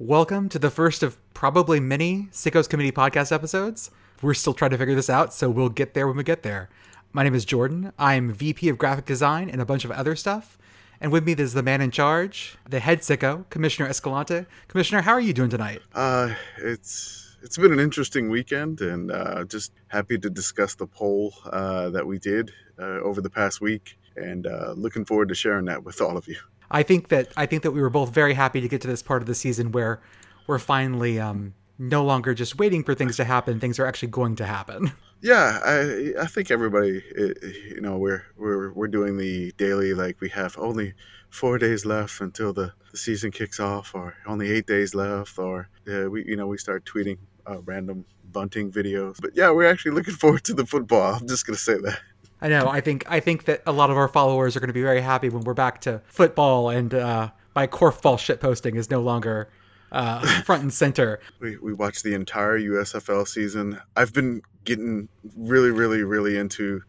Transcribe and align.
Welcome 0.00 0.48
to 0.50 0.60
the 0.60 0.70
first 0.70 1.02
of 1.02 1.18
probably 1.34 1.80
many 1.80 2.28
Sickos 2.30 2.68
Committee 2.68 2.92
podcast 2.92 3.32
episodes. 3.32 3.90
We're 4.22 4.32
still 4.32 4.54
trying 4.54 4.70
to 4.70 4.78
figure 4.78 4.94
this 4.94 5.10
out, 5.10 5.34
so 5.34 5.50
we'll 5.50 5.70
get 5.70 5.94
there 5.94 6.06
when 6.06 6.16
we 6.16 6.22
get 6.22 6.44
there. 6.44 6.68
My 7.12 7.24
name 7.24 7.34
is 7.34 7.44
Jordan. 7.44 7.92
I'm 7.98 8.32
VP 8.32 8.68
of 8.68 8.78
Graphic 8.78 9.06
Design 9.06 9.50
and 9.50 9.60
a 9.60 9.64
bunch 9.64 9.84
of 9.84 9.90
other 9.90 10.14
stuff. 10.14 10.56
And 11.00 11.10
with 11.10 11.26
me 11.26 11.32
is 11.32 11.52
the 11.52 11.64
man 11.64 11.80
in 11.80 11.90
charge, 11.90 12.56
the 12.70 12.78
head 12.78 13.00
sicko, 13.00 13.50
Commissioner 13.50 13.88
Escalante. 13.88 14.46
Commissioner, 14.68 15.00
how 15.00 15.10
are 15.10 15.20
you 15.20 15.32
doing 15.32 15.50
tonight? 15.50 15.82
Uh, 15.92 16.32
it's 16.58 17.36
it's 17.42 17.58
been 17.58 17.72
an 17.72 17.80
interesting 17.80 18.30
weekend, 18.30 18.80
and 18.80 19.10
uh, 19.10 19.42
just 19.46 19.72
happy 19.88 20.16
to 20.16 20.30
discuss 20.30 20.76
the 20.76 20.86
poll 20.86 21.34
uh, 21.50 21.90
that 21.90 22.06
we 22.06 22.20
did 22.20 22.52
uh, 22.78 23.00
over 23.00 23.20
the 23.20 23.30
past 23.30 23.60
week, 23.60 23.98
and 24.14 24.46
uh, 24.46 24.74
looking 24.76 25.04
forward 25.04 25.28
to 25.30 25.34
sharing 25.34 25.64
that 25.64 25.82
with 25.82 26.00
all 26.00 26.16
of 26.16 26.28
you. 26.28 26.36
I 26.70 26.82
think 26.82 27.08
that 27.08 27.32
I 27.36 27.46
think 27.46 27.62
that 27.62 27.70
we 27.72 27.80
were 27.80 27.90
both 27.90 28.10
very 28.10 28.34
happy 28.34 28.60
to 28.60 28.68
get 28.68 28.80
to 28.82 28.88
this 28.88 29.02
part 29.02 29.22
of 29.22 29.26
the 29.26 29.34
season 29.34 29.72
where 29.72 30.00
we're 30.46 30.58
finally 30.58 31.18
um, 31.18 31.54
no 31.78 32.04
longer 32.04 32.34
just 32.34 32.58
waiting 32.58 32.82
for 32.82 32.94
things 32.94 33.16
to 33.16 33.24
happen; 33.24 33.60
things 33.60 33.78
are 33.78 33.86
actually 33.86 34.08
going 34.08 34.36
to 34.36 34.46
happen. 34.46 34.92
Yeah, 35.20 35.58
I 35.64 36.22
I 36.22 36.26
think 36.26 36.50
everybody, 36.50 37.02
you 37.16 37.80
know, 37.80 37.98
we're 37.98 38.22
we're 38.36 38.70
we're 38.72 38.86
doing 38.86 39.16
the 39.16 39.52
daily 39.56 39.92
like 39.92 40.20
we 40.20 40.28
have 40.28 40.56
only 40.58 40.94
four 41.28 41.58
days 41.58 41.84
left 41.84 42.20
until 42.20 42.52
the, 42.52 42.72
the 42.92 42.96
season 42.96 43.32
kicks 43.32 43.58
off, 43.58 43.94
or 43.94 44.14
only 44.26 44.48
eight 44.50 44.66
days 44.66 44.94
left, 44.94 45.36
or 45.38 45.70
uh, 45.92 46.08
we 46.08 46.24
you 46.24 46.36
know 46.36 46.46
we 46.46 46.56
start 46.56 46.84
tweeting 46.84 47.18
uh, 47.48 47.60
random 47.62 48.04
bunting 48.30 48.70
videos. 48.70 49.20
But 49.20 49.32
yeah, 49.34 49.50
we're 49.50 49.68
actually 49.68 49.92
looking 49.92 50.14
forward 50.14 50.44
to 50.44 50.54
the 50.54 50.66
football. 50.66 51.14
I'm 51.20 51.26
just 51.26 51.46
gonna 51.46 51.58
say 51.58 51.78
that. 51.78 51.98
I 52.40 52.48
know. 52.48 52.68
I 52.68 52.80
think 52.80 53.04
I 53.08 53.20
think 53.20 53.44
that 53.44 53.62
a 53.66 53.72
lot 53.72 53.90
of 53.90 53.96
our 53.96 54.08
followers 54.08 54.56
are 54.56 54.60
going 54.60 54.68
to 54.68 54.74
be 54.74 54.82
very 54.82 55.00
happy 55.00 55.28
when 55.28 55.42
we're 55.42 55.54
back 55.54 55.80
to 55.82 56.02
football 56.06 56.70
and 56.70 56.94
uh, 56.94 57.30
my 57.54 57.66
Korfball 57.66 58.18
shit 58.18 58.40
posting 58.40 58.76
is 58.76 58.90
no 58.90 59.00
longer 59.00 59.48
uh, 59.90 60.42
front 60.42 60.62
and 60.62 60.72
center. 60.72 61.20
We 61.40 61.56
we 61.58 61.72
watched 61.72 62.04
the 62.04 62.14
entire 62.14 62.58
USFL 62.58 63.26
season. 63.26 63.80
I've 63.96 64.12
been 64.12 64.42
getting 64.64 65.08
really, 65.36 65.70
really, 65.70 66.02
really 66.02 66.36
into 66.36 66.82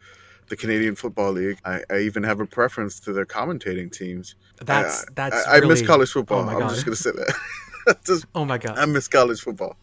the 0.50 0.56
Canadian 0.56 0.96
Football 0.96 1.32
League. 1.32 1.60
I, 1.66 1.82
I 1.90 2.00
even 2.00 2.24
have 2.24 2.40
a 2.40 2.46
preference 2.46 3.00
to 3.02 3.14
their 3.14 3.26
commentating 3.26 3.92
teams. 3.92 4.36
That's 4.64 5.04
I, 5.04 5.06
that's. 5.16 5.48
I, 5.48 5.54
I 5.54 5.56
really, 5.56 5.70
miss 5.70 5.88
college 5.88 6.12
football. 6.12 6.48
Oh 6.48 6.62
I'm 6.62 6.70
just 6.70 6.86
gonna 6.86 6.96
say 6.96 7.12
that. 7.12 7.98
just, 8.06 8.26
Oh 8.36 8.46
my 8.46 8.58
god! 8.58 8.78
I 8.78 8.86
miss 8.86 9.08
college 9.08 9.42
football. 9.42 9.78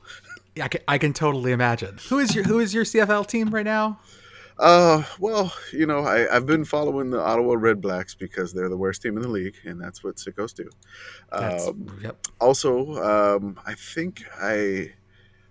I 0.60 0.68
can, 0.68 0.80
I 0.88 0.98
can 0.98 1.12
totally 1.12 1.52
imagine. 1.52 1.98
Who 2.08 2.18
is 2.18 2.34
your 2.34 2.44
Who 2.44 2.60
is 2.60 2.72
your 2.72 2.84
CFL 2.84 3.26
team 3.26 3.50
right 3.50 3.64
now? 3.64 3.98
Uh, 4.58 5.02
well, 5.18 5.52
you 5.72 5.86
know, 5.86 6.00
I, 6.00 6.34
I've 6.34 6.46
been 6.46 6.64
following 6.64 7.10
the 7.10 7.20
Ottawa 7.20 7.54
Red 7.58 7.80
Blacks 7.80 8.14
because 8.14 8.52
they're 8.52 8.70
the 8.70 8.76
worst 8.76 9.02
team 9.02 9.16
in 9.16 9.22
the 9.22 9.28
league, 9.28 9.56
and 9.64 9.80
that's 9.80 10.02
what 10.02 10.16
sickos 10.16 10.54
do. 10.54 10.70
Um, 11.30 12.00
yep. 12.02 12.26
also, 12.40 12.94
um, 13.36 13.60
I 13.66 13.74
think 13.74 14.22
I, 14.40 14.92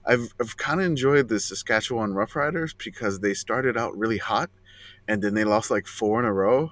I've, 0.06 0.34
I've 0.40 0.58
kind 0.58 0.80
of 0.80 0.88
enjoyed 0.88 1.28
the 1.28 1.40
Saskatchewan 1.40 2.14
Roughriders 2.14 2.76
because 2.78 3.20
they 3.20 3.36
started 3.36 3.78
out 3.78 3.96
really 3.96 4.18
hot, 4.18 4.50
and 5.08 5.22
then 5.22 5.36
they 5.36 5.44
lost 5.44 5.70
like 5.70 5.86
four 5.86 6.20
in 6.20 6.26
a 6.26 6.34
row. 6.34 6.72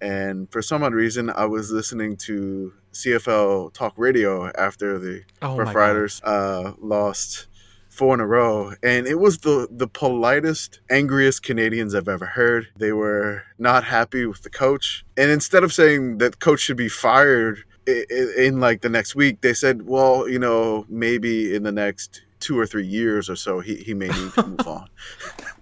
And 0.00 0.50
for 0.52 0.62
some 0.62 0.82
odd 0.82 0.92
reason, 0.92 1.30
I 1.30 1.46
was 1.46 1.72
listening 1.72 2.16
to 2.18 2.72
CFL 2.92 3.72
Talk 3.72 3.94
Radio 3.96 4.50
after 4.52 4.98
the 4.98 5.22
Oh 5.42 5.56
Rough 5.56 5.74
Riders 5.74 6.20
uh, 6.22 6.74
lost 6.78 7.48
four 7.94 8.14
in 8.14 8.20
a 8.20 8.26
row, 8.26 8.72
and 8.82 9.06
it 9.06 9.18
was 9.18 9.38
the 9.38 9.68
the 9.70 9.88
politest, 9.88 10.80
angriest 10.90 11.42
Canadians 11.42 11.94
I've 11.94 12.08
ever 12.08 12.26
heard. 12.26 12.68
They 12.76 12.92
were 12.92 13.42
not 13.58 13.84
happy 13.84 14.26
with 14.26 14.42
the 14.42 14.50
coach, 14.50 15.04
and 15.16 15.30
instead 15.30 15.64
of 15.64 15.72
saying 15.72 16.18
that 16.18 16.40
coach 16.40 16.60
should 16.60 16.76
be 16.76 16.88
fired 16.88 17.64
in, 17.86 18.32
in 18.36 18.60
like 18.60 18.80
the 18.80 18.88
next 18.88 19.14
week, 19.14 19.40
they 19.40 19.54
said, 19.54 19.86
"Well, 19.86 20.28
you 20.28 20.38
know, 20.38 20.86
maybe 20.88 21.54
in 21.54 21.62
the 21.62 21.72
next." 21.72 22.22
Two 22.40 22.58
or 22.58 22.66
three 22.66 22.84
years 22.84 23.30
or 23.30 23.36
so, 23.36 23.60
he, 23.60 23.76
he 23.76 23.94
may 23.94 24.08
need 24.08 24.34
to 24.34 24.46
move 24.46 24.68
on. 24.68 24.86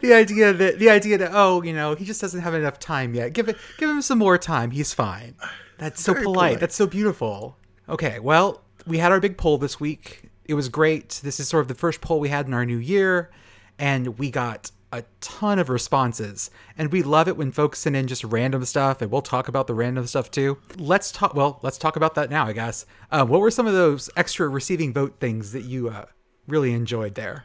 the 0.00 0.12
idea 0.12 0.52
that 0.52 0.78
the 0.78 0.88
idea 0.88 1.18
that 1.18 1.30
oh 1.32 1.62
you 1.62 1.72
know 1.72 1.94
he 1.94 2.04
just 2.04 2.20
doesn't 2.20 2.40
have 2.40 2.54
enough 2.54 2.78
time 2.78 3.14
yet. 3.14 3.32
Give 3.32 3.48
it 3.48 3.56
give 3.76 3.90
him 3.90 4.02
some 4.02 4.18
more 4.18 4.38
time. 4.38 4.70
He's 4.70 4.92
fine. 4.92 5.34
That's 5.78 6.02
so 6.02 6.14
polite. 6.14 6.24
polite. 6.24 6.60
That's 6.60 6.74
so 6.76 6.86
beautiful. 6.86 7.56
Okay, 7.88 8.18
well 8.18 8.62
we 8.86 8.98
had 8.98 9.12
our 9.12 9.20
big 9.20 9.36
poll 9.36 9.58
this 9.58 9.80
week. 9.80 10.27
It 10.48 10.54
was 10.54 10.70
great. 10.70 11.20
This 11.22 11.38
is 11.38 11.46
sort 11.46 11.60
of 11.60 11.68
the 11.68 11.74
first 11.74 12.00
poll 12.00 12.18
we 12.18 12.30
had 12.30 12.46
in 12.46 12.54
our 12.54 12.64
new 12.64 12.78
year, 12.78 13.30
and 13.78 14.18
we 14.18 14.30
got 14.30 14.70
a 14.90 15.04
ton 15.20 15.58
of 15.58 15.68
responses. 15.68 16.50
And 16.78 16.90
we 16.90 17.02
love 17.02 17.28
it 17.28 17.36
when 17.36 17.52
folks 17.52 17.80
send 17.80 17.94
in 17.94 18.06
just 18.06 18.24
random 18.24 18.64
stuff, 18.64 19.02
and 19.02 19.10
we'll 19.10 19.20
talk 19.20 19.48
about 19.48 19.66
the 19.66 19.74
random 19.74 20.06
stuff 20.06 20.30
too. 20.30 20.56
Let's 20.78 21.12
talk. 21.12 21.34
Well, 21.34 21.60
let's 21.62 21.76
talk 21.76 21.96
about 21.96 22.14
that 22.14 22.30
now, 22.30 22.46
I 22.46 22.54
guess. 22.54 22.86
Uh, 23.10 23.26
what 23.26 23.40
were 23.40 23.50
some 23.50 23.66
of 23.66 23.74
those 23.74 24.08
extra 24.16 24.48
receiving 24.48 24.94
vote 24.94 25.16
things 25.20 25.52
that 25.52 25.64
you 25.64 25.90
uh, 25.90 26.06
really 26.46 26.72
enjoyed 26.72 27.14
there? 27.14 27.44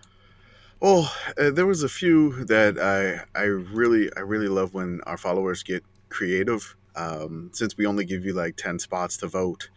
Well, 0.80 1.12
uh, 1.38 1.50
there 1.52 1.66
was 1.66 1.84
a 1.84 1.90
few 1.90 2.46
that 2.46 2.80
I 2.80 3.26
I 3.38 3.44
really 3.44 4.10
I 4.16 4.22
really 4.22 4.48
love 4.48 4.74
when 4.74 5.02
our 5.06 5.18
followers 5.18 5.62
get 5.64 5.84
creative. 6.10 6.76
Um, 6.96 7.50
since 7.54 7.76
we 7.76 7.86
only 7.86 8.06
give 8.06 8.24
you 8.24 8.34
like 8.34 8.56
ten 8.56 8.80
spots 8.80 9.18
to 9.18 9.28
vote, 9.28 9.70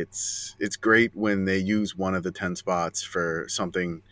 it's 0.00 0.56
it's 0.58 0.76
great 0.76 1.12
when 1.14 1.44
they 1.44 1.58
use 1.58 1.96
one 1.96 2.14
of 2.14 2.22
the 2.22 2.32
ten 2.32 2.56
spots 2.56 3.02
for 3.02 3.46
something, 3.48 4.02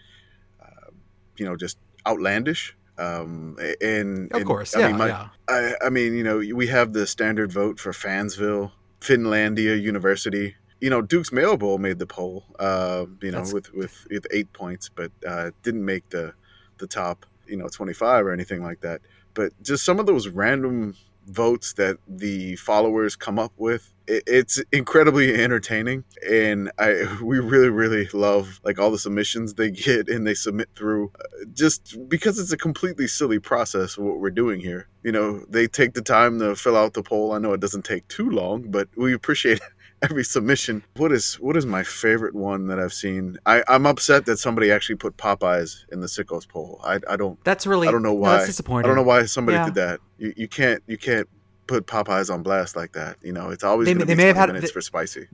uh, 0.62 0.90
you 1.36 1.44
know, 1.44 1.56
just 1.56 1.78
outlandish. 2.06 2.76
Um, 2.98 3.56
and 3.80 4.30
Of 4.32 4.40
and, 4.40 4.46
course, 4.46 4.76
I 4.76 4.80
yeah, 4.80 4.88
mean, 4.88 4.98
my- 4.98 5.08
yeah. 5.08 5.28
I, 5.48 5.74
I 5.86 5.88
mean, 5.90 6.14
you 6.14 6.22
know, 6.22 6.38
we 6.38 6.66
have 6.68 6.92
the 6.92 7.06
standard 7.06 7.50
vote 7.50 7.80
for 7.80 7.92
Fansville, 7.92 8.70
Finlandia 9.00 9.80
University. 9.80 10.56
You 10.80 10.90
know, 10.90 11.00
Duke's 11.02 11.32
Mayo 11.32 11.56
Bowl 11.56 11.78
made 11.78 11.98
the 11.98 12.06
poll. 12.06 12.44
Uh, 12.58 13.06
you 13.22 13.30
know, 13.32 13.44
with, 13.52 13.72
with 13.72 14.06
with 14.10 14.26
eight 14.30 14.52
points, 14.52 14.88
but 14.88 15.10
uh, 15.26 15.50
didn't 15.62 15.84
make 15.84 16.08
the 16.10 16.34
the 16.78 16.86
top. 16.86 17.26
You 17.46 17.56
know, 17.56 17.68
twenty 17.68 17.92
five 17.94 18.24
or 18.26 18.32
anything 18.32 18.62
like 18.62 18.80
that. 18.82 19.00
But 19.34 19.52
just 19.62 19.84
some 19.84 19.98
of 19.98 20.06
those 20.06 20.28
random 20.28 20.94
votes 21.26 21.72
that 21.74 21.98
the 22.08 22.56
followers 22.56 23.16
come 23.16 23.38
up 23.38 23.52
with 23.56 23.92
it's 24.06 24.60
incredibly 24.72 25.34
entertaining. 25.34 26.04
And 26.28 26.70
i 26.78 27.18
we 27.22 27.38
really 27.38 27.68
really 27.68 28.08
love 28.12 28.60
like 28.64 28.78
all 28.78 28.90
the 28.90 28.98
submissions 28.98 29.54
they 29.54 29.70
get 29.70 30.08
and 30.08 30.26
they 30.26 30.34
submit 30.34 30.68
through 30.76 31.12
uh, 31.20 31.44
just 31.52 31.96
because 32.08 32.38
it's 32.38 32.52
a 32.52 32.56
completely 32.56 33.06
silly 33.06 33.38
process 33.38 33.96
what 33.96 34.18
we're 34.18 34.30
doing 34.30 34.60
here. 34.60 34.88
You 35.02 35.12
know 35.12 35.44
they 35.48 35.66
take 35.66 35.94
the 35.94 36.02
time 36.02 36.38
to 36.40 36.56
fill 36.56 36.76
out 36.76 36.94
the 36.94 37.02
poll. 37.02 37.32
I 37.32 37.38
know 37.38 37.52
it 37.52 37.60
doesn't 37.60 37.84
take 37.84 38.06
too 38.08 38.28
long 38.30 38.70
but 38.70 38.88
we 38.96 39.14
appreciate 39.14 39.60
every 40.02 40.24
submission 40.24 40.82
what 40.96 41.12
is 41.12 41.34
what 41.36 41.56
is 41.56 41.64
my 41.64 41.82
favorite 41.82 42.34
one 42.34 42.66
that 42.66 42.78
i've 42.78 42.92
seen 42.92 43.38
i 43.46 43.62
i'm 43.68 43.86
upset 43.86 44.26
that 44.26 44.36
somebody 44.36 44.70
actually 44.72 44.96
put 44.96 45.16
popeyes 45.16 45.84
in 45.92 46.00
the 46.00 46.06
sickos 46.08 46.46
poll 46.48 46.80
i 46.84 46.98
i 47.08 47.16
don't 47.16 47.42
That's 47.44 47.66
really 47.66 47.86
I 47.88 47.92
don't 47.92 48.02
know 48.02 48.08
no, 48.10 48.14
why. 48.14 48.32
that's 48.36 48.46
disappointing. 48.46 48.84
I 48.84 48.88
don't 48.88 48.96
know 48.96 49.08
why 49.08 49.24
somebody 49.26 49.56
Yeah. 49.56 49.64
did 49.66 49.74
that. 49.76 50.00
You, 50.18 50.32
you 50.36 50.48
can't 50.48 50.82
you 50.86 50.98
can't 50.98 51.28
put 51.68 51.86
Popeyes 51.86 52.32
on 52.32 52.42
blast 52.42 52.74
like 52.76 52.92
that. 52.92 53.16
You 53.22 53.32
know, 53.32 53.50
it's 53.50 53.62
always 53.64 53.86
They- 53.86 53.94
they 53.94 54.04
be 54.04 54.14
may 54.16 54.26
have 54.26 54.36
had- 54.36 54.48
minutes 54.48 54.66
they- 54.66 54.72
for 54.72 54.80
spicy. 54.80 55.28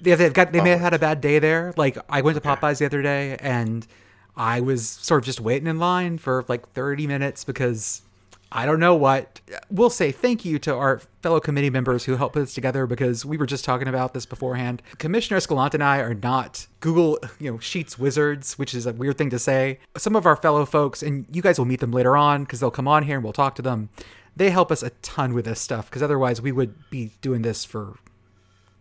Yeah, 0.00 0.14
they've 0.16 0.32
got. 0.32 0.52
They 0.52 0.60
may 0.60 0.70
have 0.70 0.80
had 0.80 0.94
a 0.94 0.98
bad 0.98 1.20
day 1.20 1.38
there. 1.38 1.74
Like 1.76 1.98
I 2.08 2.20
went 2.22 2.40
to 2.40 2.48
Okay. 2.48 2.60
Popeyes 2.60 2.78
the 2.78 2.86
other 2.86 3.02
day, 3.02 3.36
and 3.40 3.86
I 4.36 4.60
was 4.60 4.88
sort 4.88 5.22
of 5.22 5.26
just 5.26 5.40
waiting 5.40 5.66
in 5.68 5.78
line 5.78 6.18
for 6.18 6.44
like 6.48 6.68
thirty 6.70 7.06
minutes 7.06 7.44
because 7.44 8.02
I 8.54 8.66
don't 8.66 8.80
know 8.80 8.94
what. 8.94 9.40
We'll 9.70 9.90
say 9.90 10.12
thank 10.12 10.44
you 10.44 10.58
to 10.60 10.74
our 10.74 11.00
fellow 11.22 11.40
committee 11.40 11.70
members 11.70 12.04
who 12.04 12.16
helped 12.16 12.34
put 12.34 12.40
this 12.40 12.54
together 12.54 12.86
because 12.86 13.24
we 13.24 13.38
were 13.38 13.46
just 13.46 13.64
talking 13.64 13.88
about 13.88 14.12
this 14.12 14.26
beforehand. 14.26 14.82
Commissioner 14.98 15.38
Escalante 15.38 15.76
and 15.76 15.82
I 15.82 15.98
are 16.00 16.14
not 16.14 16.66
Google, 16.80 17.18
you 17.38 17.50
know, 17.50 17.58
Sheets 17.58 17.98
wizards, 17.98 18.58
which 18.58 18.74
is 18.74 18.84
a 18.84 18.92
weird 18.92 19.16
thing 19.16 19.30
to 19.30 19.38
say. 19.38 19.78
Some 19.96 20.14
of 20.14 20.26
our 20.26 20.36
fellow 20.36 20.66
folks, 20.66 21.02
and 21.02 21.24
you 21.32 21.40
guys 21.40 21.58
will 21.58 21.64
meet 21.64 21.80
them 21.80 21.92
later 21.92 22.16
on 22.16 22.44
because 22.44 22.60
they'll 22.60 22.70
come 22.70 22.88
on 22.88 23.04
here 23.04 23.16
and 23.16 23.24
we'll 23.24 23.32
talk 23.32 23.54
to 23.54 23.62
them. 23.62 23.88
They 24.36 24.50
help 24.50 24.70
us 24.70 24.82
a 24.82 24.90
ton 25.00 25.32
with 25.32 25.46
this 25.46 25.60
stuff 25.60 25.86
because 25.86 26.02
otherwise 26.02 26.42
we 26.42 26.52
would 26.52 26.90
be 26.90 27.12
doing 27.22 27.42
this 27.42 27.64
for 27.64 27.96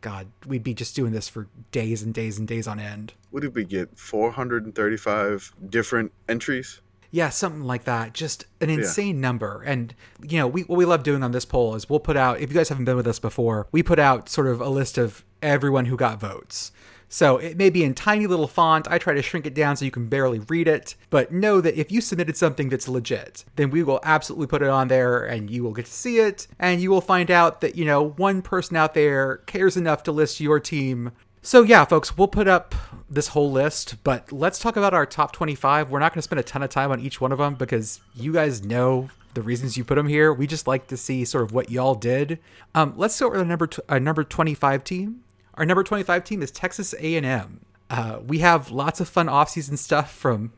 God, 0.02 0.28
we'd 0.46 0.64
be 0.64 0.74
just 0.74 0.96
doing 0.96 1.14
this 1.14 1.30
for 1.30 1.48
days 1.72 2.02
and 2.02 2.14
days 2.14 2.38
and 2.38 2.48
days 2.48 2.68
on 2.68 2.80
end. 2.80 3.14
What 3.30 3.42
did 3.42 3.56
we 3.56 3.64
get? 3.64 3.98
435 3.98 5.54
different 5.70 6.12
entries. 6.28 6.82
Yeah, 7.12 7.30
something 7.30 7.64
like 7.64 7.84
that. 7.84 8.14
Just 8.14 8.46
an 8.62 8.70
insane 8.70 9.20
number. 9.20 9.62
And 9.62 9.94
you 10.22 10.38
know, 10.38 10.48
we 10.48 10.62
what 10.64 10.78
we 10.78 10.86
love 10.86 11.04
doing 11.04 11.24
on 11.24 11.32
this 11.32 11.46
poll 11.46 11.76
is 11.76 11.90
we'll 11.90 12.00
put 12.00 12.18
out 12.18 12.40
if 12.40 12.50
you 12.50 12.56
guys 12.56 12.70
haven't 12.70 12.86
been 12.86 12.96
with 12.96 13.08
us 13.08 13.20
before, 13.20 13.68
we 13.72 13.84
put 13.84 14.00
out 14.00 14.30
sort 14.30 14.48
of 14.48 14.62
a 14.62 14.70
list 14.70 14.98
of 14.98 15.24
everyone 15.42 15.86
who 15.86 15.98
got 15.98 16.20
votes. 16.20 16.72
So 17.14 17.36
it 17.36 17.58
may 17.58 17.70
be 17.70 17.84
in 17.84 17.94
tiny 17.94 18.26
little 18.26 18.48
font. 18.48 18.88
I 18.90 18.98
try 18.98 19.14
to 19.14 19.22
shrink 19.22 19.46
it 19.46 19.54
down 19.54 19.76
so 19.76 19.84
you 19.84 19.92
can 19.92 20.08
barely 20.08 20.40
read 20.40 20.66
it. 20.70 20.96
But 21.10 21.30
know 21.30 21.60
that 21.60 21.78
if 21.78 21.92
you 21.92 22.00
submitted 22.00 22.38
something 22.38 22.70
that's 22.70 22.88
legit, 22.88 23.44
then 23.58 23.70
we 23.70 23.84
will 23.84 24.00
absolutely 24.04 24.48
put 24.48 24.62
it 24.62 24.70
on 24.70 24.88
there 24.88 25.26
and 25.26 25.50
you 25.50 25.62
will 25.62 25.74
get 25.74 25.88
to 25.88 25.92
see 25.92 26.20
it. 26.20 26.48
And 26.58 26.80
you 26.80 26.90
will 26.90 27.02
find 27.02 27.30
out 27.30 27.60
that, 27.60 27.76
you 27.76 27.84
know, 27.84 28.12
one 28.12 28.42
person 28.42 28.78
out 28.78 28.94
there 28.94 29.38
cares 29.46 29.76
enough 29.76 30.04
to 30.04 30.14
list 30.14 30.40
your 30.40 30.62
team. 30.62 31.12
So 31.44 31.64
yeah, 31.64 31.86
folks, 31.86 32.18
we'll 32.18 32.28
put 32.28 32.48
up 32.48 32.76
this 33.10 33.30
whole 33.30 33.52
list, 33.52 34.04
but 34.04 34.32
let's 34.32 34.60
talk 34.60 34.78
about 34.78 34.94
our 34.94 35.08
top 35.08 35.32
25. 35.34 35.90
We're 35.90 35.98
not 35.98 36.14
going 36.14 36.20
to 36.20 36.22
spend 36.22 36.40
a 36.40 36.44
ton 36.44 36.62
of 36.62 36.70
time 36.70 36.92
on 36.92 37.00
each 37.00 37.20
one 37.20 37.32
of 37.32 37.40
them 37.40 37.56
because 37.56 38.00
you 38.16 38.34
guys 38.34 38.64
know 38.64 39.10
the 39.34 39.42
reasons 39.42 39.76
you 39.76 39.84
put 39.84 39.96
them 39.96 40.08
here. 40.08 40.32
We 40.32 40.46
just 40.46 40.68
like 40.68 40.86
to 40.88 40.98
see 40.98 41.26
sort 41.26 41.44
of 41.44 41.52
what 41.52 41.72
y'all 41.72 41.96
did. 41.96 42.38
Um, 42.76 42.94
let's 42.96 43.16
start 43.16 43.32
with 43.32 43.42
our 43.42 43.46
number 43.46 43.66
t- 43.66 43.82
a 43.90 44.00
number 44.00 44.24
25 44.24 44.84
team. 44.84 45.24
Our 45.56 45.66
number 45.66 45.84
25 45.84 46.24
team 46.24 46.44
is 46.44 46.52
Texas 46.52 46.94
A&M. 47.00 47.62
Uh, 47.90 48.20
we 48.26 48.40
have 48.40 48.70
lots 48.70 49.00
of 49.00 49.10
fun 49.10 49.26
offseason 49.26 49.80
stuff 49.80 50.14
from 50.14 50.54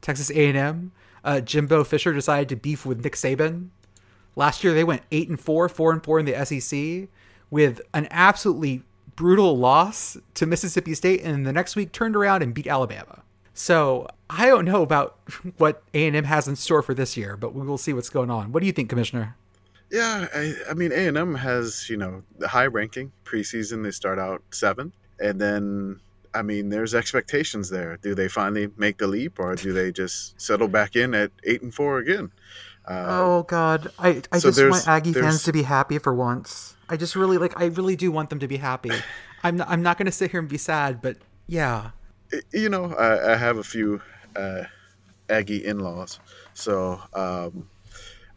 Texas 0.00 0.30
A&M. 0.30 0.92
Uh, 1.24 1.40
Jimbo 1.40 1.84
Fisher 1.84 2.14
decided 2.14 2.48
to 2.48 2.56
beef 2.56 2.86
with 2.86 3.04
Nick 3.04 3.16
Saban. 3.16 3.68
Last 4.34 4.64
year 4.64 4.72
they 4.72 4.84
went 4.84 5.02
eight 5.12 5.28
and 5.28 5.38
four, 5.38 5.68
four 5.68 5.92
and 5.92 6.02
four 6.02 6.18
in 6.18 6.24
the 6.24 6.44
SEC, 6.44 7.08
with 7.50 7.82
an 7.92 8.08
absolutely 8.10 8.82
brutal 9.16 9.56
loss 9.56 10.16
to 10.34 10.46
Mississippi 10.46 10.94
State, 10.94 11.22
and 11.22 11.34
then 11.34 11.42
the 11.42 11.52
next 11.52 11.74
week 11.74 11.92
turned 11.92 12.14
around 12.14 12.42
and 12.42 12.54
beat 12.54 12.66
Alabama. 12.66 13.22
So 13.54 14.06
I 14.28 14.46
don't 14.46 14.66
know 14.66 14.82
about 14.82 15.18
what 15.56 15.82
A&M 15.94 16.24
has 16.24 16.46
in 16.46 16.56
store 16.56 16.82
for 16.82 16.94
this 16.94 17.16
year, 17.16 17.36
but 17.36 17.54
we 17.54 17.66
will 17.66 17.78
see 17.78 17.92
what's 17.92 18.10
going 18.10 18.30
on. 18.30 18.52
What 18.52 18.60
do 18.60 18.66
you 18.66 18.72
think, 18.72 18.90
Commissioner? 18.90 19.34
Yeah, 19.90 20.26
I, 20.34 20.54
I 20.70 20.74
mean 20.74 20.92
A&M 20.92 21.36
has 21.36 21.88
you 21.88 21.96
know 21.96 22.22
the 22.38 22.48
high 22.48 22.66
ranking 22.66 23.12
preseason. 23.24 23.82
They 23.82 23.92
start 23.92 24.18
out 24.18 24.42
seven, 24.50 24.92
and 25.20 25.40
then 25.40 26.00
I 26.34 26.42
mean 26.42 26.70
there's 26.70 26.94
expectations 26.94 27.70
there. 27.70 27.96
Do 27.96 28.14
they 28.14 28.28
finally 28.28 28.68
make 28.76 28.98
the 28.98 29.06
leap, 29.06 29.38
or 29.38 29.54
do 29.54 29.72
they 29.72 29.92
just 29.92 30.40
settle 30.40 30.66
back 30.68 30.96
in 30.96 31.14
at 31.14 31.30
eight 31.44 31.62
and 31.62 31.72
four 31.72 31.98
again? 31.98 32.32
Uh, 32.84 33.04
oh 33.08 33.42
God, 33.44 33.92
I 33.98 34.22
I 34.32 34.38
so 34.38 34.50
just 34.50 34.70
want 34.70 34.88
Aggie 34.88 35.12
fans 35.12 35.44
to 35.44 35.52
be 35.52 35.62
happy 35.62 35.98
for 35.98 36.12
once. 36.12 36.75
I 36.88 36.96
just 36.96 37.16
really 37.16 37.38
like. 37.38 37.58
I 37.60 37.66
really 37.66 37.96
do 37.96 38.10
want 38.10 38.30
them 38.30 38.38
to 38.40 38.48
be 38.48 38.56
happy. 38.56 38.92
I'm 39.42 39.56
not, 39.56 39.68
I'm 39.68 39.82
not 39.82 39.98
going 39.98 40.06
to 40.06 40.12
sit 40.12 40.30
here 40.30 40.40
and 40.40 40.48
be 40.48 40.58
sad, 40.58 41.00
but 41.00 41.16
yeah. 41.46 41.90
You 42.52 42.68
know, 42.68 42.94
I, 42.94 43.32
I 43.32 43.36
have 43.36 43.58
a 43.58 43.64
few 43.64 44.00
uh, 44.34 44.64
Aggie 45.28 45.64
in-laws, 45.64 46.18
so 46.54 47.00
um, 47.14 47.68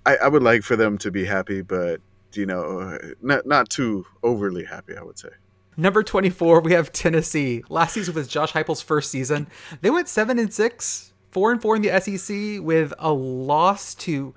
I, 0.06 0.18
I 0.18 0.28
would 0.28 0.44
like 0.44 0.64
for 0.64 0.76
them 0.76 0.98
to 1.00 1.12
be 1.12 1.26
happy, 1.26 1.62
but 1.62 2.02
you 2.34 2.46
know, 2.46 2.98
not 3.22 3.46
not 3.46 3.70
too 3.70 4.06
overly 4.24 4.66
happy. 4.66 4.96
I 4.96 5.04
would 5.04 5.18
say. 5.18 5.30
Number 5.78 6.04
24, 6.04 6.60
we 6.60 6.74
have 6.74 6.92
Tennessee. 6.92 7.64
Last 7.70 7.94
season 7.94 8.14
was 8.14 8.28
Josh 8.28 8.52
Heupel's 8.52 8.82
first 8.82 9.10
season. 9.10 9.48
They 9.80 9.90
went 9.90 10.10
7 10.10 10.38
and 10.38 10.54
6, 10.54 11.14
4 11.32 11.52
and 11.54 11.62
4 11.62 11.76
in 11.78 11.82
the 11.84 12.02
SEC 12.02 12.62
with 12.62 12.94
a 13.00 13.14
loss 13.14 13.96
to 13.96 14.36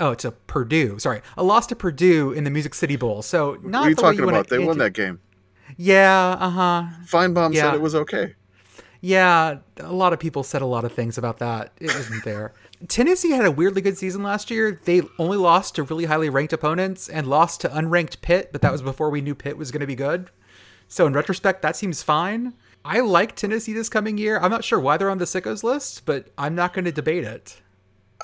oh, 0.00 0.14
to 0.14 0.30
Purdue. 0.30 0.98
Sorry, 0.98 1.20
a 1.36 1.42
loss 1.42 1.66
to 1.68 1.76
Purdue 1.76 2.32
in 2.32 2.44
the 2.44 2.50
Music 2.50 2.74
City 2.74 2.96
Bowl. 2.96 3.22
So 3.22 3.58
not 3.62 3.80
what 3.80 3.86
are 3.86 3.88
you 3.90 3.94
talking 3.96 4.20
you 4.20 4.28
about? 4.28 4.48
They 4.48 4.58
won 4.58 4.78
that 4.78 4.92
game. 4.92 5.20
Yeah, 5.76 6.36
uh 6.38 6.50
huh. 6.50 6.84
Finebaum 7.06 7.54
yeah. 7.54 7.62
said 7.62 7.74
it 7.74 7.80
was 7.80 7.94
okay. 7.94 8.34
Yeah, 9.00 9.58
a 9.78 9.92
lot 9.92 10.12
of 10.12 10.18
people 10.18 10.42
said 10.42 10.62
a 10.62 10.66
lot 10.66 10.84
of 10.84 10.92
things 10.92 11.18
about 11.18 11.38
that. 11.38 11.72
It 11.78 11.94
wasn't 11.94 12.24
there. 12.24 12.54
Tennessee 12.88 13.30
had 13.30 13.44
a 13.44 13.50
weirdly 13.50 13.80
good 13.80 13.96
season 13.96 14.22
last 14.22 14.50
year. 14.50 14.80
They 14.84 15.02
only 15.18 15.36
lost 15.36 15.74
to 15.76 15.82
really 15.82 16.06
highly 16.06 16.28
ranked 16.28 16.52
opponents 16.52 17.08
and 17.08 17.26
lost 17.26 17.60
to 17.62 17.68
unranked 17.68 18.20
Pitt, 18.20 18.50
but 18.52 18.62
that 18.62 18.72
was 18.72 18.82
before 18.82 19.10
we 19.10 19.20
knew 19.20 19.34
Pitt 19.34 19.56
was 19.56 19.70
going 19.70 19.80
to 19.80 19.86
be 19.86 19.94
good. 19.94 20.30
So 20.88 21.06
in 21.06 21.12
retrospect, 21.12 21.62
that 21.62 21.76
seems 21.76 22.02
fine. 22.02 22.54
I 22.84 23.00
like 23.00 23.34
Tennessee 23.34 23.72
this 23.72 23.88
coming 23.88 24.18
year. 24.18 24.38
I'm 24.38 24.50
not 24.50 24.64
sure 24.64 24.78
why 24.78 24.96
they're 24.96 25.10
on 25.10 25.18
the 25.18 25.24
sickos 25.24 25.64
list, 25.64 26.06
but 26.06 26.28
I'm 26.38 26.54
not 26.54 26.72
going 26.72 26.84
to 26.84 26.92
debate 26.92 27.24
it. 27.24 27.60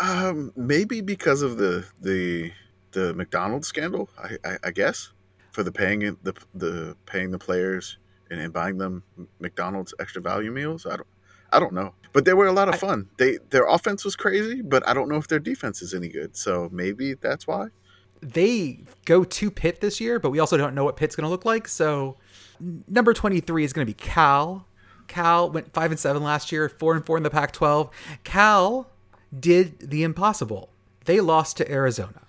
Um, 0.01 0.53
maybe 0.57 1.01
because 1.01 1.43
of 1.43 1.59
the 1.59 1.85
the 2.01 2.53
the 2.93 3.15
McDonald's 3.15 3.69
scandal. 3.69 4.09
I, 4.19 4.37
I, 4.45 4.57
I 4.65 4.71
guess 4.71 5.13
for 5.51 5.63
the 5.63 5.73
paying 5.73 6.01
the 6.23 6.35
the 6.55 6.97
paying 7.07 7.31
the 7.31 7.39
players 7.39 7.99
and, 8.31 8.41
and 8.41 8.53
buying 8.53 8.79
them 8.79 9.03
McDonald's 9.39 9.93
extra 10.01 10.23
value 10.23 10.51
meals. 10.51 10.87
I 10.87 10.97
don't 10.97 11.09
I 11.53 11.61
don't 11.61 11.75
know, 11.75 11.95
but 12.13 12.25
they 12.25 12.33
were 12.33 12.47
a 12.47 12.53
lot 12.53 12.69
of 12.69 12.79
fun. 12.79 13.09
I, 13.13 13.15
they 13.19 13.39
their 13.51 13.67
offense 13.67 14.05
was 14.05 14.17
crazy, 14.17 14.63
but 14.63 14.87
I 14.89 14.95
don't 14.95 15.09
know 15.09 15.17
if 15.17 15.29
their 15.29 15.39
defense 15.39 15.83
is 15.83 15.93
any 15.93 16.09
good. 16.09 16.37
So 16.37 16.69
maybe 16.73 17.15
that's 17.15 17.47
why. 17.47 17.69
They 18.23 18.85
go 19.05 19.25
to 19.25 19.51
Pitt 19.51 19.81
this 19.81 20.01
year, 20.01 20.21
but 20.21 20.31
we 20.31 20.39
also 20.39 20.57
don't 20.57 20.75
know 20.75 20.85
what 20.85 20.97
Pitt's 20.97 21.17
going 21.17 21.25
to 21.25 21.31
look 21.31 21.45
like. 21.45 21.67
So 21.67 22.17
number 22.89 23.13
twenty 23.13 23.41
three 23.41 23.65
is 23.65 23.73
going 23.73 23.87
to 23.87 23.91
be 23.91 23.95
Cal. 23.95 24.67
Cal 25.09 25.51
went 25.51 25.75
five 25.75 25.91
and 25.91 26.01
seven 26.01 26.23
last 26.23 26.53
year, 26.53 26.69
four 26.69 26.95
and 26.95 27.05
four 27.05 27.17
in 27.17 27.25
the 27.25 27.31
Pac 27.31 27.53
twelve. 27.53 27.91
Cal 28.25 28.92
did 29.39 29.91
the 29.91 30.03
impossible. 30.03 30.69
They 31.05 31.21
lost 31.21 31.57
to 31.59 31.71
Arizona. 31.71 32.23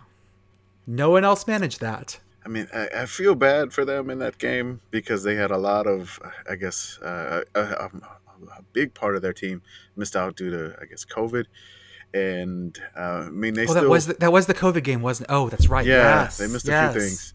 No 0.85 1.11
one 1.11 1.23
else 1.23 1.47
managed 1.47 1.79
that. 1.81 2.19
I 2.45 2.49
mean, 2.49 2.67
I, 2.73 2.89
I, 2.93 3.05
feel 3.05 3.35
bad 3.35 3.71
for 3.71 3.85
them 3.85 4.09
in 4.09 4.19
that 4.19 4.37
game 4.37 4.81
because 4.91 5.23
they 5.23 5.35
had 5.35 5.49
a 5.49 5.57
lot 5.57 5.87
of, 5.87 6.19
I 6.49 6.55
guess, 6.55 6.99
uh, 7.01 7.43
a, 7.55 7.59
a, 7.59 7.63
a, 7.85 8.61
big 8.73 8.93
part 8.93 9.15
of 9.15 9.21
their 9.21 9.31
team 9.31 9.61
missed 9.95 10.15
out 10.15 10.35
due 10.35 10.49
to, 10.49 10.75
I 10.81 10.85
guess, 10.85 11.05
COVID. 11.05 11.45
And 12.13 12.77
uh, 12.97 13.25
I 13.27 13.29
mean, 13.29 13.53
they 13.53 13.63
oh, 13.63 13.67
still 13.67 13.83
that 13.83 13.89
was 13.89 14.07
the, 14.07 14.13
that 14.15 14.31
was 14.31 14.47
the 14.47 14.53
COVID 14.53 14.83
game, 14.83 15.01
wasn't? 15.01 15.27
Oh, 15.31 15.47
that's 15.49 15.69
right. 15.69 15.85
Yeah, 15.85 16.23
yes. 16.23 16.37
they 16.37 16.47
missed 16.47 16.67
yes. 16.67 16.89
a 16.89 16.93
few 16.93 17.01
things. 17.01 17.33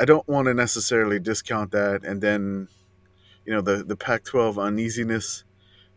I 0.00 0.04
don't 0.04 0.26
want 0.28 0.46
to 0.46 0.54
necessarily 0.54 1.18
discount 1.20 1.70
that, 1.70 2.04
and 2.04 2.20
then, 2.20 2.68
you 3.46 3.52
know, 3.52 3.60
the 3.60 3.84
the 3.84 3.96
Pac-12 3.96 4.60
uneasiness 4.60 5.44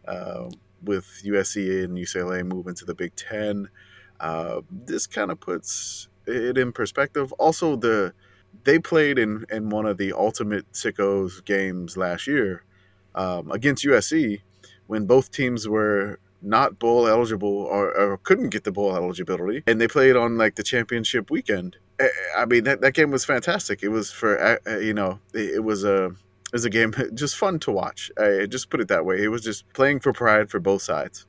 uh, 0.07 0.49
with 0.83 1.21
USC 1.25 1.83
and 1.83 1.97
UCLA 1.97 2.45
moving 2.45 2.75
to 2.75 2.85
the 2.85 2.95
Big 2.95 3.15
Ten. 3.15 3.69
Uh, 4.19 4.61
this 4.69 5.07
kind 5.07 5.31
of 5.31 5.39
puts 5.39 6.07
it 6.25 6.57
in 6.57 6.71
perspective. 6.71 7.31
Also, 7.33 7.75
the 7.75 8.13
they 8.63 8.79
played 8.79 9.17
in, 9.17 9.45
in 9.51 9.69
one 9.69 9.85
of 9.85 9.97
the 9.97 10.13
ultimate 10.13 10.71
sickos 10.71 11.43
games 11.43 11.97
last 11.97 12.27
year 12.27 12.63
um, 13.15 13.51
against 13.51 13.83
USC 13.83 14.41
when 14.87 15.05
both 15.05 15.31
teams 15.31 15.67
were 15.67 16.19
not 16.43 16.77
bowl 16.77 17.07
eligible 17.07 17.47
or, 17.47 17.97
or, 17.97 18.17
couldn't 18.17 18.49
get 18.49 18.65
the 18.65 18.71
bowl 18.71 18.95
eligibility 18.95 19.63
and 19.65 19.79
they 19.79 19.87
played 19.87 20.15
on 20.15 20.37
like 20.37 20.55
the 20.55 20.63
championship 20.63 21.31
weekend 21.31 21.77
i 22.35 22.45
mean 22.45 22.65
that, 22.65 22.81
that 22.81 22.93
game 22.93 23.11
was 23.11 23.23
fantastic 23.23 23.81
it 23.81 23.87
was 23.87 24.11
for 24.11 24.59
you 24.81 24.93
know 24.93 25.19
it, 25.33 25.55
it 25.55 25.63
was 25.63 25.85
a 25.85 26.13
was 26.53 26.65
a 26.65 26.69
game 26.69 26.93
just 27.13 27.35
fun 27.35 27.59
to 27.59 27.71
watch 27.71 28.11
i 28.17 28.45
just 28.45 28.69
put 28.69 28.79
it 28.79 28.87
that 28.87 29.05
way 29.05 29.21
it 29.21 29.29
was 29.29 29.41
just 29.41 29.67
playing 29.73 29.99
for 29.99 30.13
pride 30.13 30.49
for 30.49 30.59
both 30.59 30.81
sides 30.81 31.25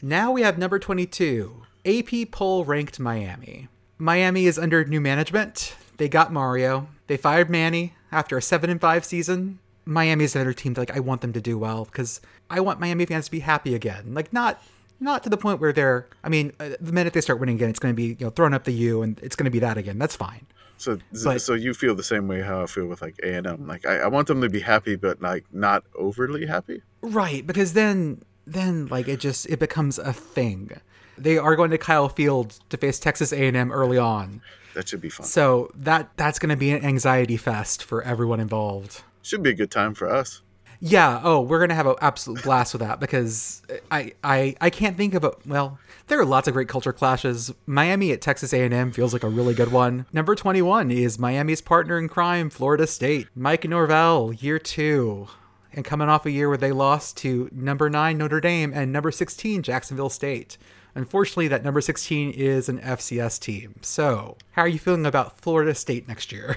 now 0.00 0.30
we 0.32 0.42
have 0.42 0.56
number 0.56 0.78
22 0.78 1.62
ap 1.84 2.30
poll 2.30 2.64
ranked 2.64 2.98
miami 2.98 3.68
miami 3.98 4.46
is 4.46 4.58
under 4.58 4.84
new 4.84 5.00
management 5.00 5.74
they 5.98 6.08
got 6.08 6.32
Mario. 6.32 6.88
They 7.08 7.16
fired 7.16 7.50
Manny 7.50 7.94
after 8.10 8.38
a 8.38 8.42
seven 8.42 8.70
and 8.70 8.80
five 8.80 9.04
season. 9.04 9.58
Miami 9.84 10.24
is 10.24 10.34
another 10.34 10.52
team 10.52 10.74
that 10.74 10.80
like 10.80 10.96
I 10.96 11.00
want 11.00 11.20
them 11.20 11.32
to 11.32 11.40
do 11.40 11.58
well 11.58 11.84
because 11.84 12.20
I 12.48 12.60
want 12.60 12.80
Miami 12.80 13.04
fans 13.04 13.26
to 13.26 13.30
be 13.30 13.40
happy 13.40 13.74
again. 13.74 14.14
Like 14.14 14.32
not 14.32 14.62
not 15.00 15.22
to 15.24 15.28
the 15.28 15.36
point 15.36 15.60
where 15.60 15.72
they're. 15.72 16.06
I 16.24 16.28
mean, 16.28 16.52
uh, 16.58 16.70
the 16.80 16.92
minute 16.92 17.12
they 17.12 17.20
start 17.20 17.40
winning 17.40 17.56
again, 17.56 17.68
it's 17.68 17.78
going 17.78 17.92
to 17.92 17.96
be 17.96 18.16
you 18.18 18.26
know 18.26 18.30
throwing 18.30 18.54
up 18.54 18.64
the 18.64 18.72
U 18.72 19.02
and 19.02 19.18
it's 19.20 19.36
going 19.36 19.44
to 19.44 19.50
be 19.50 19.58
that 19.58 19.76
again. 19.76 19.98
That's 19.98 20.16
fine. 20.16 20.46
So, 20.78 20.98
but, 21.24 21.40
so 21.40 21.54
you 21.54 21.74
feel 21.74 21.94
the 21.94 22.04
same 22.04 22.28
way 22.28 22.40
how 22.40 22.62
I 22.62 22.66
feel 22.66 22.86
with 22.86 23.02
like 23.02 23.18
A 23.22 23.34
and 23.34 23.46
M. 23.46 23.66
Like 23.66 23.84
I, 23.84 23.98
I 23.98 24.06
want 24.06 24.28
them 24.28 24.40
to 24.40 24.48
be 24.48 24.60
happy, 24.60 24.96
but 24.96 25.20
like 25.20 25.44
not 25.52 25.84
overly 25.96 26.46
happy. 26.46 26.82
Right, 27.02 27.46
because 27.46 27.72
then 27.72 28.22
then 28.46 28.86
like 28.86 29.08
it 29.08 29.20
just 29.20 29.46
it 29.46 29.58
becomes 29.58 29.98
a 29.98 30.12
thing. 30.12 30.70
They 31.18 31.36
are 31.36 31.56
going 31.56 31.70
to 31.72 31.78
Kyle 31.78 32.08
Field 32.08 32.60
to 32.70 32.76
face 32.76 33.00
Texas 33.00 33.32
A 33.32 33.46
and 33.48 33.56
M 33.56 33.72
early 33.72 33.98
on. 33.98 34.40
That 34.74 34.88
should 34.88 35.00
be 35.00 35.10
fun. 35.10 35.26
So 35.26 35.70
that 35.74 36.10
that's 36.16 36.38
going 36.38 36.50
to 36.50 36.56
be 36.56 36.70
an 36.70 36.84
anxiety 36.84 37.36
fest 37.36 37.82
for 37.82 38.02
everyone 38.02 38.38
involved. 38.38 39.02
Should 39.22 39.42
be 39.42 39.50
a 39.50 39.54
good 39.54 39.72
time 39.72 39.94
for 39.94 40.08
us. 40.08 40.42
Yeah. 40.80 41.20
Oh, 41.24 41.40
we're 41.40 41.60
gonna 41.60 41.74
have 41.74 41.86
an 41.86 41.96
absolute 42.00 42.42
blast 42.42 42.72
with 42.74 42.80
that 42.80 43.00
because 43.00 43.62
I 43.90 44.12
I 44.22 44.54
I 44.60 44.70
can't 44.70 44.96
think 44.96 45.14
of 45.14 45.24
a 45.24 45.32
well. 45.46 45.78
There 46.06 46.18
are 46.20 46.24
lots 46.24 46.48
of 46.48 46.54
great 46.54 46.68
culture 46.68 46.92
clashes. 46.92 47.52
Miami 47.66 48.12
at 48.12 48.22
Texas 48.22 48.54
A&M 48.54 48.92
feels 48.92 49.12
like 49.12 49.22
a 49.24 49.28
really 49.28 49.52
good 49.52 49.70
one. 49.72 50.06
Number 50.10 50.34
21 50.34 50.90
is 50.90 51.18
Miami's 51.18 51.60
partner 51.60 51.98
in 51.98 52.08
crime, 52.08 52.48
Florida 52.48 52.86
State. 52.86 53.28
Mike 53.34 53.68
Norvell, 53.68 54.32
year 54.32 54.58
two, 54.58 55.28
and 55.72 55.84
coming 55.84 56.08
off 56.08 56.24
a 56.24 56.30
year 56.30 56.48
where 56.48 56.56
they 56.56 56.72
lost 56.72 57.18
to 57.18 57.50
number 57.52 57.90
nine 57.90 58.16
Notre 58.16 58.40
Dame 58.40 58.72
and 58.74 58.90
number 58.90 59.10
16 59.10 59.62
Jacksonville 59.62 60.08
State. 60.08 60.56
Unfortunately, 60.94 61.48
that 61.48 61.62
number 61.62 61.80
16 61.80 62.30
is 62.30 62.68
an 62.68 62.80
FCS 62.80 63.38
team. 63.38 63.76
So, 63.82 64.36
how 64.52 64.62
are 64.62 64.68
you 64.68 64.78
feeling 64.78 65.06
about 65.06 65.38
Florida 65.38 65.74
State 65.74 66.08
next 66.08 66.32
year? 66.32 66.56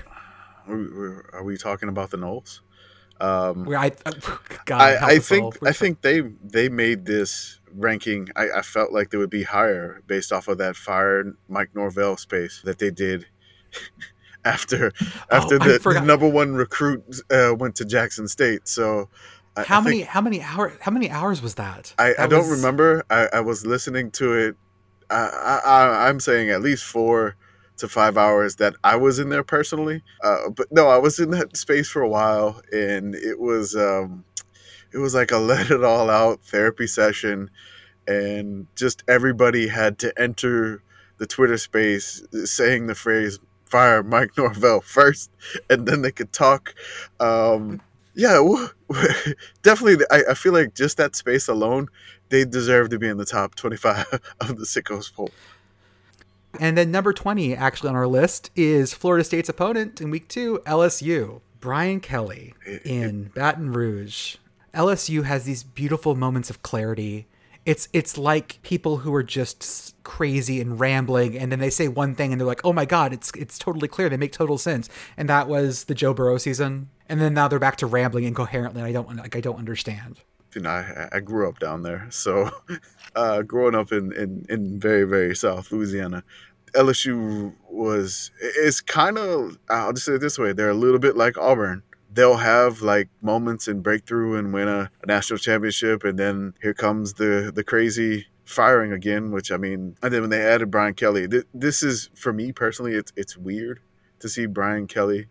Are 0.68 1.44
we 1.44 1.58
talking 1.58 1.90
about 1.90 2.12
the 2.12 2.18
Noles? 2.18 2.62
Um, 3.22 3.66
Where 3.66 3.78
I, 3.78 3.90
God, 4.66 4.82
I, 4.82 5.08
I 5.10 5.20
think 5.20 5.56
I 5.63 5.72
think 5.74 6.01
they 6.01 6.22
they 6.22 6.70
made 6.70 7.06
this 7.06 7.60
ranking. 7.72 8.30
I, 8.36 8.50
I, 8.58 8.62
felt 8.63 8.92
like 8.92 9.12
they 9.12 9.18
would 9.18 9.30
be 9.30 9.44
higher 9.44 10.01
based 10.08 10.34
off 10.34 10.48
of 10.48 10.58
that 10.58 10.75
fire 10.75 11.36
Mike 11.48 11.70
Norvell 11.75 12.18
space 12.18 12.62
that 12.66 12.80
they 12.80 12.90
did 12.90 13.28
after 14.44 14.92
after 15.32 15.56
oh, 15.56 15.60
the, 15.60 15.80
the, 15.80 16.01
number 16.01 16.28
one 16.28 16.56
recruit 16.56 17.04
uh, 17.30 17.54
went 17.56 17.75
to 17.75 17.86
Jackson 17.86 18.28
State. 18.28 18.68
So 18.68 19.08
how 19.56 19.82
I 19.82 19.84
many 19.84 20.01
how 20.01 20.22
many 20.22 20.42
hours 20.42 20.74
how 20.82 20.92
many 20.92 21.12
hours 21.12 21.44
was 21.44 21.56
that? 21.56 21.94
I, 22.00 22.10
that 22.10 22.20
I 22.22 22.28
don't 22.28 22.50
remember. 22.50 23.04
I, 23.12 23.28
I 23.34 23.40
was 23.42 23.68
listening 23.68 24.10
to 24.12 24.34
it. 24.34 24.56
I, 25.12 25.60
I 25.63 26.10
I'm 26.10 26.20
saying 26.20 26.50
at 26.50 26.63
least 26.63 26.86
four 26.86 27.36
to 27.82 27.90
five 27.90 28.18
hours 28.18 28.58
that 28.58 28.76
I 28.84 28.96
was 28.96 29.20
in 29.20 29.30
there 29.30 29.44
personally. 29.44 30.04
Uh, 30.24 30.50
but 30.50 30.68
no, 30.72 30.88
I 30.88 30.98
was 30.98 31.20
in 31.20 31.32
that 31.32 31.58
space 31.66 31.90
for 31.90 32.02
a 32.02 32.10
while, 32.10 32.62
and 32.72 33.16
it 33.16 33.40
was 33.40 33.76
um, 33.76 34.26
it 34.94 35.00
was 35.00 35.14
like 35.14 35.32
a 35.32 35.38
let 35.40 35.72
it 35.72 35.84
all 35.84 36.10
out 36.10 36.42
therapy 36.44 36.88
session, 36.88 37.50
and 38.08 38.68
just 38.76 39.04
everybody 39.08 39.68
had 39.68 40.00
to 40.00 40.14
enter 40.22 40.84
the 41.18 41.28
Twitter 41.28 41.58
space 41.58 42.24
saying 42.46 42.88
the 42.88 42.96
phrase 42.96 43.40
fire 43.66 44.04
Mike 44.04 44.38
Norvell 44.38 44.82
first, 44.86 45.32
and 45.70 45.88
then 45.88 46.02
they 46.02 46.12
could 46.12 46.34
talk. 46.34 46.76
Um, 47.20 47.82
yeah, 48.14 48.42
definitely. 49.64 50.06
I, 50.12 50.24
I 50.32 50.34
feel 50.34 50.54
like 50.54 50.76
just 50.76 50.98
that 50.98 51.16
space 51.16 51.48
alone, 51.48 51.88
they 52.30 52.44
deserve 52.46 52.90
to 52.90 53.00
be 53.00 53.08
in 53.08 53.18
the 53.18 53.26
top 53.26 53.56
25 53.56 54.06
of 54.42 54.58
the 54.58 54.66
Sickos 54.66 55.14
poll. 55.14 55.32
And 56.60 56.77
then 56.77 56.91
number 56.91 57.13
20, 57.13 57.55
actually 57.55 57.89
on 57.89 57.96
our 57.96 58.08
list, 58.08 58.51
is 58.55 58.93
Florida 58.93 59.24
State's 59.24 59.50
opponent 59.50 60.01
in 60.01 60.10
week 60.10 60.27
two, 60.27 60.62
LSU. 60.65 61.41
Brian 61.62 62.00
Kelly 62.00 62.55
in 62.84 63.31
Baton 63.36 63.72
Rouge. 63.72 64.38
LSU 64.74 65.24
has 65.24 65.46
these 65.46 65.63
beautiful 65.63 66.15
moments 66.15 66.50
of 66.50 66.63
clarity. 66.63 67.27
It's 67.65 67.88
it's 67.93 68.17
like 68.17 68.60
people 68.63 68.98
who 68.98 69.13
are 69.13 69.22
just 69.22 69.96
crazy 70.03 70.60
and 70.60 70.79
rambling, 70.79 71.38
and 71.38 71.51
then 71.51 71.60
they 71.60 71.70
say 71.70 71.88
one 71.88 72.15
thing, 72.15 72.31
and 72.31 72.41
they're 72.41 72.48
like, 72.48 72.65
"Oh 72.65 72.74
my 72.74 72.86
god, 72.86 73.13
it's 73.13 73.31
it's 73.38 73.60
totally 73.60 73.88
clear. 73.88 74.10
They 74.10 74.17
make 74.17 74.31
total 74.31 74.58
sense." 74.58 74.89
And 75.15 75.29
that 75.29 75.48
was 75.48 75.84
the 75.84 75.93
Joe 75.93 76.13
Burrow 76.15 76.39
season. 76.39 76.89
And 77.08 77.22
then 77.22 77.36
now 77.36 77.48
they're 77.48 77.60
back 77.60 77.75
to 77.77 77.86
rambling 77.86 78.24
incoherently. 78.24 78.81
And 78.81 78.88
I 78.88 78.91
don't 78.91 79.15
like 79.15 79.36
I 79.36 79.41
don't 79.41 79.60
understand. 79.60 80.22
You 80.55 80.62
know, 80.62 80.70
I, 80.70 81.10
I 81.13 81.20
grew 81.20 81.48
up 81.48 81.60
down 81.60 81.84
there, 81.84 82.08
so 82.10 82.50
uh, 83.15 83.41
growing 83.43 83.75
up 83.75 83.91
in, 83.91 84.12
in 84.13 84.46
in 84.50 84.79
very 84.79 85.03
very 85.03 85.36
South 85.36 85.72
Louisiana, 85.72 86.24
LSU 86.74 87.53
was 87.70 88.31
it's 88.39 88.81
kind 88.81 89.17
of 89.17 89.58
I'll 89.70 89.93
just 89.93 90.05
say 90.05 90.13
it 90.13 90.22
this 90.22 90.39
way: 90.39 90.53
they're 90.53 90.70
a 90.70 90.75
little 90.75 91.00
bit 91.00 91.15
like 91.15 91.38
Auburn. 91.38 91.84
They'll 92.13 92.38
have 92.38 92.81
like 92.81 93.10
moments 93.22 93.67
and 93.67 93.81
breakthrough 93.81 94.38
and 94.38 94.53
win 94.53 94.67
a, 94.67 94.91
a, 95.01 95.08
national 95.08 95.39
championship, 95.39 96.03
and 96.03 96.20
then 96.20 96.53
here 96.62 96.74
comes 96.74 97.13
the 97.13 97.51
the 97.53 97.63
crazy 97.63 98.27
firing 98.43 98.91
again. 98.91 99.31
Which 99.31 99.51
I 99.51 99.58
mean, 99.58 99.96
and 100.01 100.13
then 100.13 100.22
when 100.22 100.29
they 100.29 100.41
added 100.41 100.72
Brian 100.72 100.93
Kelly, 100.93 101.27
th- 101.27 101.46
this 101.53 101.84
is 101.84 102.10
for 102.15 102.34
me 102.34 102.51
personally, 102.51 102.93
it's 102.93 103.13
it's 103.15 103.38
weird 103.38 103.79
to 104.20 104.29
see 104.29 104.46
Brian 104.46 104.88
Kelly 104.88 105.27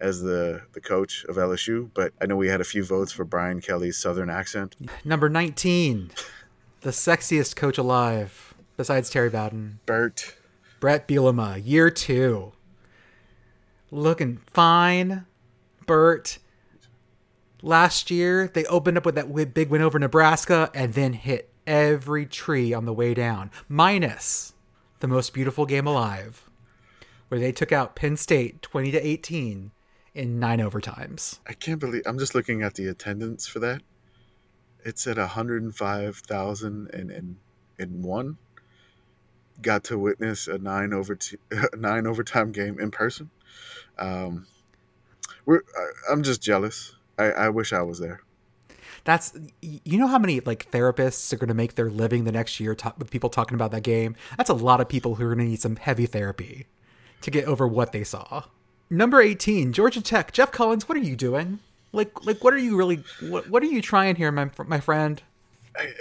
as 0.00 0.22
the 0.22 0.62
the 0.72 0.80
coach 0.80 1.24
of 1.24 1.36
LSU, 1.36 1.90
but 1.94 2.12
I 2.20 2.26
know 2.26 2.36
we 2.36 2.48
had 2.48 2.60
a 2.60 2.64
few 2.64 2.84
votes 2.84 3.12
for 3.12 3.24
Brian 3.24 3.60
Kelly's 3.60 3.96
Southern 3.96 4.30
accent. 4.30 4.76
Number 5.04 5.28
nineteen, 5.28 6.10
the 6.80 6.90
sexiest 6.90 7.56
coach 7.56 7.78
alive 7.78 8.54
besides 8.76 9.10
Terry 9.10 9.30
Bowden, 9.30 9.80
Bert. 9.86 10.36
Bret 10.80 11.06
Bielema, 11.06 11.60
year 11.62 11.90
two. 11.90 12.52
Looking 13.90 14.40
fine. 14.52 15.26
Bert. 15.86 16.38
Last 17.62 18.10
year, 18.10 18.48
they 18.48 18.64
opened 18.66 18.96
up 18.96 19.04
with 19.04 19.16
that 19.16 19.52
big 19.52 19.68
win 19.68 19.82
over 19.82 19.98
Nebraska 19.98 20.70
and 20.74 20.94
then 20.94 21.12
hit 21.12 21.50
every 21.66 22.24
tree 22.24 22.72
on 22.72 22.86
the 22.86 22.92
way 22.92 23.12
down, 23.12 23.50
minus 23.68 24.54
the 25.00 25.08
most 25.08 25.34
beautiful 25.34 25.66
game 25.66 25.86
alive, 25.86 26.48
where 27.28 27.40
they 27.40 27.52
took 27.52 27.72
out 27.72 27.96
Penn 27.96 28.16
State 28.16 28.62
20 28.62 28.92
to 28.92 29.06
18 29.06 29.72
in 30.14 30.38
nine 30.38 30.58
overtimes. 30.58 31.38
I 31.46 31.52
can't 31.52 31.80
believe 31.80 32.02
I'm 32.06 32.18
just 32.18 32.34
looking 32.34 32.62
at 32.62 32.74
the 32.74 32.86
attendance 32.86 33.46
for 33.46 33.58
that. 33.60 33.82
It's 34.84 35.06
at 35.06 35.18
105,000 35.18 36.90
and, 36.94 37.10
and, 37.10 37.36
and 37.78 38.04
one 38.04 38.38
got 39.62 39.84
to 39.84 39.98
witness 39.98 40.48
a 40.48 40.58
nine 40.58 40.92
over 40.92 41.14
t- 41.14 41.36
nine 41.76 42.06
overtime 42.06 42.52
game 42.52 42.78
in 42.80 42.90
person. 42.90 43.30
Um, 43.98 44.46
we're 45.44 45.62
I, 46.08 46.12
am 46.12 46.22
just 46.22 46.42
jealous. 46.42 46.94
I, 47.18 47.24
I 47.24 47.48
wish 47.50 47.72
I 47.72 47.82
was 47.82 47.98
there. 47.98 48.22
That's 49.04 49.32
you 49.62 49.98
know 49.98 50.06
how 50.06 50.18
many 50.18 50.40
like 50.40 50.70
therapists 50.70 51.32
are 51.32 51.36
going 51.36 51.48
to 51.48 51.54
make 51.54 51.74
their 51.74 51.90
living 51.90 52.24
the 52.24 52.32
next 52.32 52.60
year 52.60 52.74
talk, 52.74 52.98
with 52.98 53.10
people 53.10 53.30
talking 53.30 53.54
about 53.54 53.70
that 53.70 53.82
game. 53.82 54.16
That's 54.36 54.50
a 54.50 54.54
lot 54.54 54.80
of 54.80 54.88
people 54.88 55.14
who 55.14 55.24
are 55.24 55.34
going 55.34 55.46
to 55.46 55.50
need 55.50 55.60
some 55.60 55.76
heavy 55.76 56.06
therapy 56.06 56.66
to 57.22 57.30
get 57.30 57.44
over 57.44 57.66
what 57.66 57.92
they 57.92 58.04
saw. 58.04 58.44
Number 58.90 59.20
18, 59.20 59.72
Georgia 59.72 60.02
Tech. 60.02 60.32
Geoff 60.32 60.50
Collins, 60.50 60.88
what 60.88 60.98
are 60.98 61.02
you 61.02 61.14
doing? 61.14 61.60
Like 61.92 62.24
like 62.24 62.42
what 62.44 62.52
are 62.54 62.58
you 62.58 62.76
really 62.76 63.02
what, 63.20 63.48
what 63.48 63.62
are 63.62 63.66
you 63.66 63.80
trying 63.80 64.16
here, 64.16 64.30
my 64.30 64.50
my 64.66 64.80
friend? 64.80 65.22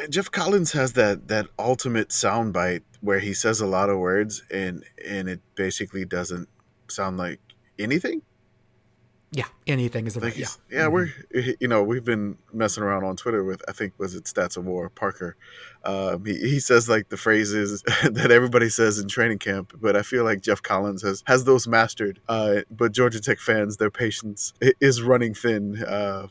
Geoff 0.09 0.31
Collins 0.31 0.71
has 0.73 0.93
that 0.93 1.27
that 1.27 1.47
ultimate 1.57 2.09
soundbite 2.09 2.81
where 3.01 3.19
he 3.19 3.33
says 3.33 3.61
a 3.61 3.65
lot 3.67 3.89
of 3.89 3.97
words 3.97 4.43
and 4.51 4.83
and 5.07 5.29
it 5.29 5.39
basically 5.55 6.05
doesn't 6.05 6.49
sound 6.87 7.17
like 7.17 7.39
anything. 7.77 8.21
Yeah, 9.31 9.45
anything 9.67 10.07
is 10.07 10.15
a 10.15 10.19
like 10.19 10.37
yeah. 10.37 10.47
Yeah, 10.71 10.85
mm-hmm. 10.85 10.93
we're 10.93 11.55
you 11.59 11.67
know 11.67 11.83
we've 11.83 12.03
been 12.03 12.37
messing 12.51 12.83
around 12.83 13.03
on 13.03 13.15
Twitter 13.15 13.43
with 13.43 13.61
I 13.67 13.71
think 13.71 13.93
was 13.97 14.15
it 14.15 14.23
Stats 14.23 14.57
of 14.57 14.65
War 14.65 14.89
Parker. 14.89 15.35
Um, 15.83 16.25
he 16.25 16.37
he 16.37 16.59
says 16.59 16.89
like 16.89 17.09
the 17.09 17.17
phrases 17.17 17.81
that 18.03 18.31
everybody 18.31 18.69
says 18.69 18.99
in 18.99 19.07
training 19.07 19.39
camp, 19.39 19.73
but 19.79 19.95
I 19.95 20.01
feel 20.01 20.23
like 20.23 20.41
Geoff 20.41 20.61
Collins 20.61 21.01
has 21.03 21.23
has 21.27 21.45
those 21.45 21.67
mastered. 21.67 22.19
Uh, 22.27 22.61
but 22.69 22.91
Georgia 22.91 23.21
Tech 23.21 23.39
fans, 23.39 23.77
their 23.77 23.91
patience 23.91 24.53
is 24.81 25.01
running 25.01 25.33
thin. 25.33 25.83
Uh, 25.83 26.27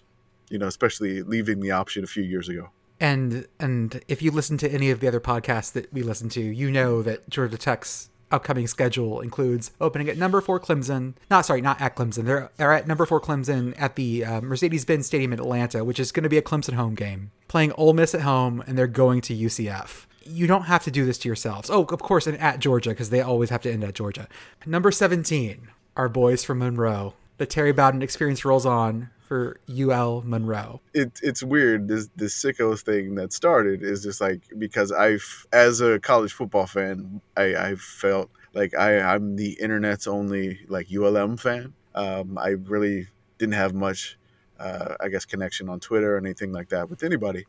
you 0.51 0.59
know, 0.59 0.67
especially 0.67 1.23
leaving 1.23 1.61
the 1.61 1.71
option 1.71 2.05
a 2.05 2.07
few 2.07 2.23
years 2.23 2.49
ago. 2.49 2.71
And 3.01 3.47
and 3.61 4.01
if 4.09 4.23
you 4.23 4.31
listen 4.31 4.59
to 4.59 4.71
any 4.71 4.91
of 4.91 5.01
the 5.01 5.09
other 5.09 5.21
podcasts 5.21 5.73
that 5.73 5.93
we 5.93 6.03
listen 6.03 6.29
to, 6.31 6.41
you 6.41 6.71
know 6.71 7.03
that 7.03 7.29
Georgia 7.31 7.59
Tech's 7.59 8.11
upcoming 8.31 8.67
schedule 8.67 9.21
includes 9.21 9.71
opening 9.81 10.09
at 10.09 10.17
number 10.17 10.41
four 10.41 10.61
Clemson. 10.61 11.15
Not 11.31 11.47
sorry, 11.47 11.61
not 11.61 11.81
at 11.81 11.97
Clemson. 11.97 12.25
They're 12.25 12.51
they're 12.57 12.73
at 12.73 12.87
number 12.87 13.07
four 13.07 13.21
Clemson 13.21 13.75
at 13.79 13.97
the 13.97 14.25
uh, 14.25 14.41
Mercedes-Benz 14.41 15.07
Stadium 15.07 15.33
in 15.33 15.41
Atlanta, 15.41 15.85
which 15.85 16.01
is 16.01 16.13
going 16.13 16.25
to 16.25 16.29
be 16.29 16.39
a 16.39 16.43
Clemson 16.43 16.75
home 16.75 16.95
game. 16.95 17.31
Playing 17.49 17.73
Ole 17.73 17.95
Miss 17.95 18.15
at 18.15 18.23
home, 18.23 18.63
and 18.67 18.77
they're 18.77 18.87
going 18.87 19.21
to 19.23 19.35
UCF. 19.35 20.07
You 20.25 20.47
don't 20.47 20.65
have 20.65 20.85
to 20.85 20.91
do 20.91 21.07
this 21.07 21.19
to 21.19 21.29
yourselves. 21.29 21.71
Oh, 21.71 21.85
of 21.85 22.01
course, 22.01 22.27
and 22.27 22.39
at 22.39 22.59
Georgia 22.59 22.91
because 22.91 23.11
they 23.11 23.21
always 23.21 23.51
have 23.51 23.63
to 23.63 23.73
end 23.73 23.85
at 23.85 23.95
Georgia. 23.95 24.29
Number 24.67 24.91
seventeen, 24.91 25.69
our 25.97 26.09
boys 26.09 26.45
from 26.45 26.59
Monroe. 26.59 27.15
The 27.39 27.47
Terry 27.47 27.73
Bowden 27.73 28.03
experience 28.03 28.45
rolls 28.45 28.67
on 28.67 29.11
for 29.21 29.61
UL 29.69 30.23
Monroe. 30.25 30.81
It, 30.93 31.21
it's 31.23 31.43
weird. 31.43 31.87
This 31.87 32.09
this 32.17 32.35
sickos 32.35 32.81
thing 32.81 33.15
that 33.15 33.33
started 33.33 33.83
is 33.83 34.03
just 34.03 34.21
like 34.21 34.43
because 34.59 34.91
I've 34.91 35.47
as 35.53 35.81
a 35.81 36.01
college 36.01 36.33
football 36.33 36.67
fan, 36.67 37.21
I 37.37 37.55
I 37.55 37.75
felt 37.77 38.31
like 38.55 38.75
I 38.75 39.01
I'm 39.01 39.37
the 39.37 39.53
internet's 39.61 40.07
only 40.07 40.61
like 40.69 40.89
ULM 40.93 41.37
fan. 41.37 41.75
Um, 41.95 42.39
I 42.39 42.51
really 42.51 43.07
didn't 43.39 43.55
have 43.55 43.75
much, 43.75 44.19
uh, 44.59 44.95
I 45.01 45.09
guess, 45.09 45.25
connection 45.25 45.69
on 45.69 45.79
Twitter 45.79 46.15
or 46.15 46.19
anything 46.19 46.53
like 46.53 46.71
that 46.71 46.91
with 46.91 47.03
anybody, 47.03 47.45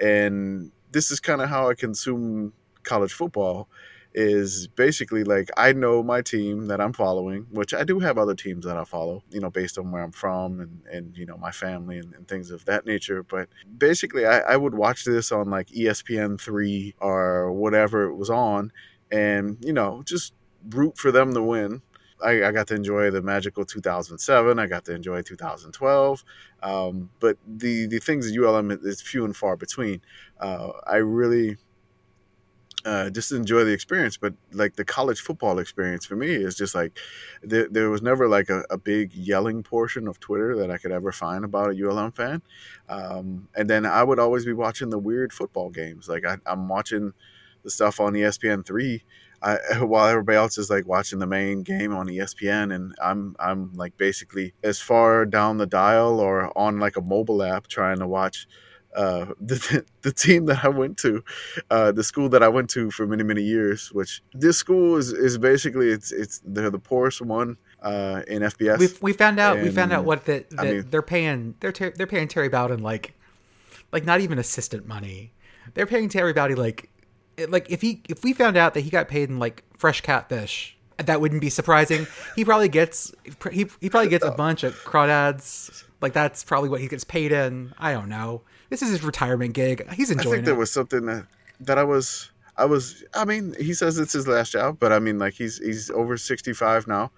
and 0.00 0.70
this 0.92 1.10
is 1.10 1.18
kind 1.18 1.40
of 1.40 1.48
how 1.48 1.68
I 1.68 1.74
consume 1.74 2.52
college 2.84 3.12
football 3.12 3.68
is 4.14 4.66
basically 4.68 5.24
like 5.24 5.50
I 5.56 5.72
know 5.72 6.02
my 6.02 6.20
team 6.20 6.66
that 6.66 6.80
I'm 6.80 6.92
following, 6.92 7.46
which 7.50 7.72
I 7.72 7.84
do 7.84 7.98
have 8.00 8.18
other 8.18 8.34
teams 8.34 8.64
that 8.66 8.76
I 8.76 8.84
follow, 8.84 9.22
you 9.30 9.40
know, 9.40 9.50
based 9.50 9.78
on 9.78 9.90
where 9.90 10.02
I'm 10.02 10.12
from 10.12 10.60
and, 10.60 10.82
and 10.90 11.16
you 11.16 11.24
know, 11.24 11.36
my 11.36 11.50
family 11.50 11.98
and, 11.98 12.12
and 12.14 12.28
things 12.28 12.50
of 12.50 12.64
that 12.66 12.84
nature. 12.84 13.22
But 13.22 13.48
basically, 13.78 14.26
I, 14.26 14.40
I 14.40 14.56
would 14.56 14.74
watch 14.74 15.04
this 15.04 15.32
on 15.32 15.50
like 15.50 15.68
ESPN 15.68 16.40
3 16.40 16.94
or 17.00 17.52
whatever 17.52 18.04
it 18.04 18.16
was 18.16 18.30
on 18.30 18.72
and, 19.10 19.58
you 19.60 19.72
know, 19.72 20.02
just 20.04 20.34
root 20.70 20.98
for 20.98 21.10
them 21.10 21.34
to 21.34 21.42
win. 21.42 21.82
I, 22.22 22.44
I, 22.44 22.52
got 22.52 22.68
to 22.68 22.76
enjoy 22.76 23.10
the 23.10 23.20
magical 23.20 23.64
2007. 23.64 24.58
I 24.58 24.66
got 24.66 24.84
to 24.84 24.94
enjoy 24.94 25.22
2012. 25.22 26.24
Um, 26.62 27.10
but 27.18 27.36
the, 27.46 27.86
the 27.86 27.98
things 27.98 28.30
at 28.30 28.38
ULM 28.38 28.70
is 28.70 29.02
few 29.02 29.24
and 29.24 29.36
far 29.36 29.56
between. 29.56 30.00
Uh, 30.40 30.70
I 30.86 30.96
really 30.96 31.56
uh, 32.84 33.10
just 33.10 33.32
enjoy 33.32 33.64
the 33.64 33.72
experience. 33.72 34.16
But 34.16 34.34
like 34.52 34.76
the 34.76 34.84
college 34.84 35.20
football 35.20 35.58
experience 35.58 36.04
for 36.04 36.16
me 36.16 36.30
is 36.30 36.54
just 36.54 36.74
like 36.74 36.98
there, 37.42 37.68
there 37.68 37.90
was 37.90 38.02
never 38.02 38.28
like 38.28 38.50
a, 38.50 38.64
a, 38.70 38.78
big 38.78 39.14
yelling 39.14 39.62
portion 39.62 40.08
of 40.08 40.18
Twitter 40.20 40.56
that 40.56 40.70
I 40.70 40.78
could 40.78 40.92
ever 40.92 41.12
find 41.12 41.44
about 41.44 41.70
a 41.70 41.88
ULM 41.88 42.12
fan. 42.12 42.42
Um, 42.88 43.48
and 43.54 43.70
then 43.70 43.86
I 43.86 44.02
would 44.02 44.18
always 44.18 44.44
be 44.44 44.52
watching 44.52 44.90
the 44.90 44.98
weird 44.98 45.32
football 45.32 45.70
games. 45.70 46.08
Like 46.08 46.24
I, 46.26 46.38
am 46.46 46.68
watching 46.68 47.12
the 47.62 47.70
stuff 47.70 48.00
on 48.00 48.14
ESPN 48.14 48.66
three. 48.66 49.04
While 49.80 50.06
everybody 50.06 50.36
else 50.36 50.56
is 50.56 50.70
like 50.70 50.86
watching 50.86 51.18
the 51.18 51.26
main 51.26 51.64
game 51.64 51.92
on 51.92 52.06
ESPN, 52.06 52.72
and 52.72 52.94
I'm 53.02 53.34
I'm 53.40 53.72
like 53.74 53.96
basically 53.96 54.54
as 54.62 54.78
far 54.78 55.26
down 55.26 55.58
the 55.58 55.66
dial 55.66 56.20
or 56.20 56.56
on 56.56 56.78
like 56.78 56.96
a 56.96 57.02
mobile 57.02 57.42
app 57.42 57.66
trying 57.66 57.98
to 57.98 58.06
watch 58.06 58.46
uh, 58.94 59.26
the, 59.40 59.84
the 60.02 60.12
team 60.12 60.46
that 60.46 60.64
I 60.64 60.68
went 60.68 60.98
to, 60.98 61.24
uh, 61.70 61.92
the 61.92 62.04
school 62.04 62.28
that 62.30 62.42
I 62.42 62.48
went 62.48 62.70
to 62.70 62.90
for 62.90 63.06
many 63.06 63.22
many 63.22 63.42
years. 63.42 63.92
Which 63.92 64.22
this 64.32 64.56
school 64.56 64.96
is, 64.96 65.12
is 65.12 65.38
basically 65.38 65.88
it's 65.90 66.12
it's 66.12 66.40
they're 66.44 66.70
the 66.70 66.78
poorest 66.78 67.20
one 67.20 67.56
uh, 67.82 68.22
in 68.26 68.42
FBS. 68.42 68.78
We, 68.78 68.88
we 69.00 69.12
found 69.12 69.38
out 69.38 69.56
and, 69.56 69.66
we 69.66 69.70
found 69.72 69.92
out 69.92 70.04
what 70.04 70.24
that 70.26 70.46
I 70.58 70.64
mean, 70.64 70.86
they're 70.90 71.02
paying 71.02 71.54
they're 71.60 71.72
ter- 71.72 71.92
they're 71.92 72.06
paying 72.06 72.28
Terry 72.28 72.48
Bowden 72.48 72.82
like 72.82 73.14
like 73.92 74.04
not 74.04 74.20
even 74.20 74.38
assistant 74.38 74.86
money. 74.86 75.32
They're 75.74 75.86
paying 75.86 76.08
Terry 76.08 76.32
Bowden 76.32 76.56
like 76.56 76.90
like 77.48 77.70
if 77.70 77.80
he 77.80 78.02
if 78.08 78.22
we 78.22 78.32
found 78.32 78.56
out 78.56 78.74
that 78.74 78.80
he 78.80 78.90
got 78.90 79.08
paid 79.08 79.28
in 79.28 79.38
like 79.38 79.64
fresh 79.76 80.00
catfish. 80.00 80.76
That 80.98 81.20
wouldn't 81.20 81.40
be 81.40 81.50
surprising. 81.50 82.06
He 82.36 82.44
probably 82.44 82.68
gets 82.68 83.12
he, 83.50 83.66
he 83.80 83.90
probably 83.90 84.10
gets 84.10 84.24
a 84.24 84.30
bunch 84.30 84.62
of 84.62 84.74
crawdads. 84.84 85.84
Like 86.00 86.12
that's 86.12 86.44
probably 86.44 86.68
what 86.68 86.80
he 86.80 86.86
gets 86.86 87.02
paid 87.02 87.32
in. 87.32 87.74
I 87.78 87.92
don't 87.92 88.08
know. 88.08 88.42
This 88.72 88.80
is 88.80 88.88
his 88.88 89.04
retirement 89.04 89.52
gig. 89.52 89.86
He's 89.92 90.10
enjoying. 90.10 90.24
It. 90.24 90.28
I 90.28 90.32
think 90.32 90.42
it. 90.44 90.46
there 90.46 90.54
was 90.54 90.70
something 90.70 91.04
that 91.04 91.26
that 91.60 91.76
I 91.76 91.84
was 91.84 92.30
I 92.56 92.64
was. 92.64 93.04
I 93.12 93.26
mean, 93.26 93.54
he 93.60 93.74
says 93.74 93.98
it's 93.98 94.14
his 94.14 94.26
last 94.26 94.52
job, 94.52 94.78
but 94.80 94.92
I 94.92 94.98
mean, 94.98 95.18
like 95.18 95.34
he's 95.34 95.58
he's 95.58 95.90
over 95.90 96.16
sixty 96.16 96.54
five 96.54 96.86
now, 96.86 97.10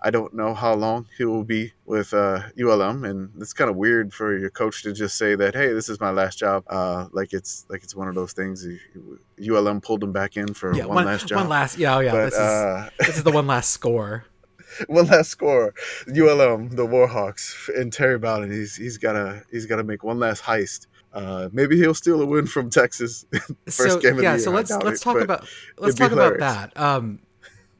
I 0.00 0.10
don't 0.10 0.32
know 0.32 0.54
how 0.54 0.74
long 0.74 1.06
he 1.18 1.26
will 1.26 1.44
be 1.44 1.74
with 1.84 2.14
uh, 2.14 2.40
ULM, 2.58 3.04
and 3.04 3.30
it's 3.38 3.52
kind 3.52 3.68
of 3.68 3.76
weird 3.76 4.14
for 4.14 4.36
your 4.36 4.48
coach 4.48 4.82
to 4.84 4.94
just 4.94 5.18
say 5.18 5.34
that, 5.36 5.54
"Hey, 5.54 5.74
this 5.74 5.90
is 5.90 6.00
my 6.00 6.10
last 6.10 6.38
job." 6.38 6.64
Uh, 6.66 7.08
like 7.12 7.34
it's 7.34 7.66
like 7.68 7.84
it's 7.84 7.94
one 7.94 8.08
of 8.08 8.14
those 8.14 8.32
things. 8.32 8.66
ULM 9.38 9.82
pulled 9.82 10.02
him 10.02 10.12
back 10.12 10.38
in 10.38 10.54
for 10.54 10.74
yeah, 10.74 10.86
one, 10.86 10.96
one, 10.96 11.04
last 11.04 11.28
job. 11.28 11.40
One 11.40 11.48
last, 11.50 11.76
yeah, 11.76 11.96
oh, 11.96 12.00
yeah. 12.00 12.12
But, 12.12 12.24
this, 12.24 12.38
uh, 12.38 12.90
is, 13.00 13.06
this 13.06 13.16
is 13.18 13.24
the 13.24 13.30
one 13.30 13.46
last 13.46 13.70
score. 13.70 14.24
one 14.86 15.06
last 15.06 15.30
score. 15.30 15.74
ULM, 16.08 16.70
the 16.70 16.86
Warhawks, 16.86 17.68
and 17.78 17.92
Terry 17.92 18.18
Bowden. 18.18 18.50
He's 18.50 18.74
he's 18.74 18.98
gotta 18.98 19.44
he's 19.50 19.66
gotta 19.66 19.84
make 19.84 20.02
one 20.02 20.18
last 20.18 20.42
heist. 20.42 20.86
Uh, 21.12 21.48
maybe 21.52 21.76
he'll 21.76 21.94
steal 21.94 22.22
a 22.22 22.26
win 22.26 22.46
from 22.46 22.70
Texas 22.70 23.26
first 23.66 23.76
so, 23.76 24.00
game 24.00 24.16
of 24.16 24.22
yeah, 24.22 24.22
the 24.22 24.22
year. 24.22 24.32
Yeah, 24.32 24.36
so 24.38 24.50
let's 24.50 24.70
let's 24.70 25.00
it, 25.00 25.04
talk 25.04 25.20
about 25.20 25.46
let's 25.78 25.94
talk 25.94 26.12
about 26.12 26.38
that. 26.38 26.76
Um, 26.78 27.20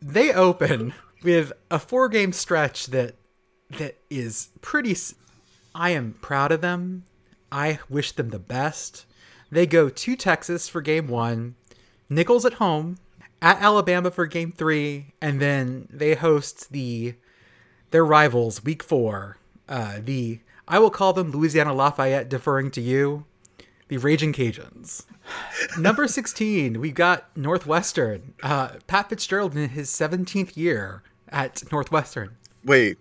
they 0.01 0.33
open 0.33 0.93
with 1.23 1.53
a 1.71 1.79
four 1.79 2.09
game 2.09 2.33
stretch 2.33 2.89
that 2.89 3.15
that 3.71 3.97
is 4.11 4.49
pretty. 4.61 4.97
I 5.75 5.91
am 5.91 6.15
proud 6.21 6.53
of 6.53 6.61
them. 6.61 7.05
I 7.51 7.79
wish 7.89 8.13
them 8.13 8.31
the 8.31 8.39
best. 8.39 9.07
They 9.51 9.67
go 9.67 9.89
to 9.89 10.17
Texas 10.17 10.69
for 10.69 10.81
game 10.81 11.09
one, 11.09 11.57
Nicholls 12.09 12.45
at 12.45 12.55
home, 12.55 12.99
at 13.41 13.61
Alabama 13.61 14.11
for 14.11 14.27
game 14.27 14.53
three, 14.53 15.15
and 15.21 15.41
then 15.41 15.89
they 15.91 16.15
host 16.15 16.73
the 16.73 17.15
their 17.91 18.05
rivals 18.05 18.65
week 18.65 18.83
four. 18.83 19.39
Uh, 19.69 19.99
the 20.03 20.41
I 20.73 20.79
will 20.79 20.89
call 20.89 21.13
them 21.13 21.31
Louisiana 21.33 21.75
Lafayette, 21.75 22.31
deferring 22.31 22.71
to 22.71 22.81
you, 22.81 23.27
the 23.89 23.99
Raging 23.99 24.33
Cajuns. 24.33 25.05
Number 25.79 26.09
16, 26.09 26.81
we 26.81 26.91
got 26.91 27.37
Northwestern. 27.37 28.33
Uh, 28.43 28.71
Pat 28.87 29.11
Fitzgerald 29.11 29.55
in 29.55 29.69
his 29.69 29.91
17th 29.91 30.57
year 30.57 31.03
at 31.29 31.63
Northwestern. 31.71 32.39
Wait, 32.65 32.97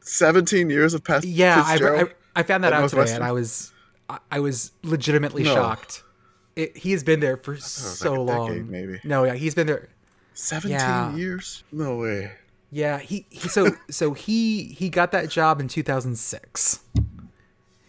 17 0.00 0.68
years 0.68 0.92
of 0.92 1.02
Pat 1.02 1.24
yeah, 1.24 1.62
I, 1.64 1.76
I, 1.76 2.04
I, 2.36 2.42
found 2.42 2.62
that 2.62 2.74
out 2.74 2.90
today, 2.90 3.10
and 3.10 3.24
I 3.24 3.32
was 3.32 3.72
I 4.30 4.40
was 4.40 4.72
legitimately 4.82 5.44
no. 5.44 5.54
shocked. 5.54 6.02
It, 6.56 6.76
he 6.76 6.92
has 6.92 7.02
been 7.02 7.20
there 7.20 7.38
for 7.38 7.56
so 7.56 8.22
like 8.22 8.36
long. 8.36 8.48
Decade, 8.48 8.68
maybe. 8.68 9.00
No, 9.02 9.24
yeah, 9.24 9.32
he's 9.32 9.54
been 9.54 9.66
there. 9.66 9.88
17 10.34 10.78
yeah. 10.78 11.16
years? 11.16 11.64
No 11.72 11.96
way. 11.96 12.32
Yeah, 12.70 12.98
he, 12.98 13.26
he 13.30 13.48
so 13.48 13.70
so 13.90 14.12
he 14.12 14.64
he 14.64 14.88
got 14.88 15.12
that 15.12 15.30
job 15.30 15.60
in 15.60 15.68
2006. 15.68 16.80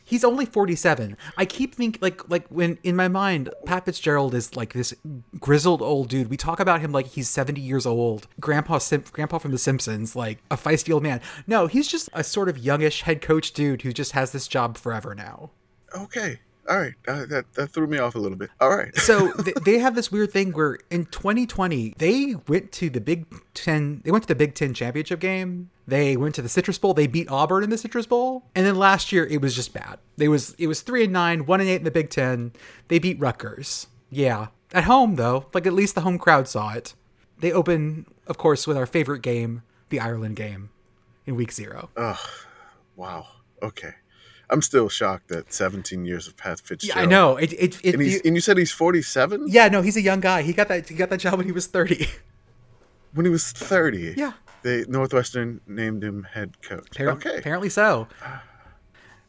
He's 0.04 0.24
only 0.24 0.46
47. 0.46 1.18
I 1.36 1.44
keep 1.46 1.76
thinking 1.76 2.00
like 2.02 2.30
like 2.30 2.48
when 2.48 2.78
in 2.84 2.96
my 2.96 3.08
mind 3.08 3.50
Pat 3.66 3.86
Fitzgerald 3.86 4.34
is 4.34 4.56
like 4.56 4.74
this 4.74 4.94
grizzled 5.40 5.82
old 5.82 6.10
dude. 6.10 6.30
We 6.30 6.38
talk 6.38 6.60
about 6.60 6.80
him 6.80 6.92
like 6.92 7.08
he's 7.08 7.30
70 7.30 7.60
years 7.60 7.86
old. 7.86 8.28
Grandpa 8.40 8.78
Sim- 8.78 9.04
grandpa 9.12 9.40
from 9.40 9.52
the 9.52 9.58
Simpsons, 9.58 10.16
like 10.16 10.40
a 10.50 10.56
feisty 10.56 10.94
old 10.94 11.04
man. 11.04 11.20
No, 11.46 11.68
he's 11.68 11.88
just 11.88 12.10
a 12.14 12.24
sort 12.24 12.48
of 12.48 12.58
youngish 12.58 13.02
head 13.02 13.22
coach 13.22 13.52
dude 13.52 13.82
who 13.82 13.92
just 13.92 14.14
has 14.14 14.32
this 14.32 14.48
job 14.48 14.78
forever 14.78 15.14
now. 15.14 15.52
Okay 15.94 16.40
all 16.70 16.78
right, 16.80 16.94
uh, 17.08 17.26
that 17.28 17.54
that 17.54 17.68
threw 17.72 17.88
me 17.88 17.98
off 17.98 18.16
a 18.16 18.20
little 18.20 18.38
bit. 18.38 18.50
All 18.60 18.76
right. 18.76 18.96
so 18.98 19.32
th- 19.44 19.56
they 19.66 19.80
have 19.80 19.96
this 19.96 20.12
weird 20.12 20.32
thing 20.32 20.52
where 20.52 20.80
in 20.90 21.06
2020 21.06 21.96
they 21.98 22.36
went 22.48 22.72
to 22.74 22.90
the 22.90 23.02
Big 23.02 23.26
Ten. 23.54 24.02
They 24.04 24.12
went 24.12 24.24
to 24.24 24.28
the 24.28 24.36
Big 24.36 24.54
Ten 24.54 24.74
championship 24.74 25.20
game. 25.20 25.70
They 25.88 26.18
went 26.18 26.36
to 26.36 26.42
the 26.42 26.50
Citrus 26.50 26.78
Bowl. 26.78 26.94
They 26.94 27.08
beat 27.08 27.30
Auburn 27.32 27.64
in 27.64 27.70
the 27.70 27.78
Citrus 27.78 28.06
Bowl, 28.06 28.44
and 28.56 28.66
then 28.66 28.76
last 28.76 29.12
year 29.12 29.26
it 29.26 29.42
was 29.42 29.56
just 29.56 29.74
bad. 29.74 30.00
They 30.18 30.28
was 30.28 30.54
it 30.58 30.68
was 30.68 30.82
three 30.82 31.04
and 31.06 31.14
nine, 31.14 31.46
one 31.46 31.62
and 31.62 31.70
eight 31.70 31.78
in 31.78 31.84
the 31.86 31.92
Big 31.92 32.10
Ten. 32.10 32.52
They 32.90 33.00
beat 33.00 33.20
Rutgers. 33.20 33.88
Yeah, 34.10 34.48
at 34.74 34.84
home 34.86 35.16
though, 35.16 35.46
like 35.54 35.66
at 35.66 35.74
least 35.74 35.96
the 35.96 36.02
home 36.02 36.18
crowd 36.18 36.48
saw 36.48 36.74
it. 36.74 36.94
They 37.40 37.52
open, 37.52 38.08
of 38.26 38.38
course, 38.38 38.66
with 38.66 38.76
our 38.78 38.86
favorite 38.88 39.22
game, 39.22 39.62
the 39.90 40.00
Ireland 40.00 40.36
game, 40.36 40.72
in 41.26 41.36
week 41.36 41.52
zero. 41.52 41.90
Ugh, 41.96 42.18
wow. 42.96 43.28
Okay. 43.62 43.92
I'm 44.50 44.62
still 44.62 44.88
shocked 44.88 45.28
that 45.28 45.54
17 45.54 46.06
years 46.06 46.28
of 46.28 46.38
Pat 46.38 46.60
Fitzgerald. 46.60 46.98
Yeah, 46.98 47.04
I 47.04 47.06
know. 47.06 47.36
It, 47.38 47.54
it, 47.54 47.80
it, 47.84 47.96
and, 47.96 48.26
and, 48.26 48.36
you 48.36 48.42
said 48.42 48.58
he's 48.58 48.72
47. 48.72 49.48
Yeah, 49.50 49.68
no, 49.68 49.82
he's 49.82 49.98
a 49.98 50.02
young 50.02 50.22
guy. 50.22 50.42
He 50.42 50.54
got 50.54 50.70
that. 50.70 50.88
He 50.88 50.96
got 50.96 51.10
that 51.10 51.20
job 51.20 51.36
when 51.38 51.46
he 51.46 51.52
was 51.52 51.68
30. 51.68 52.08
When 53.14 53.26
he 53.26 53.32
was 53.32 53.52
30. 53.52 54.16
Yeah. 54.18 54.34
They 54.64 54.86
Northwestern 54.88 55.62
named 55.66 56.04
him 56.04 56.24
head 56.24 56.62
coach. 56.62 56.88
Apparently, 56.92 57.32
okay. 57.32 57.40
Apparently 57.40 57.70
so. 57.70 58.08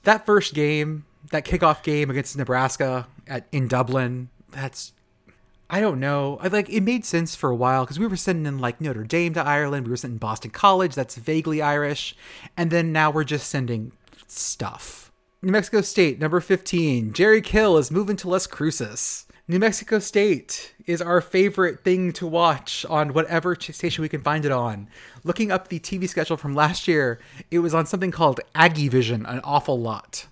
That 0.05 0.27
first 0.27 0.53
game, 0.55 1.05
that 1.31 1.45
kickoff 1.45 1.83
game 1.83 2.11
against 2.11 2.37
Nebraska 2.37 3.07
at 3.27 3.47
in 3.53 3.69
Dublin, 3.69 4.31
that's 4.51 4.93
I 5.71 5.81
don't 5.81 6.01
know. 6.01 6.39
I 6.41 6.49
like 6.49 6.69
it 6.71 6.81
made 6.81 7.05
sense 7.05 7.35
for 7.35 7.51
a 7.51 7.57
while 7.57 7.85
because 7.85 7.99
we 7.99 8.07
were 8.07 8.17
sending 8.17 8.47
in 8.47 8.59
like 8.59 8.81
Notre 8.81 9.05
Dame 9.05 9.35
to 9.35 9.45
Ireland, 9.45 9.87
we 9.87 9.91
were 9.91 9.97
sending 9.97 10.19
Boston 10.19 10.51
College, 10.51 10.95
that's 10.95 11.17
vaguely 11.17 11.61
Irish, 11.61 12.17
and 12.57 12.71
then 12.71 12.91
now 12.93 13.11
we're 13.11 13.25
just 13.25 13.49
sending 13.51 13.93
stuff. 14.27 15.08
New 15.41 15.53
Mexico 15.53 15.83
State, 15.83 16.19
number 16.19 16.41
15. 16.41 17.13
Jerry 17.13 17.41
Kill 17.41 17.79
is 17.79 17.93
moving 17.93 18.17
to 18.17 18.29
Las 18.29 18.49
Cruces. 18.49 19.25
New 19.47 19.61
Mexico 19.61 20.01
State 20.01 20.75
is 20.85 21.01
our 21.01 21.21
favorite 21.21 21.85
thing 21.85 22.13
to 22.15 22.27
watch 22.27 22.85
on 22.87 23.13
whatever 23.13 23.55
station 23.55 24.03
we 24.03 24.09
can 24.09 24.21
find 24.21 24.45
it 24.45 24.51
on. 24.51 24.89
Looking 25.23 25.53
up 25.53 25.69
the 25.69 25.79
TV 25.79 26.09
schedule 26.09 26.37
from 26.37 26.57
last 26.57 26.89
year, 26.89 27.21
it 27.53 27.61
was 27.61 27.73
on 27.73 27.87
something 27.87 28.11
called 28.11 28.41
Aggie 28.53 28.89
Vision 28.89 29.25
an 29.27 29.39
awful 29.45 29.79
lot. 29.79 30.27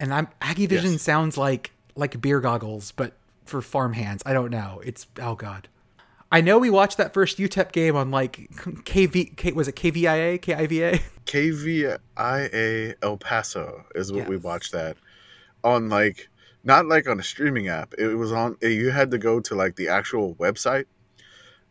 And 0.00 0.12
I'm 0.12 0.26
Aggie 0.40 0.66
Vision 0.66 0.92
yes. 0.92 1.02
sounds 1.02 1.38
like 1.38 1.70
like 1.94 2.20
beer 2.20 2.40
goggles, 2.40 2.90
but 2.90 3.12
for 3.44 3.62
farm 3.62 3.92
hands. 3.92 4.20
I 4.26 4.32
don't 4.32 4.50
know. 4.50 4.82
It's 4.84 5.06
oh 5.20 5.36
god. 5.36 5.68
I 6.32 6.40
know 6.40 6.58
we 6.58 6.70
watched 6.70 6.96
that 6.96 7.12
first 7.12 7.36
UTEP 7.36 7.72
game 7.72 7.94
on 7.94 8.10
like 8.10 8.48
KV. 8.56 9.36
K, 9.36 9.52
was 9.52 9.68
it 9.68 9.76
KVIA? 9.76 10.40
KIVA? 10.40 10.98
KVIA 11.26 12.94
El 13.02 13.18
Paso 13.18 13.84
is 13.94 14.10
what 14.10 14.20
yes. 14.20 14.28
we 14.28 14.38
watched 14.38 14.72
that 14.72 14.96
on 15.62 15.90
like 15.90 16.30
not 16.64 16.86
like 16.86 17.06
on 17.06 17.20
a 17.20 17.22
streaming 17.22 17.68
app. 17.68 17.92
It 17.98 18.14
was 18.14 18.32
on. 18.32 18.56
Eh, 18.62 18.68
you 18.68 18.90
had 18.90 19.10
to 19.10 19.18
go 19.18 19.40
to 19.40 19.54
like 19.54 19.76
the 19.76 19.88
actual 19.88 20.34
website 20.36 20.86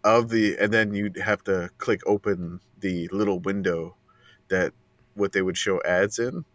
of 0.04 0.30
the, 0.30 0.56
and 0.60 0.72
then 0.72 0.94
you'd 0.94 1.18
have 1.18 1.44
to 1.46 1.72
click 1.80 2.02
open 2.06 2.60
the 2.80 3.08
little 3.08 3.40
window 3.40 3.96
that 4.50 4.74
what 5.16 5.32
they 5.32 5.42
would 5.42 5.58
show 5.58 5.82
ads 5.84 6.20
in 6.20 6.46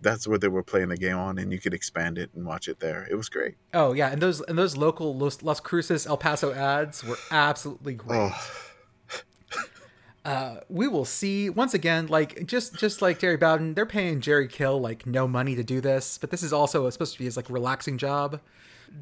that's 0.00 0.28
where 0.28 0.38
they 0.38 0.48
were 0.48 0.62
playing 0.62 0.88
the 0.88 0.96
game 0.96 1.16
on, 1.16 1.38
and 1.38 1.52
you 1.52 1.58
could 1.58 1.72
expand 1.72 2.18
it 2.18 2.30
and 2.34 2.44
watch 2.44 2.68
it 2.68 2.80
there. 2.80 3.06
It 3.10 3.14
was 3.14 3.28
great. 3.28 3.54
Oh 3.72 3.92
yeah, 3.92 4.10
and 4.10 4.20
those 4.20 4.40
and 4.42 4.58
those 4.58 4.76
local 4.76 5.16
Los, 5.16 5.42
Las 5.42 5.60
Cruces 5.60 6.06
El 6.06 6.16
Paso 6.16 6.52
ads 6.52 7.02
were 7.02 7.18
absolutely 7.30 7.94
great. 7.94 8.32
Oh. 8.32 8.56
uh, 10.24 10.56
we 10.68 10.86
will 10.86 11.06
see 11.06 11.48
once 11.48 11.72
again, 11.72 12.08
like 12.08 12.46
just 12.46 12.74
just 12.76 13.00
like 13.00 13.18
Terry 13.18 13.36
Bowden, 13.36 13.74
they're 13.74 13.86
paying 13.86 14.20
Jerry 14.20 14.48
Kill 14.48 14.78
like 14.78 15.06
no 15.06 15.26
money 15.26 15.54
to 15.54 15.62
do 15.62 15.80
this, 15.80 16.18
but 16.18 16.30
this 16.30 16.42
is 16.42 16.52
also 16.52 16.88
supposed 16.90 17.14
to 17.14 17.18
be 17.18 17.24
his 17.24 17.36
like 17.36 17.48
relaxing 17.48 17.96
job. 17.96 18.40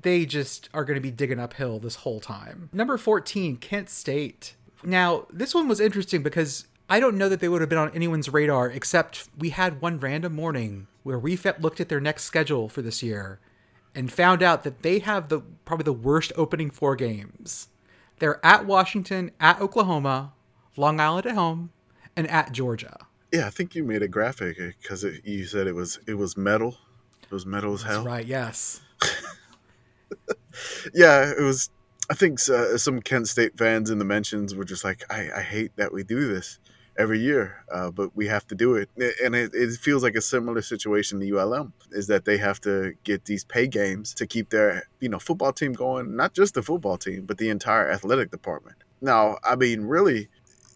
They 0.03 0.27
just 0.27 0.69
are 0.75 0.85
going 0.85 0.97
to 0.97 1.01
be 1.01 1.11
digging 1.11 1.41
uphill 1.41 1.79
this 1.79 1.97
whole 1.97 2.21
time. 2.21 2.69
Number 2.73 2.97
fourteen, 2.99 3.57
Kent 3.57 3.91
State. 3.91 4.55
Now 4.85 5.27
this 5.33 5.55
one 5.55 5.67
was 5.67 5.81
interesting 5.81 6.23
because 6.23 6.67
I 6.91 7.01
don't 7.01 7.19
know 7.19 7.29
that 7.29 7.41
they 7.41 7.49
would 7.49 7.61
have 7.61 7.69
been 7.69 7.79
on 7.79 7.95
anyone's 7.95 8.33
radar 8.33 8.71
except 8.71 9.29
we 9.39 9.51
had 9.51 9.83
one 9.83 10.01
random 10.01 10.35
morning 10.35 10.87
where 11.03 11.19
we 11.19 11.39
looked 11.61 11.81
at 11.81 11.91
their 11.91 12.01
next 12.01 12.25
schedule 12.25 12.69
for 12.69 12.81
this 12.81 13.03
year 13.03 13.41
and 13.95 14.11
found 14.11 14.43
out 14.43 14.65
that 14.65 14.83
they 14.83 15.01
have 15.01 15.29
the 15.29 15.41
probably 15.67 15.85
the 15.85 15.93
worst 15.93 16.33
opening 16.37 16.71
four 16.71 16.97
games. 16.97 17.69
They're 18.21 18.45
at 18.45 18.65
Washington, 18.65 19.33
at 19.39 19.61
Oklahoma, 19.61 20.33
Long 20.77 20.99
Island 20.99 21.27
at 21.27 21.35
home, 21.35 21.71
and 22.17 22.27
at 22.29 22.53
Georgia. 22.53 22.97
Yeah, 23.33 23.47
I 23.47 23.51
think 23.51 23.75
you 23.75 23.85
made 23.85 24.03
a 24.03 24.09
graphic 24.09 24.57
because 24.57 25.05
you 25.25 25.45
said 25.45 25.67
it 25.67 25.75
was 25.75 25.99
it 26.07 26.15
was 26.15 26.39
metal. 26.39 26.79
It 27.23 27.31
was 27.31 27.45
metal 27.45 27.75
as 27.75 27.83
hell. 27.83 28.05
That's 28.05 28.07
right. 28.07 28.27
Yes. 28.27 28.81
yeah, 30.95 31.31
it 31.39 31.43
was. 31.43 31.69
I 32.11 32.15
think 32.15 32.41
uh, 32.49 32.79
some 32.79 33.03
Kent 33.03 33.29
State 33.29 33.59
fans 33.59 33.91
in 33.91 33.99
the 33.99 34.05
mentions 34.07 34.55
were 34.55 34.65
just 34.65 34.83
like, 34.83 35.05
I, 35.11 35.29
I 35.37 35.43
hate 35.43 35.77
that 35.77 35.93
we 35.93 36.03
do 36.03 36.27
this 36.27 36.59
every 36.99 37.21
year, 37.21 37.65
uh, 37.73 37.91
but 37.91 38.15
we 38.17 38.27
have 38.27 38.47
to 38.49 38.55
do 38.55 38.75
it. 38.75 38.91
And 39.25 39.35
it, 39.35 39.53
it, 39.55 39.79
feels 39.79 40.03
like 40.03 40.17
a 40.17 40.21
similar 40.21 40.61
situation 40.61 41.21
to 41.21 41.39
ULM 41.39 41.73
is 41.93 42.09
that 42.09 42.25
they 42.25 42.37
have 42.39 42.61
to 42.63 42.95
get 43.05 43.25
these 43.27 43.45
pay 43.45 43.69
games 43.69 44.13
to 44.15 44.27
keep 44.27 44.51
their 44.51 44.89
you 45.01 45.09
know 45.09 45.19
football 45.19 45.53
team 45.53 45.73
going, 45.73 46.17
not 46.17 46.35
just 46.35 46.55
the 46.55 46.63
football 46.63 46.99
team, 46.99 47.25
but 47.25 47.39
the 47.39 47.49
entire 47.49 47.89
athletic 47.91 48.31
department. 48.31 48.77
Now, 49.01 49.39
I 49.45 49.55
mean, 49.55 49.83
really, 49.83 50.29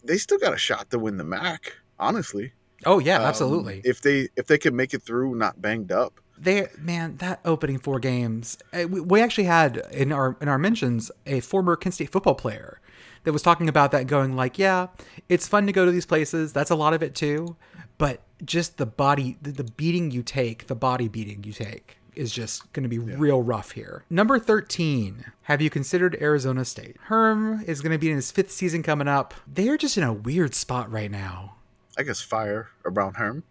they 0.03 0.17
still 0.17 0.39
got 0.39 0.53
a 0.53 0.57
shot 0.57 0.89
to 0.91 0.99
win 0.99 1.17
the 1.17 1.25
MAC. 1.25 1.75
Honestly. 1.99 2.53
Oh 2.85 2.99
yeah, 2.99 3.17
um, 3.17 3.25
absolutely. 3.25 3.81
If 3.83 4.01
they 4.01 4.29
if 4.35 4.47
they 4.47 4.57
can 4.57 4.75
make 4.75 4.93
it 4.93 5.03
through, 5.03 5.35
not 5.35 5.61
banged 5.61 5.91
up. 5.91 6.19
They 6.37 6.67
man, 6.77 7.17
that 7.17 7.39
opening 7.45 7.79
four 7.79 7.99
games, 7.99 8.57
eh, 8.73 8.85
we 8.85 9.21
actually 9.21 9.45
had 9.45 9.77
in 9.91 10.11
our 10.11 10.37
in 10.41 10.47
our 10.47 10.57
mentions 10.57 11.11
a 11.25 11.39
former 11.39 11.75
Kent 11.75 11.95
State 11.95 12.11
football 12.11 12.35
player 12.35 12.79
that 13.23 13.31
was 13.31 13.41
talking 13.41 13.69
about 13.69 13.91
that, 13.91 14.07
going 14.07 14.35
like, 14.35 14.59
yeah, 14.59 14.87
it's 15.29 15.47
fun 15.47 15.65
to 15.65 15.71
go 15.71 15.85
to 15.85 15.91
these 15.91 16.05
places. 16.05 16.53
That's 16.53 16.71
a 16.71 16.75
lot 16.75 16.93
of 16.93 17.01
it 17.01 17.15
too, 17.15 17.55
but 17.97 18.21
just 18.43 18.77
the 18.77 18.85
body, 18.85 19.37
the 19.41 19.63
beating 19.63 20.11
you 20.11 20.23
take, 20.23 20.67
the 20.67 20.75
body 20.75 21.07
beating 21.07 21.43
you 21.43 21.53
take 21.53 21.97
is 22.15 22.31
just 22.31 22.71
going 22.73 22.83
to 22.83 22.89
be 22.89 22.97
yeah. 22.97 23.17
real 23.17 23.41
rough 23.41 23.71
here. 23.71 24.03
Number 24.09 24.37
13. 24.37 25.25
Have 25.43 25.61
you 25.61 25.69
considered 25.69 26.17
Arizona 26.21 26.63
State? 26.65 26.97
Herm 27.03 27.63
is 27.65 27.81
going 27.81 27.91
to 27.91 27.97
be 27.97 28.09
in 28.09 28.15
his 28.15 28.31
fifth 28.31 28.51
season 28.51 28.83
coming 28.83 29.07
up. 29.07 29.33
They 29.51 29.69
are 29.69 29.77
just 29.77 29.97
in 29.97 30.03
a 30.03 30.13
weird 30.13 30.53
spot 30.53 30.91
right 30.91 31.09
now. 31.09 31.55
I 31.97 32.03
guess 32.03 32.21
fire 32.21 32.69
around 32.85 33.15
Herm, 33.15 33.43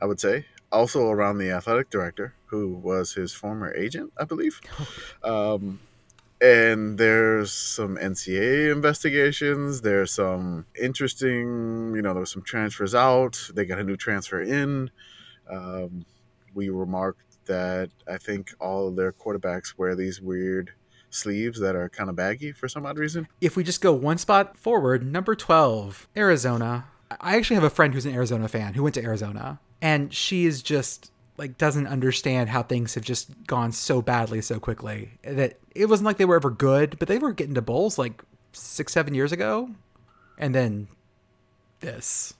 I 0.00 0.06
would 0.06 0.20
say. 0.20 0.46
Also 0.72 1.10
around 1.10 1.38
the 1.38 1.50
athletic 1.50 1.90
director, 1.90 2.34
who 2.46 2.74
was 2.74 3.12
his 3.12 3.32
former 3.32 3.72
agent, 3.74 4.12
I 4.18 4.24
believe. 4.24 4.60
um, 5.22 5.78
and 6.40 6.98
there's 6.98 7.52
some 7.52 7.96
NCAA 7.96 8.72
investigations. 8.72 9.82
There's 9.82 10.12
some 10.12 10.66
interesting, 10.80 11.94
you 11.94 12.02
know, 12.02 12.12
there 12.12 12.20
was 12.20 12.32
some 12.32 12.42
transfers 12.42 12.94
out. 12.94 13.38
They 13.54 13.64
got 13.64 13.78
a 13.78 13.84
new 13.84 13.96
transfer 13.96 14.42
in. 14.42 14.90
Um, 15.48 16.04
we 16.54 16.68
remarked 16.68 17.46
that 17.46 17.90
I 18.08 18.18
think 18.18 18.52
all 18.60 18.88
of 18.88 18.96
their 18.96 19.12
quarterbacks 19.12 19.78
wear 19.78 19.94
these 19.94 20.20
weird 20.20 20.72
sleeves 21.10 21.60
that 21.60 21.76
are 21.76 21.88
kind 21.88 22.10
of 22.10 22.16
baggy 22.16 22.52
for 22.52 22.68
some 22.68 22.86
odd 22.86 22.98
reason. 22.98 23.28
If 23.40 23.56
we 23.56 23.62
just 23.62 23.80
go 23.80 23.92
one 23.92 24.18
spot 24.18 24.56
forward, 24.56 25.04
number 25.04 25.34
12, 25.34 26.08
Arizona. 26.16 26.86
I 27.20 27.36
actually 27.36 27.56
have 27.56 27.64
a 27.64 27.70
friend 27.70 27.92
who's 27.92 28.06
an 28.06 28.14
Arizona 28.14 28.48
fan 28.48 28.74
who 28.74 28.82
went 28.82 28.94
to 28.94 29.02
Arizona, 29.02 29.60
and 29.82 30.14
she 30.14 30.46
is 30.46 30.62
just 30.62 31.10
like 31.36 31.58
doesn't 31.58 31.86
understand 31.86 32.48
how 32.48 32.62
things 32.62 32.94
have 32.94 33.04
just 33.04 33.30
gone 33.46 33.72
so 33.72 34.00
badly 34.00 34.40
so 34.40 34.58
quickly 34.58 35.10
that 35.22 35.58
it 35.74 35.86
wasn't 35.86 36.06
like 36.06 36.16
they 36.16 36.24
were 36.24 36.36
ever 36.36 36.50
good 36.50 36.98
but 36.98 37.08
they 37.08 37.18
were 37.18 37.32
getting 37.32 37.54
to 37.54 37.62
bowls 37.62 37.98
like 37.98 38.22
six 38.52 38.92
seven 38.92 39.14
years 39.14 39.32
ago. 39.32 39.70
And 40.38 40.54
then 40.54 40.88
this 41.80 42.34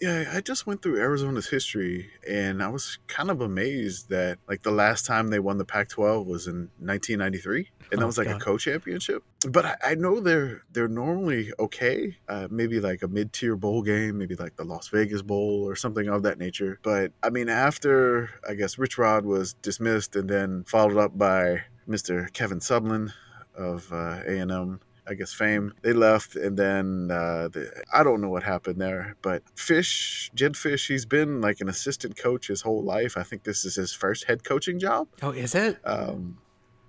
yeah 0.00 0.30
i 0.32 0.40
just 0.40 0.66
went 0.66 0.82
through 0.82 1.00
arizona's 1.00 1.48
history 1.48 2.10
and 2.28 2.62
i 2.62 2.68
was 2.68 2.98
kind 3.06 3.30
of 3.30 3.40
amazed 3.40 4.08
that 4.08 4.38
like 4.48 4.62
the 4.62 4.70
last 4.70 5.06
time 5.06 5.28
they 5.28 5.38
won 5.38 5.58
the 5.58 5.64
pac 5.64 5.88
12 5.88 6.26
was 6.26 6.46
in 6.46 6.70
1993 6.80 7.68
and 7.90 8.00
that 8.00 8.04
oh, 8.04 8.06
was 8.06 8.18
like 8.18 8.28
a 8.28 8.38
co-championship. 8.38 9.22
But 9.48 9.64
I, 9.64 9.76
I, 9.84 9.94
know 9.94 10.20
they're 10.20 10.62
they're 10.72 10.88
normally 10.88 11.52
okay. 11.58 12.16
Uh, 12.28 12.48
maybe 12.50 12.80
like 12.80 13.02
a 13.02 13.08
mid-tier 13.08 13.56
bowl 13.56 13.82
game, 13.82 14.18
maybe 14.18 14.34
like 14.34 14.56
the 14.56 14.64
Las 14.64 14.88
Vegas 14.88 15.22
Bowl 15.22 15.68
or 15.68 15.76
something 15.76 16.08
of 16.08 16.22
that 16.22 16.38
nature. 16.38 16.78
But 16.82 17.12
I 17.22 17.30
mean, 17.30 17.48
after 17.48 18.30
I 18.48 18.54
guess 18.54 18.78
Rich 18.78 18.98
Rod 18.98 19.24
was 19.24 19.54
dismissed 19.54 20.16
and 20.16 20.28
then 20.28 20.64
followed 20.64 20.98
up 20.98 21.16
by 21.16 21.62
Mr. 21.88 22.32
Kevin 22.32 22.60
Sumlin 22.60 23.12
of 23.56 23.92
uh, 23.92 24.20
A&M 24.26 24.80
I 25.06 25.14
guess 25.14 25.32
fame. 25.32 25.74
They 25.82 25.92
left, 25.92 26.34
and 26.34 26.56
then 26.56 27.10
uh, 27.10 27.48
the, 27.48 27.82
I 27.92 28.02
don't 28.02 28.20
know 28.20 28.30
what 28.30 28.42
happened 28.42 28.80
there. 28.80 29.16
But 29.22 29.42
Fisch, 29.54 30.30
Jedd 30.34 30.54
Fisch, 30.54 30.88
he's 30.88 31.04
been 31.04 31.40
like 31.40 31.60
an 31.60 31.68
assistant 31.68 32.16
coach 32.16 32.48
his 32.48 32.62
whole 32.62 32.82
life. 32.82 33.16
I 33.16 33.22
think 33.22 33.44
this 33.44 33.64
is 33.64 33.74
his 33.74 33.92
first 33.92 34.24
head 34.24 34.44
coaching 34.44 34.78
job. 34.78 35.08
Oh, 35.22 35.30
is 35.30 35.54
it? 35.54 35.78
Um, 35.84 36.38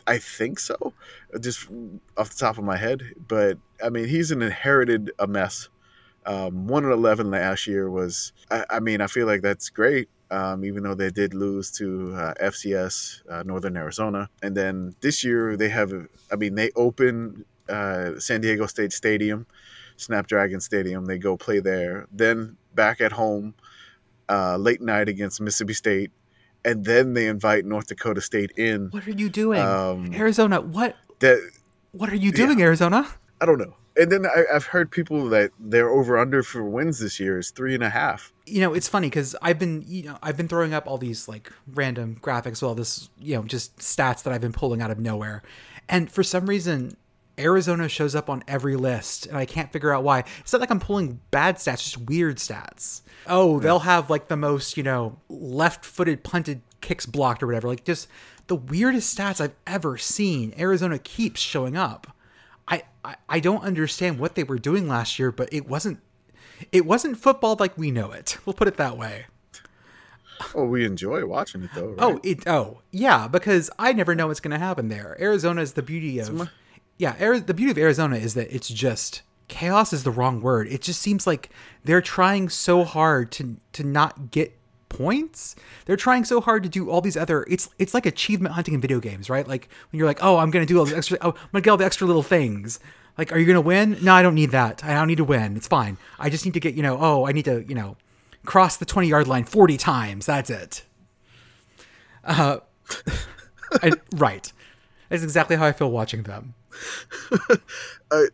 I 0.07 0.17
think 0.17 0.59
so, 0.59 0.93
just 1.39 1.67
off 2.15 2.29
the 2.29 2.37
top 2.37 2.57
of 2.57 2.63
my 2.63 2.77
head. 2.77 3.01
But 3.27 3.57
I 3.83 3.89
mean, 3.89 4.07
he's 4.07 4.31
an 4.31 4.41
inherited 4.41 5.11
a 5.19 5.27
mess. 5.27 5.69
Um, 6.25 6.67
one 6.67 6.83
and 6.83 6.93
eleven 6.93 7.31
last 7.31 7.67
year 7.67 7.89
was. 7.89 8.31
I, 8.49 8.65
I, 8.69 8.79
mean, 8.79 9.01
I 9.01 9.07
feel 9.07 9.27
like 9.27 9.41
that's 9.41 9.69
great. 9.69 10.09
Um, 10.31 10.65
even 10.65 10.83
though 10.83 10.95
they 10.95 11.11
did 11.11 11.35
lose 11.35 11.69
to 11.73 12.13
uh, 12.15 12.33
FCS 12.41 13.21
uh, 13.29 13.43
Northern 13.43 13.77
Arizona, 13.77 14.29
and 14.41 14.55
then 14.55 14.95
this 15.01 15.23
year 15.23 15.57
they 15.57 15.69
have. 15.69 15.91
I 16.31 16.35
mean, 16.35 16.55
they 16.55 16.71
open 16.75 17.45
uh, 17.69 18.19
San 18.19 18.41
Diego 18.41 18.65
State 18.65 18.93
Stadium, 18.93 19.47
Snapdragon 19.97 20.59
Stadium. 20.59 21.05
They 21.05 21.17
go 21.17 21.37
play 21.37 21.59
there. 21.59 22.07
Then 22.11 22.57
back 22.73 23.01
at 23.01 23.11
home, 23.11 23.55
uh, 24.29 24.57
late 24.57 24.81
night 24.81 25.09
against 25.09 25.41
Mississippi 25.41 25.73
State 25.73 26.11
and 26.65 26.83
then 26.83 27.13
they 27.13 27.27
invite 27.27 27.63
North 27.63 27.87
Dakota 27.87 28.19
State 28.19 28.51
in. 28.57 28.89
What 28.89 29.07
are 29.07 29.11
you 29.11 29.29
doing, 29.29 29.61
um, 29.61 30.11
Arizona? 30.13 30.59
What 30.59 30.95
that? 31.19 31.39
What 31.91 32.11
are 32.11 32.15
you 32.15 32.31
doing, 32.31 32.59
yeah, 32.59 32.65
Arizona? 32.65 33.07
I 33.39 33.45
don't 33.45 33.59
know. 33.59 33.75
And 33.97 34.11
then 34.11 34.25
I, 34.25 34.51
have 34.51 34.65
heard 34.65 34.91
people 34.91 35.29
that 35.29 35.51
they're 35.57 35.89
over 35.89 36.17
under 36.17 36.43
for 36.43 36.63
wins 36.63 36.99
this 36.99 37.17
year 37.17 37.39
is 37.39 37.51
three 37.51 37.73
and 37.73 37.83
a 37.83 37.89
half. 37.89 38.33
You 38.45 38.59
know, 38.59 38.73
it's 38.73 38.89
funny 38.89 39.07
because 39.07 39.37
I've 39.41 39.57
been, 39.57 39.85
you 39.87 40.03
know, 40.03 40.17
I've 40.21 40.35
been 40.35 40.49
throwing 40.49 40.73
up 40.73 40.85
all 40.85 40.97
these 40.97 41.29
like 41.29 41.53
random 41.73 42.17
graphics, 42.21 42.61
all 42.61 42.75
this, 42.75 43.09
you 43.17 43.35
know, 43.35 43.43
just 43.43 43.77
stats 43.77 44.23
that 44.23 44.33
I've 44.33 44.41
been 44.41 44.51
pulling 44.51 44.81
out 44.81 44.91
of 44.91 44.99
nowhere, 44.99 45.43
and 45.87 46.11
for 46.11 46.23
some 46.23 46.47
reason, 46.47 46.97
Arizona 47.37 47.89
shows 47.89 48.15
up 48.15 48.29
on 48.29 48.43
every 48.47 48.75
list, 48.75 49.25
and 49.25 49.37
I 49.37 49.45
can't 49.45 49.71
figure 49.71 49.93
out 49.93 50.03
why. 50.03 50.23
It's 50.39 50.53
not 50.53 50.61
like 50.61 50.71
I'm 50.71 50.79
pulling 50.79 51.19
bad 51.31 51.55
stats, 51.55 51.83
just 51.83 51.97
weird 51.97 52.37
stats. 52.37 53.01
Oh, 53.27 53.59
they'll 53.59 53.79
have 53.79 54.09
like 54.09 54.27
the 54.27 54.37
most, 54.37 54.77
you 54.77 54.83
know, 54.83 55.17
left 55.29 55.83
footed 55.83 56.23
punted 56.23 56.61
kicks 56.81 57.05
blocked 57.05 57.41
or 57.41 57.47
whatever. 57.47 57.67
Like 57.67 57.83
just 57.83 58.07
the 58.47 58.55
weirdest 58.55 59.17
stats 59.17 59.41
I've 59.41 59.55
ever 59.65 59.97
seen. 59.97 60.53
Arizona 60.57 60.99
keeps 60.99 61.41
showing 61.41 61.75
up. 61.75 62.15
I, 62.67 62.83
I, 63.03 63.15
I 63.27 63.39
don't 63.39 63.63
understand 63.63 64.19
what 64.19 64.35
they 64.35 64.43
were 64.43 64.59
doing 64.59 64.87
last 64.87 65.19
year, 65.19 65.31
but 65.31 65.49
it 65.51 65.67
wasn't 65.67 65.99
it 66.71 66.85
wasn't 66.85 67.17
football 67.17 67.57
like 67.59 67.77
we 67.77 67.91
know 67.91 68.11
it. 68.11 68.37
We'll 68.45 68.53
put 68.53 68.67
it 68.67 68.77
that 68.77 68.97
way. 68.97 69.25
Oh, 70.53 70.65
we 70.65 70.85
enjoy 70.85 71.25
watching 71.25 71.63
it 71.63 71.71
though. 71.73 71.95
Oh, 71.97 72.13
right? 72.13 72.15
Oh, 72.15 72.19
it 72.23 72.47
oh 72.47 72.81
yeah, 72.91 73.27
because 73.27 73.69
I 73.79 73.93
never 73.93 74.15
know 74.15 74.27
what's 74.27 74.39
going 74.39 74.51
to 74.51 74.63
happen 74.63 74.89
there. 74.89 75.17
Arizona 75.19 75.61
is 75.61 75.73
the 75.73 75.81
beauty 75.81 76.19
of 76.19 76.49
yeah, 76.97 77.15
Ari- 77.19 77.41
the 77.41 77.53
beauty 77.53 77.71
of 77.71 77.77
Arizona 77.77 78.15
is 78.17 78.33
that 78.35 78.53
it's 78.53 78.69
just 78.69 79.21
chaos 79.47 79.93
is 79.93 80.03
the 80.03 80.11
wrong 80.11 80.41
word. 80.41 80.67
It 80.67 80.81
just 80.81 81.01
seems 81.01 81.27
like 81.27 81.49
they're 81.83 82.01
trying 82.01 82.49
so 82.49 82.83
hard 82.83 83.31
to 83.33 83.57
to 83.73 83.83
not 83.83 84.31
get 84.31 84.57
points. 84.89 85.55
They're 85.85 85.97
trying 85.97 86.23
so 86.23 86.39
hard 86.41 86.63
to 86.63 86.69
do 86.69 86.89
all 86.89 87.01
these 87.01 87.17
other. 87.17 87.45
It's 87.49 87.69
it's 87.77 87.93
like 87.93 88.05
achievement 88.05 88.55
hunting 88.55 88.73
in 88.73 88.81
video 88.81 88.99
games, 88.99 89.29
right? 89.29 89.47
Like 89.47 89.69
when 89.91 89.97
you're 89.97 90.07
like, 90.07 90.23
oh, 90.23 90.37
I'm 90.37 90.51
gonna 90.51 90.65
do 90.65 90.79
all 90.79 90.85
these 90.85 90.95
extra. 90.95 91.17
Oh, 91.21 91.31
I'm 91.31 91.49
gonna 91.51 91.61
get 91.61 91.71
all 91.71 91.77
the 91.77 91.85
extra 91.85 92.07
little 92.07 92.23
things. 92.23 92.79
Like, 93.17 93.31
are 93.31 93.39
you 93.39 93.45
gonna 93.45 93.61
win? 93.61 93.97
No, 94.01 94.13
I 94.13 94.21
don't 94.21 94.35
need 94.35 94.51
that. 94.51 94.83
I 94.83 94.93
don't 94.93 95.07
need 95.07 95.17
to 95.17 95.23
win. 95.23 95.55
It's 95.55 95.67
fine. 95.67 95.97
I 96.19 96.29
just 96.29 96.45
need 96.45 96.53
to 96.53 96.59
get 96.59 96.75
you 96.75 96.83
know. 96.83 96.97
Oh, 96.99 97.27
I 97.27 97.31
need 97.31 97.45
to 97.45 97.63
you 97.67 97.75
know 97.75 97.97
cross 98.45 98.77
the 98.77 98.85
20 98.85 99.07
yard 99.07 99.27
line 99.27 99.43
40 99.43 99.77
times. 99.77 100.25
That's 100.27 100.49
it. 100.49 100.83
Uh, 102.23 102.57
I, 103.81 103.91
right. 104.15 104.51
That's 105.09 105.23
exactly 105.23 105.55
how 105.55 105.65
I 105.65 105.71
feel 105.71 105.91
watching 105.91 106.23
them. 106.23 106.53
I, 108.11 108.27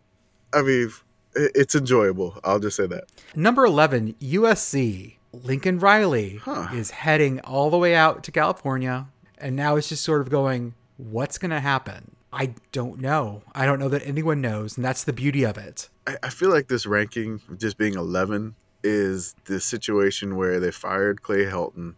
I 0.54 0.62
mean, 0.62 0.91
it's 1.36 1.75
enjoyable. 1.75 2.39
I'll 2.43 2.60
just 2.60 2.77
say 2.77 2.88
that. 2.88 3.06
Number 3.36 3.65
11, 3.65 4.15
USC. 4.21 5.15
Lincoln 5.34 5.80
Riley 5.80 6.41
huh. 6.43 6.67
is 6.73 6.91
heading 6.91 7.39
all 7.41 7.69
the 7.69 7.77
way 7.77 7.95
out 7.95 8.23
to 8.23 8.32
California. 8.32 9.08
And 9.38 9.56
now 9.56 9.75
it's 9.77 9.89
just 9.89 10.04
sort 10.04 10.21
of 10.21 10.30
going, 10.30 10.73
what's 10.97 11.38
going 11.38 11.51
to 11.51 11.62
happen? 11.62 12.15
I 12.34 12.54
don't 12.71 12.99
know. 12.99 13.43
I 13.54 13.65
don't 13.65 13.80
know 13.80 13.89
that 13.89 14.06
anyone 14.06 14.41
knows. 14.41 14.77
And 14.77 14.86
that's 14.86 15.04
the 15.04 15.13
beauty 15.13 15.43
of 15.43 15.58
it. 15.58 15.89
I, 16.06 16.17
I 16.23 16.30
feel 16.30 16.49
like 16.49 16.67
this 16.67 16.86
ranking, 16.86 17.41
just 17.58 17.77
being 17.77 17.95
11, 17.95 18.56
is 18.84 19.36
the 19.45 19.60
situation 19.60 20.36
where 20.36 20.60
they 20.60 20.71
fired 20.71 21.21
Clay 21.21 21.45
Helton, 21.45 21.95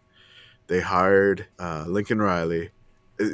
they 0.66 0.80
hired 0.80 1.46
uh, 1.58 1.84
Lincoln 1.86 2.20
Riley, 2.20 2.70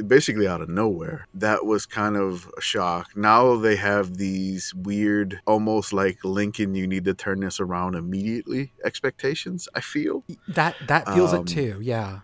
basically 0.07 0.47
out 0.47 0.61
of 0.61 0.69
nowhere. 0.69 1.27
That 1.35 1.65
was 1.65 1.87
kind 1.87 2.17
of 2.17 2.51
a 2.57 2.61
shock. 2.61 3.17
Now 3.17 3.57
they 3.57 3.77
have 3.77 4.17
these 4.17 4.75
weird, 4.75 5.41
almost 5.47 5.93
like 5.93 6.25
Lincoln, 6.25 6.75
you 6.75 6.87
need 6.87 7.05
to 7.05 7.15
turn 7.15 7.41
this 7.41 7.61
around 7.61 7.95
immediately 7.95 8.73
expectations. 8.85 9.69
I 9.75 9.81
feel 9.81 10.25
that 10.49 10.77
that 10.87 11.07
feels 11.09 11.33
um, 11.33 11.43
it 11.43 11.47
too. 11.47 11.79
Yeah, 11.83 12.21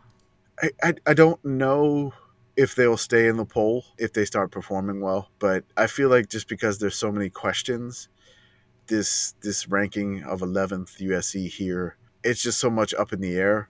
I, 0.62 0.70
I 0.82 0.94
I 1.06 1.14
don't 1.14 1.42
know 1.44 2.12
if 2.56 2.74
they'll 2.74 2.96
stay 2.96 3.26
in 3.26 3.36
the 3.36 3.44
poll 3.44 3.84
if 3.98 4.12
they 4.12 4.24
start 4.24 4.50
performing 4.50 5.00
well, 5.00 5.30
but 5.38 5.64
I 5.76 5.86
feel 5.86 6.08
like 6.08 6.28
just 6.28 6.48
because 6.48 6.78
there's 6.78 6.96
so 6.96 7.12
many 7.12 7.30
questions, 7.30 8.08
this 8.86 9.34
this 9.42 9.68
ranking 9.68 10.22
of 10.24 10.40
11th 10.40 11.00
USC 11.00 11.48
here, 11.48 11.96
it's 12.24 12.42
just 12.42 12.58
so 12.58 12.70
much 12.70 12.94
up 12.94 13.12
in 13.12 13.20
the 13.20 13.36
air, 13.36 13.68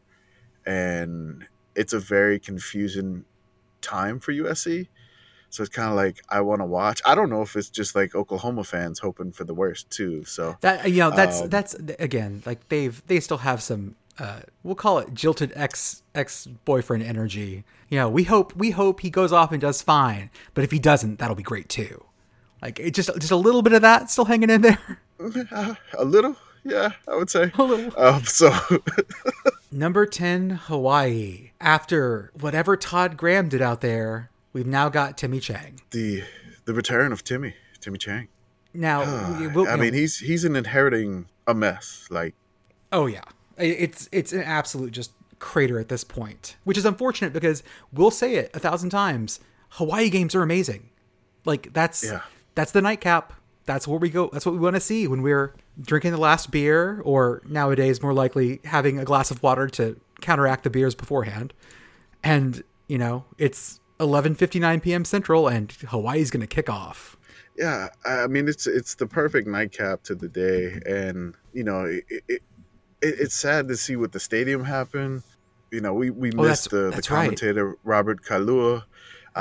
and 0.64 1.46
it's 1.74 1.92
a 1.92 1.98
very 1.98 2.38
confusing 2.38 3.24
time 3.86 4.20
for 4.20 4.32
USC. 4.32 4.88
So 5.50 5.62
it's 5.62 5.74
kind 5.74 5.88
of 5.88 5.96
like 5.96 6.22
I 6.28 6.40
want 6.40 6.60
to 6.60 6.66
watch. 6.66 7.00
I 7.06 7.14
don't 7.14 7.30
know 7.30 7.42
if 7.42 7.56
it's 7.56 7.70
just 7.70 7.94
like 7.94 8.14
Oklahoma 8.14 8.64
fans 8.64 8.98
hoping 8.98 9.32
for 9.32 9.44
the 9.44 9.54
worst 9.54 9.90
too. 9.90 10.24
So 10.24 10.56
that 10.60 10.90
you 10.90 10.98
know 10.98 11.10
that's 11.10 11.42
um, 11.42 11.48
that's 11.48 11.74
again 11.98 12.42
like 12.44 12.68
they've 12.68 13.02
they 13.06 13.20
still 13.20 13.38
have 13.38 13.62
some 13.62 13.96
uh, 14.18 14.40
we'll 14.62 14.74
call 14.74 14.98
it 14.98 15.12
jilted 15.14 15.52
ex 15.54 16.02
ex 16.14 16.46
boyfriend 16.64 17.02
energy. 17.02 17.64
You 17.88 17.98
know, 17.98 18.08
we 18.08 18.24
hope 18.24 18.56
we 18.56 18.70
hope 18.70 19.00
he 19.00 19.10
goes 19.10 19.32
off 19.32 19.52
and 19.52 19.60
does 19.60 19.82
fine, 19.82 20.30
but 20.54 20.64
if 20.64 20.70
he 20.70 20.78
doesn't, 20.78 21.18
that'll 21.18 21.36
be 21.36 21.42
great 21.42 21.68
too. 21.68 22.04
Like 22.62 22.80
it 22.80 22.92
just 22.92 23.10
just 23.18 23.32
a 23.32 23.36
little 23.36 23.62
bit 23.62 23.72
of 23.72 23.82
that 23.82 24.10
still 24.10 24.24
hanging 24.24 24.50
in 24.50 24.62
there. 24.62 24.78
Uh, 25.52 25.74
a 25.98 26.04
little, 26.04 26.36
yeah, 26.64 26.90
I 27.06 27.16
would 27.16 27.30
say. 27.30 27.52
A 27.54 27.62
little. 27.62 27.92
Um, 27.98 28.24
so 28.24 28.50
Number 29.70 30.06
10, 30.06 30.50
Hawaii. 30.50 31.50
After 31.60 32.30
whatever 32.38 32.76
Todd 32.76 33.16
Graham 33.16 33.48
did 33.48 33.60
out 33.60 33.80
there, 33.80 34.30
we've 34.52 34.66
now 34.66 34.88
got 34.88 35.18
Timmy 35.18 35.40
Chang. 35.40 35.80
The 35.90 36.22
the 36.64 36.74
return 36.74 37.12
of 37.12 37.22
Timmy, 37.24 37.54
Timmy 37.80 37.98
Chang. 37.98 38.28
Now, 38.74 39.02
ah, 39.04 39.50
we'll, 39.54 39.68
I 39.68 39.76
mean, 39.76 39.92
know, 39.92 39.98
he's 39.98 40.18
he's 40.18 40.44
an 40.44 40.54
inheriting 40.56 41.26
a 41.46 41.54
mess. 41.54 42.06
Like, 42.10 42.34
oh 42.92 43.06
yeah, 43.06 43.22
it's 43.58 44.08
it's 44.12 44.32
an 44.32 44.42
absolute 44.42 44.92
just 44.92 45.12
crater 45.38 45.78
at 45.78 45.88
this 45.88 46.04
point, 46.04 46.56
which 46.64 46.78
is 46.78 46.84
unfortunate 46.84 47.32
because 47.32 47.62
we'll 47.92 48.10
say 48.10 48.34
it 48.36 48.50
a 48.54 48.58
thousand 48.58 48.90
times. 48.90 49.40
Hawaii 49.70 50.10
games 50.10 50.34
are 50.34 50.42
amazing. 50.42 50.90
Like 51.44 51.72
that's 51.72 52.04
Yeah. 52.04 52.20
that's 52.54 52.72
the 52.72 52.82
nightcap. 52.82 53.32
That's 53.64 53.88
where 53.88 53.98
we 53.98 54.10
go. 54.10 54.30
That's 54.32 54.46
what 54.46 54.52
we 54.52 54.58
want 54.60 54.76
to 54.76 54.80
see 54.80 55.08
when 55.08 55.22
we're 55.22 55.54
drinking 55.80 56.12
the 56.12 56.18
last 56.20 56.50
beer, 56.50 57.00
or 57.04 57.42
nowadays 57.46 58.02
more 58.02 58.14
likely 58.14 58.60
having 58.64 58.98
a 58.98 59.04
glass 59.04 59.30
of 59.30 59.42
water 59.42 59.68
to 59.68 59.98
counteract 60.20 60.64
the 60.64 60.70
beers 60.70 60.94
beforehand. 60.94 61.52
And 62.24 62.62
you 62.88 62.98
know 62.98 63.24
it's 63.38 63.80
11:59 64.00 64.82
p.m. 64.82 65.04
Central, 65.04 65.48
and 65.48 65.70
Hawaii's 65.88 66.30
going 66.30 66.40
to 66.40 66.46
kick 66.46 66.68
off. 66.70 67.16
Yeah, 67.56 67.88
I 68.04 68.26
mean 68.26 68.48
it's 68.48 68.66
it's 68.66 68.94
the 68.94 69.06
perfect 69.06 69.48
nightcap 69.48 70.02
to 70.04 70.14
the 70.14 70.28
day, 70.28 70.80
and 70.86 71.34
you 71.52 71.64
know 71.64 71.82
it, 71.86 72.04
it, 72.08 72.22
it 72.28 72.42
it's 73.00 73.34
sad 73.34 73.68
to 73.68 73.76
see 73.76 73.96
what 73.96 74.12
the 74.12 74.20
stadium 74.20 74.64
happened. 74.64 75.22
You 75.70 75.80
know, 75.80 75.94
we 75.94 76.10
we 76.10 76.30
Oh, 76.32 76.42
missed 76.42 76.70
that's- 76.70 76.84
the 76.84 76.90
the 76.90 76.90
that's 76.90 77.10
right. 77.10 77.24
commentator 77.24 77.76
Robert 77.84 78.22
Kekaula. 78.22 78.78
Uh, 78.78 78.82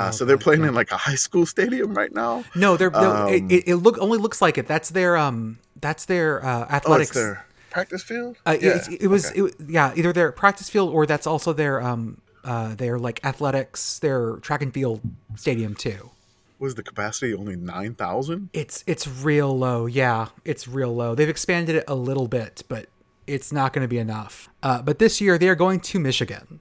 Oh, 0.08 0.10
so 0.10 0.24
they're 0.26 0.36
God, 0.36 0.42
playing 0.44 0.64
in 0.64 0.74
like 0.74 0.90
a 0.92 0.96
high 0.98 1.14
school 1.14 1.46
stadium 1.46 1.94
right 1.94 2.14
now. 2.14 2.44
No, 2.54 2.76
they're, 2.76 2.90
they're 2.90 3.16
Um, 3.16 3.50
it, 3.50 3.66
it 3.66 3.76
look 3.76 3.96
only 3.98 4.18
looks 4.18 4.42
like 4.42 4.58
it. 4.58 4.66
That's 4.68 4.90
their 4.90 5.16
um 5.16 5.58
that's 5.80 6.04
their 6.06 6.44
uh, 6.44 6.66
Oh, 6.70 6.74
athletics. 6.74 7.10
their 7.14 7.46
practice 7.70 8.02
field. 8.02 8.36
Uh, 8.46 8.56
yeah, 8.60 8.76
it, 8.90 9.02
it 9.02 9.06
was 9.08 9.30
okay. 9.30 9.40
it, 9.42 9.54
yeah 9.68 9.92
either 9.96 10.12
their 10.12 10.32
practice 10.32 10.68
field 10.70 10.92
or 10.94 11.06
that's 11.06 11.26
also 11.26 11.52
their 11.52 11.80
um 11.82 12.20
uh 12.44 12.74
their 12.74 12.98
like 12.98 13.24
athletics 13.24 13.98
their 13.98 14.36
track 14.36 14.62
and 14.62 14.72
field 14.72 15.00
stadium 15.36 15.74
too. 15.74 16.10
was 16.58 16.74
the 16.74 16.82
capacity 16.82 17.34
only 17.34 17.56
nine 17.56 17.94
thousand? 17.94 18.48
It's 18.52 18.82
it's 18.86 19.06
real 19.06 19.56
low. 19.58 19.86
Yeah, 19.86 20.28
it's 20.44 20.66
real 20.66 20.94
low. 20.94 21.14
They've 21.14 21.28
expanded 21.28 21.76
it 21.76 21.84
a 21.86 21.94
little 21.94 22.28
bit, 22.28 22.62
but 22.68 22.86
it's 23.26 23.52
not 23.52 23.72
going 23.72 23.82
to 23.84 23.88
be 23.88 23.98
enough. 23.98 24.48
Uh, 24.62 24.80
but 24.80 24.98
this 24.98 25.20
year 25.20 25.36
they 25.36 25.48
are 25.48 25.54
going 25.56 25.80
to 25.80 25.98
Michigan, 26.00 26.60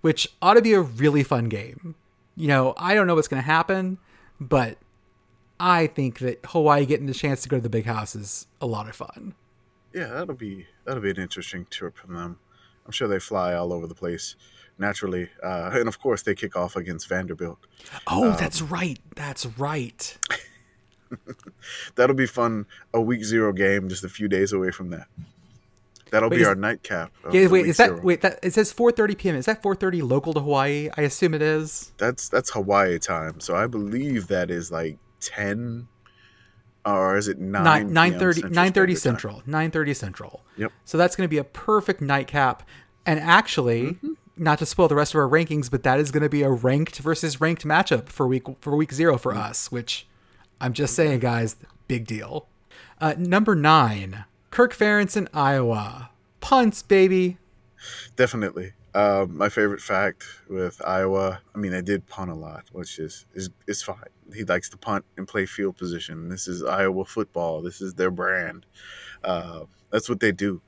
which 0.00 0.28
ought 0.40 0.54
to 0.54 0.62
be 0.62 0.72
a 0.72 0.80
really 0.80 1.22
fun 1.24 1.48
game. 1.50 1.94
You 2.36 2.48
know, 2.48 2.72
I 2.78 2.94
don't 2.94 3.06
know 3.06 3.14
what's 3.16 3.28
going 3.28 3.42
to 3.42 3.46
happen, 3.46 3.98
but 4.40 4.78
I 5.60 5.86
think 5.86 6.18
that 6.18 6.40
Hawaii 6.46 6.84
getting 6.86 7.06
the 7.06 7.14
chance 7.14 7.42
to 7.42 7.48
go 7.48 7.56
to 7.56 7.62
the 7.62 7.68
big 7.68 7.86
house 7.86 8.14
is 8.14 8.46
a 8.60 8.66
lot 8.66 8.88
of 8.88 8.96
fun. 8.96 9.34
Yeah, 9.92 10.08
that'll 10.08 10.34
be 10.34 10.66
that'll 10.84 11.02
be 11.02 11.10
an 11.10 11.18
interesting 11.18 11.66
trip 11.70 11.96
from 11.96 12.14
them. 12.14 12.38
I'm 12.84 12.92
sure 12.92 13.06
they 13.08 13.18
fly 13.20 13.54
all 13.54 13.72
over 13.72 13.86
the 13.86 13.94
place 13.94 14.34
naturally, 14.78 15.30
uh, 15.42 15.70
and 15.72 15.86
of 15.88 16.00
course 16.00 16.22
they 16.22 16.34
kick 16.34 16.56
off 16.56 16.74
against 16.76 17.08
Vanderbilt. 17.08 17.58
Oh, 18.08 18.32
Um, 18.32 18.36
that's 18.38 18.60
right. 18.60 18.98
That's 19.14 19.46
right. 19.58 20.18
That'll 21.94 22.16
be 22.16 22.26
fun. 22.26 22.66
A 22.92 23.00
week 23.00 23.24
zero 23.24 23.52
game, 23.52 23.88
just 23.88 24.04
a 24.04 24.08
few 24.08 24.26
days 24.28 24.52
away 24.52 24.70
from 24.72 24.90
that. 24.90 25.06
That'll 26.10 26.28
Wait, 26.28 26.36
be 26.38 26.42
is- 26.42 26.48
our 26.48 26.54
nightcap. 26.54 27.12
Yeah, 27.32 27.46
wait, 27.48 27.66
is 27.66 27.76
that 27.78 27.90
zero. 27.90 28.00
wait 28.02 28.20
that 28.22 28.38
it 28.42 28.52
says 28.52 28.72
4:30 28.72 29.16
p.m. 29.18 29.36
Is 29.36 29.46
that 29.46 29.62
4:30 29.62 30.02
local 30.02 30.32
to 30.34 30.40
Hawaii? 30.40 30.88
I 30.96 31.02
assume 31.02 31.34
it 31.34 31.42
is. 31.42 31.92
That's 31.98 32.28
that's 32.28 32.50
Hawaii 32.50 32.98
time, 32.98 33.40
so 33.40 33.54
I 33.56 33.66
believe 33.66 34.26
that 34.28 34.50
is 34.50 34.70
like 34.72 34.98
ten, 35.24 35.88
or 36.84 37.16
is 37.16 37.28
it 37.28 37.38
nine? 37.38 37.92
9 37.92 38.12
p.m. 38.12 38.20
9:30 38.20 38.34
Central 38.38 38.52
9:30 38.52 38.52
Standard 38.52 38.86
Time? 38.88 38.96
Central. 38.96 39.94
Central. 39.94 40.44
Yep. 40.56 40.72
So 40.84 40.98
that's 40.98 41.16
going 41.16 41.24
to 41.26 41.30
be 41.30 41.38
a 41.38 41.44
perfect 41.44 42.00
nightcap. 42.00 42.62
And 43.06 43.18
actually, 43.20 43.82
Mm-hmm. 43.84 44.12
not 44.36 44.58
to 44.58 44.66
spoil 44.66 44.88
the 44.88 44.94
rest 44.94 45.14
of 45.14 45.20
our 45.20 45.28
rankings, 45.28 45.70
but 45.70 45.82
that 45.84 46.00
is 46.00 46.10
going 46.10 46.22
to 46.22 46.28
be 46.28 46.42
a 46.42 46.50
ranked 46.50 46.98
versus 46.98 47.40
ranked 47.40 47.64
matchup 47.64 48.08
for 48.08 48.26
week 48.26 48.44
for 48.60 48.74
week 48.76 48.92
0 48.92 49.14
Mm-hmm. 49.14 49.22
for 49.22 49.34
us, 49.34 49.70
which 49.70 50.06
I'm 50.60 50.72
just 50.72 50.94
saying 50.94 51.20
guys, 51.20 51.56
big 51.88 52.06
deal. 52.06 52.46
Uh, 53.00 53.14
number 53.18 53.54
9, 53.54 54.24
Kirk 54.50 54.72
Ferentz 54.74 55.16
in 55.16 55.28
Iowa. 55.34 56.10
Punts, 56.40 56.82
baby. 56.82 57.38
Definitely. 58.16 58.72
Um, 58.94 59.36
my 59.36 59.48
favorite 59.48 59.80
fact 59.80 60.24
with 60.48 60.80
Iowa, 60.86 61.40
I 61.54 61.58
mean, 61.58 61.72
they 61.72 61.82
did 61.82 62.06
punt 62.06 62.30
a 62.30 62.34
lot, 62.34 62.64
which 62.72 62.98
is, 63.00 63.26
is 63.34 63.50
is 63.66 63.82
fine. 63.82 63.96
He 64.32 64.44
likes 64.44 64.68
to 64.70 64.76
punt 64.76 65.04
and 65.16 65.28
play 65.28 65.46
field 65.46 65.76
position. 65.76 66.28
This 66.28 66.48
is 66.48 66.62
Iowa 66.62 67.04
football. 67.04 67.62
This 67.62 67.80
is 67.80 67.94
their 67.94 68.10
brand. 68.10 68.66
Uh, 69.22 69.64
that's 69.90 70.08
what 70.08 70.20
they 70.20 70.32
do. 70.32 70.60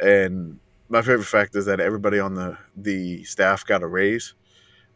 And 0.00 0.58
my 0.88 1.02
favorite 1.02 1.24
fact 1.24 1.56
is 1.56 1.66
that 1.66 1.80
everybody 1.80 2.18
on 2.18 2.34
the 2.34 2.56
the 2.76 3.24
staff 3.24 3.64
got 3.64 3.82
a 3.82 3.86
raise, 3.86 4.34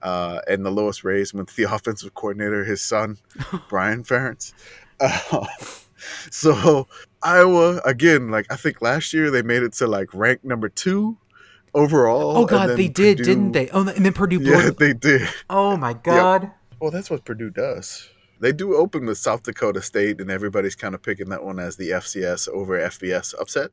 uh, 0.02 0.40
and 0.46 0.64
the 0.64 0.70
lowest 0.70 1.04
raise 1.04 1.32
went 1.32 1.48
to 1.48 1.56
the 1.56 1.64
offensive 1.74 2.14
coordinator, 2.14 2.64
his 2.64 2.82
son, 2.82 3.18
Brian 3.68 4.02
Ferentz. 4.02 4.52
Uh, 5.00 5.46
so 6.30 6.86
Iowa 7.22 7.80
again, 7.84 8.30
like 8.30 8.46
I 8.50 8.56
think 8.56 8.82
last 8.82 9.12
year 9.12 9.30
they 9.30 9.42
made 9.42 9.62
it 9.62 9.72
to 9.74 9.86
like 9.86 10.12
rank 10.14 10.44
number 10.44 10.68
two 10.68 11.16
overall. 11.74 12.38
Oh 12.38 12.46
god, 12.46 12.70
they 12.70 12.88
did, 12.88 13.18
Purdue- 13.18 13.24
didn't 13.24 13.52
they? 13.52 13.68
Oh, 13.70 13.86
and 13.86 14.04
then 14.04 14.12
Purdue 14.12 14.40
blew 14.40 14.50
Yeah, 14.50 14.70
they 14.76 14.92
did. 14.92 15.28
Oh 15.48 15.76
my 15.76 15.92
god. 15.94 16.50
Well, 16.80 16.90
that's 16.90 17.10
what 17.10 17.24
Purdue 17.24 17.50
does. 17.50 18.08
They 18.38 18.52
do 18.52 18.76
open 18.76 19.06
with 19.06 19.18
South 19.18 19.42
Dakota 19.42 19.80
State, 19.80 20.20
and 20.20 20.30
everybody's 20.30 20.74
kind 20.74 20.94
of 20.94 21.02
picking 21.02 21.30
that 21.30 21.44
one 21.44 21.58
as 21.58 21.76
the 21.76 21.90
FCS 21.90 22.48
over 22.48 22.78
FBS 22.78 23.34
upset. 23.40 23.70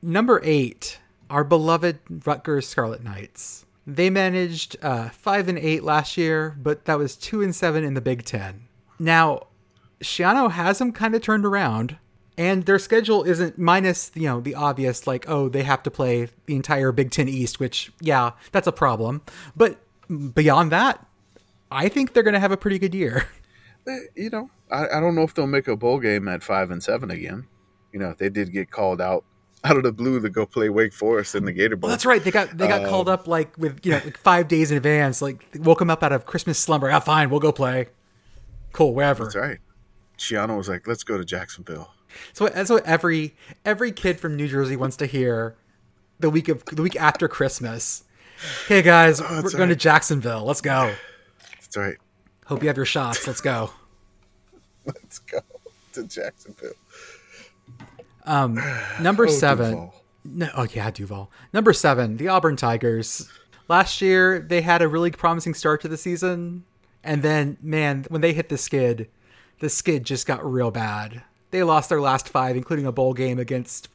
Number 0.00 0.40
eight, 0.42 0.98
our 1.28 1.44
beloved 1.44 1.98
Rutgers 2.24 2.66
Scarlet 2.66 3.02
Knights. 3.02 3.66
They 3.86 4.10
managed 4.10 4.76
uh, 4.82 5.10
five 5.10 5.48
and 5.48 5.58
eight 5.58 5.82
last 5.82 6.16
year, 6.16 6.56
but 6.60 6.84
that 6.86 6.98
was 6.98 7.16
two 7.16 7.42
and 7.42 7.54
seven 7.54 7.84
in 7.84 7.94
the 7.94 8.00
Big 8.00 8.24
Ten. 8.24 8.68
Now, 8.98 9.46
Schiano 10.00 10.50
has 10.50 10.78
them 10.78 10.92
kind 10.92 11.14
of 11.14 11.22
turned 11.22 11.44
around, 11.44 11.96
and 12.36 12.64
their 12.66 12.78
schedule 12.78 13.24
isn't 13.24 13.58
minus 13.58 14.10
you 14.14 14.24
know 14.24 14.40
the 14.40 14.54
obvious 14.54 15.06
like 15.06 15.28
oh 15.28 15.48
they 15.48 15.64
have 15.64 15.82
to 15.82 15.90
play 15.90 16.28
the 16.46 16.54
entire 16.54 16.92
Big 16.92 17.10
Ten 17.10 17.28
East, 17.28 17.60
which 17.60 17.92
yeah 18.00 18.32
that's 18.52 18.66
a 18.66 18.72
problem. 18.72 19.22
But 19.56 19.78
beyond 20.34 20.70
that, 20.72 21.04
I 21.70 21.88
think 21.88 22.12
they're 22.12 22.22
going 22.22 22.34
to 22.34 22.40
have 22.40 22.52
a 22.52 22.56
pretty 22.56 22.78
good 22.78 22.94
year. 22.94 23.28
Eh, 23.86 23.98
You 24.16 24.28
know, 24.28 24.50
I, 24.70 24.86
I 24.98 25.00
don't 25.00 25.14
know 25.14 25.22
if 25.22 25.32
they'll 25.32 25.46
make 25.46 25.66
a 25.66 25.74
bowl 25.76 25.98
game 25.98 26.28
at 26.28 26.42
five 26.42 26.70
and 26.70 26.82
seven 26.82 27.10
again. 27.10 27.46
You 27.92 27.98
know, 28.00 28.14
they 28.18 28.28
did 28.28 28.52
get 28.52 28.70
called 28.70 29.00
out 29.00 29.24
out 29.64 29.78
of 29.78 29.82
the 29.82 29.92
blue 29.92 30.20
to 30.20 30.28
go 30.28 30.44
play 30.44 30.68
Wake 30.68 30.92
Forest 30.92 31.34
in 31.36 31.46
the 31.46 31.52
Gator 31.52 31.74
Bowl. 31.76 31.88
Well, 31.88 31.94
that's 31.96 32.04
right. 32.04 32.22
They 32.22 32.30
got 32.30 32.58
they 32.58 32.68
got 32.68 32.86
called 32.86 33.08
up 33.08 33.26
like 33.26 33.56
with 33.56 33.86
you 33.86 33.92
know 33.92 34.00
like 34.04 34.18
five 34.18 34.46
days 34.46 34.70
in 34.70 34.76
advance. 34.76 35.22
Like 35.22 35.46
woke 35.60 35.78
them 35.78 35.88
up 35.88 36.02
out 36.02 36.12
of 36.12 36.26
Christmas 36.26 36.58
slumber. 36.58 36.90
Ah, 36.90 37.00
fine, 37.00 37.30
we'll 37.30 37.40
go 37.40 37.50
play. 37.50 37.86
Cool, 38.72 38.92
wherever. 38.94 39.24
That's 39.24 39.36
right. 39.36 39.58
Schiano 40.18 40.58
was 40.58 40.68
like, 40.68 40.86
"Let's 40.86 41.04
go 41.04 41.16
to 41.16 41.24
Jacksonville." 41.24 41.94
So 42.34 42.46
that's 42.48 42.68
what 42.68 42.84
every 42.84 43.36
every 43.64 43.92
kid 43.92 44.20
from 44.20 44.36
New 44.36 44.48
Jersey 44.48 44.76
wants 44.76 44.96
to 44.98 45.06
hear 45.06 45.56
the 46.20 46.28
week 46.28 46.48
of 46.50 46.62
the 46.66 46.82
week 46.82 46.96
after 46.96 47.26
Christmas. 47.26 48.04
Hey 48.66 48.82
guys, 48.82 49.22
we're 49.22 49.40
that's 49.40 49.54
going 49.54 49.70
to. 49.70 49.76
Jacksonville. 49.76 50.44
Let's 50.44 50.60
go. 50.60 50.92
That's 51.68 51.76
right. 51.76 51.96
Hope 52.46 52.62
you 52.62 52.68
have 52.68 52.76
your 52.76 52.86
shots. 52.86 53.26
Let's 53.26 53.40
go. 53.42 53.70
Let's 54.86 55.18
go 55.18 55.40
to 55.92 56.04
Jacksonville. 56.04 56.72
Um, 58.24 58.58
number 59.00 59.26
Oh, 59.26 59.30
seven. 59.30 59.70
Duval. 59.72 59.94
No, 60.24 60.48
oh 60.56 60.66
yeah, 60.72 60.90
Duval. 60.90 61.30
Number 61.52 61.72
seven, 61.72 62.16
the 62.16 62.28
Auburn 62.28 62.56
Tigers. 62.56 63.28
Last 63.68 64.00
year 64.00 64.38
they 64.40 64.62
had 64.62 64.80
a 64.82 64.88
really 64.88 65.10
promising 65.10 65.54
start 65.54 65.80
to 65.82 65.88
the 65.88 65.96
season, 65.96 66.64
and 67.04 67.22
then 67.22 67.56
man, 67.62 68.06
when 68.08 68.20
they 68.22 68.32
hit 68.32 68.48
the 68.48 68.58
skid, 68.58 69.08
the 69.60 69.68
skid 69.68 70.04
just 70.04 70.26
got 70.26 70.44
real 70.44 70.70
bad. 70.70 71.22
They 71.50 71.62
lost 71.62 71.88
their 71.88 72.00
last 72.00 72.28
five, 72.28 72.56
including 72.56 72.86
a 72.86 72.92
bowl 72.92 73.14
game 73.14 73.38
against 73.38 73.88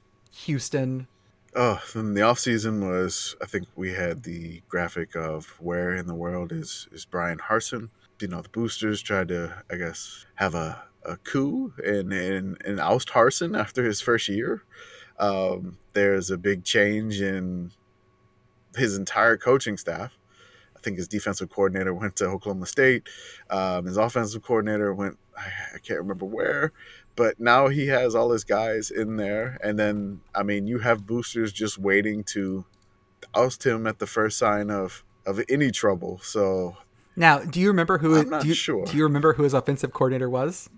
Houston. 0.46 1.08
Oh, 1.56 1.80
then 1.94 2.14
the 2.14 2.22
off 2.22 2.40
season 2.40 2.88
was. 2.88 3.36
I 3.42 3.46
think 3.46 3.68
we 3.76 3.94
had 3.94 4.24
the 4.24 4.62
graphic 4.68 5.16
of 5.16 5.46
where 5.60 5.94
in 5.96 6.08
the 6.08 6.16
world 6.16 6.52
is 6.52 6.88
is 6.92 7.06
Bryan 7.06 7.38
Harsin. 7.38 7.90
You 8.20 8.28
know, 8.28 8.42
the 8.42 8.50
boosters 8.50 9.02
tried 9.02 9.28
to, 9.28 9.64
I 9.70 9.76
guess, 9.76 10.26
have 10.36 10.56
a, 10.56 10.84
a 11.06 11.18
coup 11.18 11.74
and, 11.84 12.12
and 12.12 12.58
and 12.66 12.80
oust 12.80 13.12
Harson 13.12 13.56
after 13.56 13.84
his 13.84 14.02
first 14.02 14.30
year. 14.30 14.64
Um, 15.20 15.78
there's 15.94 16.32
a 16.32 16.38
big 16.38 16.64
change 16.64 17.22
in 17.22 17.72
his 18.76 18.98
entire 18.98 19.38
coaching 19.38 19.78
staff. 19.78 20.18
I 20.76 20.80
think 20.80 20.98
his 20.98 21.08
defensive 21.08 21.50
coordinator 21.50 21.94
went 21.94 22.16
to 22.18 22.26
Oklahoma 22.26 22.66
State. 22.66 23.08
Um, 23.50 23.86
his 23.86 23.98
offensive 23.98 24.42
coordinator 24.42 24.94
went, 24.94 25.18
I, 25.38 25.76
I 25.76 25.78
can't 25.80 26.00
remember 26.00 26.26
where, 26.26 26.72
but 27.16 27.40
now 27.40 27.68
he 27.68 27.88
has 27.88 28.16
all 28.16 28.32
his 28.32 28.44
guys 28.44 28.90
in 28.92 29.18
there. 29.18 29.58
And 29.64 29.78
then, 29.78 30.22
I 30.34 30.44
mean, 30.44 30.68
you 30.68 30.80
have 30.80 31.06
boosters 31.06 31.52
just 31.52 31.78
waiting 31.78 32.24
to 32.26 32.66
oust 33.34 33.66
him 33.66 33.88
at 33.88 34.00
the 34.00 34.08
first 34.08 34.38
sign 34.38 34.70
of, 34.70 35.04
of 35.26 35.42
any 35.50 35.72
trouble. 35.72 36.20
So, 36.24 36.78
Now, 37.16 37.40
do 37.40 37.60
you 37.60 37.68
remember 37.68 38.00
who? 38.00 38.18
I'm 38.18 38.30
not 38.30 38.42
do 38.42 38.48
you, 38.48 38.54
sure. 38.54 38.86
Do 38.86 38.98
you 38.98 39.04
remember 39.04 39.34
who 39.34 39.44
his 39.44 39.54
offensive 39.54 39.94
coordinator 39.94 40.30
was? 40.30 40.70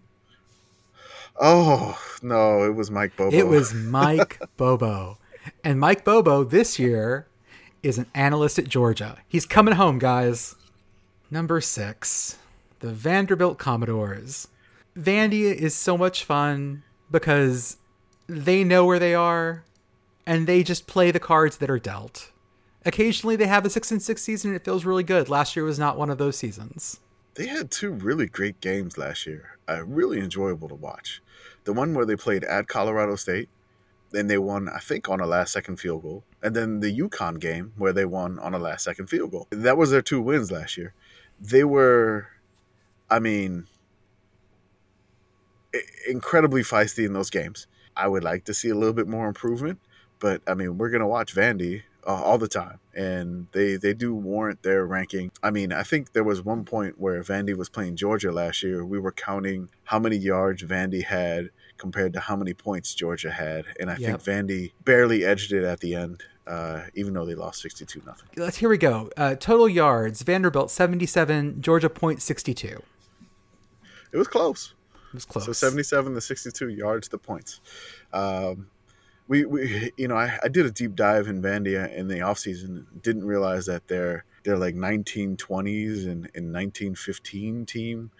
oh, 1.39 1.99
no, 2.21 2.63
it 2.63 2.75
was 2.75 2.89
Mike 2.89 3.15
Bobo. 3.17 3.35
It 3.35 3.47
was 3.47 3.73
Mike 3.73 4.41
Bobo. 4.57 5.17
And 5.63 5.79
Mike 5.79 6.05
Bobo 6.05 6.43
this 6.43 6.79
year 6.79 7.27
is 7.83 7.97
an 7.97 8.07
analyst 8.15 8.57
at 8.57 8.67
Georgia. 8.67 9.17
He's 9.27 9.45
coming 9.45 9.75
home, 9.75 9.99
guys. 9.99 10.55
Number 11.29 11.59
six, 11.61 12.37
the 12.79 12.91
Vanderbilt 12.91 13.57
Commodores. 13.57 14.47
Vandy 14.97 15.53
is 15.53 15.75
so 15.75 15.97
much 15.97 16.23
fun 16.23 16.83
because 17.11 17.77
they 18.27 18.63
know 18.63 18.85
where 18.85 18.99
they 18.99 19.13
are 19.13 19.63
and 20.25 20.47
they 20.47 20.63
just 20.63 20.87
play 20.87 21.11
the 21.11 21.19
cards 21.19 21.57
that 21.57 21.69
are 21.69 21.79
dealt. 21.79 22.31
occasionally 22.85 23.35
they 23.35 23.47
have 23.47 23.65
a 23.65 23.69
six 23.69 23.91
and 23.91 24.01
six 24.01 24.21
season 24.21 24.51
and 24.51 24.55
it 24.55 24.63
feels 24.65 24.85
really 24.85 25.03
good. 25.03 25.27
Last 25.29 25.55
year 25.55 25.65
was 25.65 25.79
not 25.79 25.97
one 25.97 26.09
of 26.09 26.17
those 26.17 26.37
seasons. 26.37 26.99
They 27.35 27.47
had 27.47 27.69
two 27.69 27.91
really 27.91 28.27
great 28.27 28.61
games 28.61 28.97
last 28.97 29.25
year. 29.25 29.57
Uh, 29.67 29.83
really 29.85 30.19
enjoyable 30.19 30.69
to 30.69 30.75
watch. 30.75 31.21
The 31.65 31.73
one 31.73 31.93
where 31.93 32.05
they 32.05 32.15
played 32.15 32.43
at 32.45 32.67
Colorado 32.67 33.15
State, 33.15 33.49
and 34.13 34.29
they 34.29 34.37
won, 34.37 34.69
I 34.69 34.79
think, 34.79 35.09
on 35.09 35.19
a 35.19 35.25
last 35.25 35.51
second 35.51 35.77
field 35.77 36.03
goal. 36.03 36.23
And 36.41 36.55
then 36.55 36.79
the 36.79 36.97
UConn 36.97 37.39
game 37.39 37.73
where 37.75 37.91
they 37.91 38.05
won 38.05 38.39
on 38.39 38.53
a 38.53 38.59
last 38.59 38.83
second 38.85 39.07
field 39.07 39.31
goal. 39.31 39.47
That 39.49 39.75
was 39.77 39.91
their 39.91 40.03
two 40.03 40.21
wins 40.21 40.51
last 40.51 40.77
year. 40.77 40.93
They 41.41 41.63
were, 41.65 42.27
I 43.09 43.19
mean, 43.19 43.67
incredibly 46.07 46.61
feisty 46.61 47.05
in 47.05 47.13
those 47.13 47.29
games. 47.29 47.67
I 47.95 48.07
would 48.07 48.23
like 48.23 48.45
to 48.45 48.53
see 48.53 48.69
a 48.69 48.75
little 48.75 48.93
bit 48.93 49.07
more 49.07 49.27
improvement, 49.27 49.79
but 50.19 50.41
I 50.47 50.53
mean, 50.53 50.77
we're 50.77 50.89
gonna 50.89 51.07
watch 51.07 51.33
Vandy 51.33 51.83
uh, 52.05 52.13
all 52.13 52.37
the 52.37 52.47
time, 52.47 52.79
and 52.93 53.47
they 53.51 53.77
they 53.77 53.93
do 53.93 54.13
warrant 54.13 54.63
their 54.63 54.85
ranking. 54.85 55.31
I 55.41 55.51
mean, 55.51 55.73
I 55.73 55.83
think 55.83 56.13
there 56.13 56.23
was 56.23 56.43
one 56.43 56.63
point 56.63 56.99
where 56.99 57.21
Vandy 57.23 57.55
was 57.55 57.69
playing 57.69 57.95
Georgia 57.95 58.31
last 58.31 58.63
year. 58.63 58.85
We 58.85 58.99
were 58.99 59.11
counting 59.11 59.69
how 59.85 59.99
many 59.99 60.17
yards 60.17 60.63
Vandy 60.63 61.03
had 61.03 61.49
compared 61.77 62.13
to 62.13 62.19
how 62.19 62.35
many 62.35 62.53
points 62.53 62.93
Georgia 62.93 63.31
had, 63.31 63.65
and 63.79 63.89
I 63.89 63.97
yep. 63.97 64.21
think 64.21 64.47
Vandy 64.47 64.71
barely 64.83 65.25
edged 65.25 65.51
it 65.51 65.63
at 65.63 65.79
the 65.79 65.95
end. 65.95 66.23
Uh, 66.47 66.83
even 66.93 67.11
though 67.15 67.25
they 67.25 67.33
lost 67.33 67.59
62 67.63 68.03
nothing. 68.05 68.29
Let's 68.37 68.57
here 68.57 68.69
we 68.69 68.77
go. 68.77 69.09
Uh, 69.17 69.33
total 69.33 69.67
yards: 69.67 70.21
Vanderbilt 70.21 70.69
77, 70.69 71.59
Georgia 71.59 71.89
point 71.89 72.21
62. 72.21 72.83
It 74.11 74.17
was 74.17 74.27
close. 74.27 74.75
Was 75.15 75.25
close. 75.25 75.45
So 75.45 75.53
77 75.53 76.13
to 76.13 76.21
62 76.21 76.69
yards 76.69 77.07
the 77.07 77.17
points. 77.17 77.61
Um, 78.13 78.67
we, 79.27 79.45
we 79.45 79.91
you 79.97 80.07
know 80.07 80.15
I, 80.15 80.37
I 80.43 80.47
did 80.47 80.65
a 80.65 80.71
deep 80.71 80.95
dive 80.95 81.27
in 81.27 81.41
Vandia 81.41 81.91
in 81.93 82.07
the 82.07 82.19
offseason 82.19 82.85
didn't 83.01 83.25
realize 83.25 83.65
that 83.65 83.87
they're 83.87 84.23
they're 84.43 84.57
like 84.57 84.75
1920s 84.75 86.03
and, 86.05 86.29
and 86.35 86.53
1915 86.53 87.65
team 87.65 88.11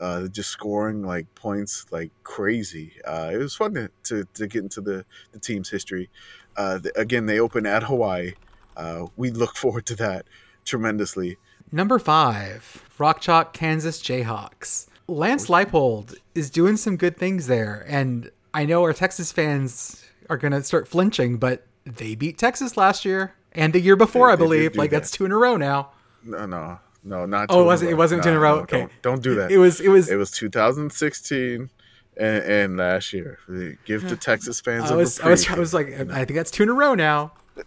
uh, 0.00 0.26
just 0.28 0.50
scoring 0.50 1.02
like 1.02 1.32
points 1.34 1.86
like 1.90 2.10
crazy. 2.22 2.92
Uh, 3.04 3.30
it 3.32 3.36
was 3.38 3.54
fun 3.54 3.74
to, 3.74 3.90
to, 4.04 4.24
to, 4.34 4.46
get 4.46 4.62
into 4.62 4.80
the, 4.80 5.04
the 5.32 5.38
team's 5.38 5.70
history. 5.70 6.10
Uh, 6.56 6.78
the, 6.78 6.98
again 6.98 7.26
they 7.26 7.38
open 7.38 7.66
at 7.66 7.84
Hawaii. 7.84 8.34
Uh, 8.76 9.06
we 9.16 9.30
look 9.30 9.56
forward 9.56 9.86
to 9.86 9.94
that 9.96 10.26
tremendously. 10.64 11.36
Number 11.72 11.98
five 11.98 12.84
Rock 12.98 13.20
Chalk 13.20 13.52
Kansas 13.52 14.02
Jayhawks 14.02 14.86
Lance 15.08 15.46
Leipold 15.46 16.16
is 16.34 16.50
doing 16.50 16.76
some 16.76 16.96
good 16.96 17.16
things 17.16 17.46
there 17.46 17.84
and 17.88 18.30
I 18.52 18.64
know 18.64 18.82
our 18.82 18.94
Texas 18.94 19.32
fans 19.32 20.04
are 20.30 20.38
going 20.38 20.52
to 20.52 20.64
start 20.64 20.88
flinching, 20.88 21.36
but 21.36 21.66
they 21.84 22.14
beat 22.14 22.38
Texas 22.38 22.76
last 22.76 23.04
year 23.04 23.34
and 23.52 23.72
the 23.72 23.80
year 23.80 23.96
before, 23.96 24.28
they, 24.28 24.32
I 24.32 24.36
believe. 24.36 24.76
Like 24.76 24.90
that. 24.90 24.98
that's 25.00 25.10
two 25.10 25.24
in 25.24 25.32
a 25.32 25.36
row 25.36 25.56
now. 25.56 25.90
No, 26.22 26.46
no, 26.46 26.78
no, 27.02 27.26
not. 27.26 27.46
oh, 27.50 27.64
was 27.64 27.82
it? 27.82 27.90
It 27.90 27.94
wasn't 27.94 28.20
no, 28.20 28.22
two 28.24 28.28
in 28.30 28.36
a 28.36 28.40
row. 28.40 28.56
No, 28.56 28.62
okay, 28.62 28.78
don't, 28.78 29.02
don't, 29.02 29.22
do 29.22 29.34
that. 29.36 29.50
It 29.50 29.58
was. 29.58 29.80
It 29.80 29.88
was. 29.88 30.10
It 30.10 30.16
was 30.16 30.30
2016 30.30 31.70
and, 32.16 32.44
and 32.44 32.76
last 32.76 33.12
year. 33.12 33.38
Give 33.84 34.08
the 34.08 34.16
Texas 34.20 34.60
fans. 34.60 34.90
I 34.90 34.94
was. 34.94 35.20
I 35.20 35.30
was. 35.30 35.48
I 35.48 35.58
was 35.58 35.72
like, 35.72 35.88
I 35.88 36.24
think 36.24 36.36
that's 36.36 36.50
two 36.50 36.64
in 36.64 36.68
a 36.68 36.74
row 36.74 36.94
now. 36.94 37.32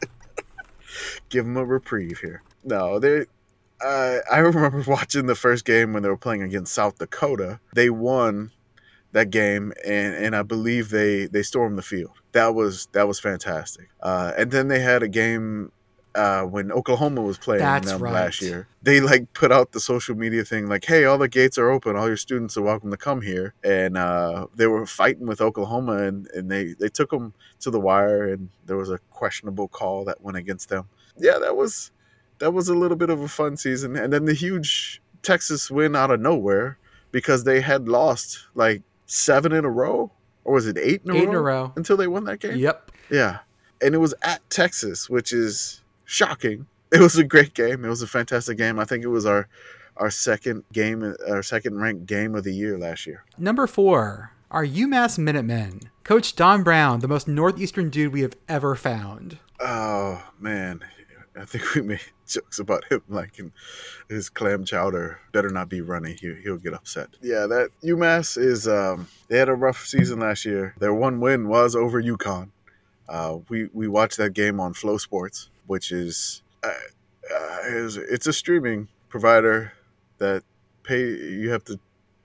Give 1.29 1.45
them 1.45 1.57
a 1.57 1.65
reprieve 1.65 2.19
here. 2.19 2.43
No, 2.63 2.99
they. 2.99 3.25
Uh, 3.83 4.17
I 4.31 4.39
remember 4.39 4.83
watching 4.87 5.25
the 5.25 5.35
first 5.35 5.65
game 5.65 5.93
when 5.93 6.03
they 6.03 6.09
were 6.09 6.17
playing 6.17 6.43
against 6.43 6.73
South 6.73 6.97
Dakota. 6.97 7.59
They 7.73 7.89
won 7.89 8.51
that 9.11 9.29
game, 9.29 9.73
and 9.85 10.15
and 10.15 10.35
I 10.35 10.43
believe 10.43 10.89
they 10.89 11.27
they 11.27 11.43
stormed 11.43 11.77
the 11.77 11.83
field. 11.83 12.11
That 12.33 12.53
was 12.55 12.87
that 12.93 13.07
was 13.07 13.19
fantastic. 13.19 13.89
Uh, 14.01 14.33
and 14.37 14.51
then 14.51 14.67
they 14.67 14.79
had 14.79 15.03
a 15.03 15.07
game 15.07 15.71
uh, 16.15 16.43
when 16.43 16.71
Oklahoma 16.71 17.21
was 17.21 17.37
playing 17.37 17.61
That's 17.61 17.89
them 17.91 18.01
right. 18.01 18.13
last 18.13 18.41
year. 18.41 18.67
They 18.81 18.99
like 18.99 19.31
put 19.33 19.51
out 19.51 19.71
the 19.71 19.79
social 19.79 20.15
media 20.15 20.43
thing 20.43 20.67
like, 20.67 20.85
"Hey, 20.85 21.05
all 21.05 21.17
the 21.17 21.27
gates 21.27 21.57
are 21.57 21.69
open. 21.69 21.95
All 21.95 22.07
your 22.07 22.17
students 22.17 22.57
are 22.57 22.61
welcome 22.61 22.91
to 22.91 22.97
come 22.97 23.21
here." 23.21 23.53
And 23.63 23.97
uh, 23.97 24.47
they 24.55 24.67
were 24.67 24.85
fighting 24.85 25.27
with 25.27 25.41
Oklahoma, 25.41 26.03
and, 26.03 26.27
and 26.33 26.49
they 26.49 26.73
they 26.73 26.89
took 26.89 27.09
them 27.09 27.33
to 27.61 27.71
the 27.71 27.79
wire, 27.79 28.31
and 28.31 28.49
there 28.65 28.77
was 28.77 28.89
a 28.89 28.99
questionable 29.11 29.67
call 29.67 30.05
that 30.05 30.21
went 30.21 30.37
against 30.37 30.69
them. 30.69 30.89
Yeah, 31.17 31.37
that 31.39 31.55
was 31.55 31.91
that 32.39 32.51
was 32.51 32.67
a 32.69 32.75
little 32.75 32.97
bit 32.97 33.09
of 33.09 33.21
a 33.21 33.27
fun 33.27 33.57
season. 33.57 33.95
And 33.95 34.11
then 34.11 34.25
the 34.25 34.33
huge 34.33 35.01
Texas 35.21 35.69
win 35.69 35.95
out 35.95 36.11
of 36.11 36.19
nowhere 36.19 36.77
because 37.11 37.43
they 37.43 37.61
had 37.61 37.87
lost 37.87 38.47
like 38.55 38.81
seven 39.05 39.51
in 39.51 39.65
a 39.65 39.69
row, 39.69 40.11
or 40.43 40.53
was 40.53 40.67
it 40.67 40.77
eight 40.77 41.01
in 41.05 41.11
a, 41.11 41.15
eight 41.15 41.25
row, 41.25 41.29
in 41.29 41.35
a 41.35 41.41
row 41.41 41.73
until 41.75 41.97
they 41.97 42.07
won 42.07 42.23
that 42.25 42.39
game? 42.39 42.57
Yep. 42.57 42.91
Yeah, 43.11 43.39
and 43.81 43.95
it 43.95 43.99
was 43.99 44.13
at 44.21 44.47
Texas, 44.49 45.09
which 45.09 45.31
is 45.33 45.81
shocking. 46.05 46.67
It 46.91 47.01
was 47.01 47.17
a 47.19 47.23
great 47.23 47.53
game. 47.53 47.85
It 47.85 47.87
was 47.87 48.01
a 48.01 48.07
fantastic 48.07 48.57
game. 48.57 48.79
I 48.79 48.83
think 48.83 49.03
it 49.03 49.09
was 49.09 49.23
our 49.23 49.47
our 49.97 50.09
second 50.09 50.63
game, 50.73 51.13
our 51.29 51.43
second 51.43 51.79
ranked 51.79 52.07
game 52.07 52.33
of 52.33 52.43
the 52.43 52.51
year 52.51 52.79
last 52.79 53.05
year. 53.05 53.25
Number 53.37 53.67
four, 53.67 54.31
our 54.49 54.65
UMass 54.65 55.19
Minutemen. 55.19 55.81
Coach 56.03 56.35
Don 56.35 56.63
Brown, 56.63 57.01
the 57.01 57.07
most 57.07 57.27
northeastern 57.27 57.91
dude 57.91 58.11
we 58.11 58.21
have 58.21 58.35
ever 58.47 58.73
found. 58.73 59.37
Oh 59.59 60.23
man, 60.39 60.83
I 61.39 61.45
think 61.45 61.75
we 61.75 61.83
made 61.83 61.99
jokes 62.29 62.59
about 62.59 62.85
him 62.91 63.01
like 63.09 63.39
his 64.07 64.29
clam 64.29 64.63
chowder 64.63 65.19
better 65.31 65.49
not 65.49 65.69
be 65.69 65.81
runny. 65.81 66.17
He, 66.19 66.35
he'll 66.43 66.57
get 66.57 66.73
upset. 66.73 67.09
Yeah, 67.21 67.45
that 67.47 67.69
UMass 67.83 68.37
is. 68.37 68.67
Um, 68.67 69.07
they 69.27 69.37
had 69.37 69.49
a 69.49 69.55
rough 69.55 69.85
season 69.85 70.19
last 70.19 70.45
year. 70.45 70.75
Their 70.79 70.93
one 70.93 71.19
win 71.19 71.47
was 71.47 71.75
over 71.75 72.01
UConn. 72.01 72.49
Uh, 73.07 73.39
we 73.49 73.69
we 73.73 73.87
watched 73.87 74.17
that 74.17 74.33
game 74.33 74.59
on 74.59 74.73
FloSports, 74.73 75.49
which 75.65 75.91
is, 75.91 76.43
uh, 76.63 76.67
uh, 77.33 77.57
is 77.65 77.97
it's 77.97 78.27
a 78.27 78.33
streaming 78.33 78.87
provider 79.09 79.73
that 80.19 80.43
pay 80.83 81.01
you 81.01 81.49
have 81.49 81.63
to 81.63 81.79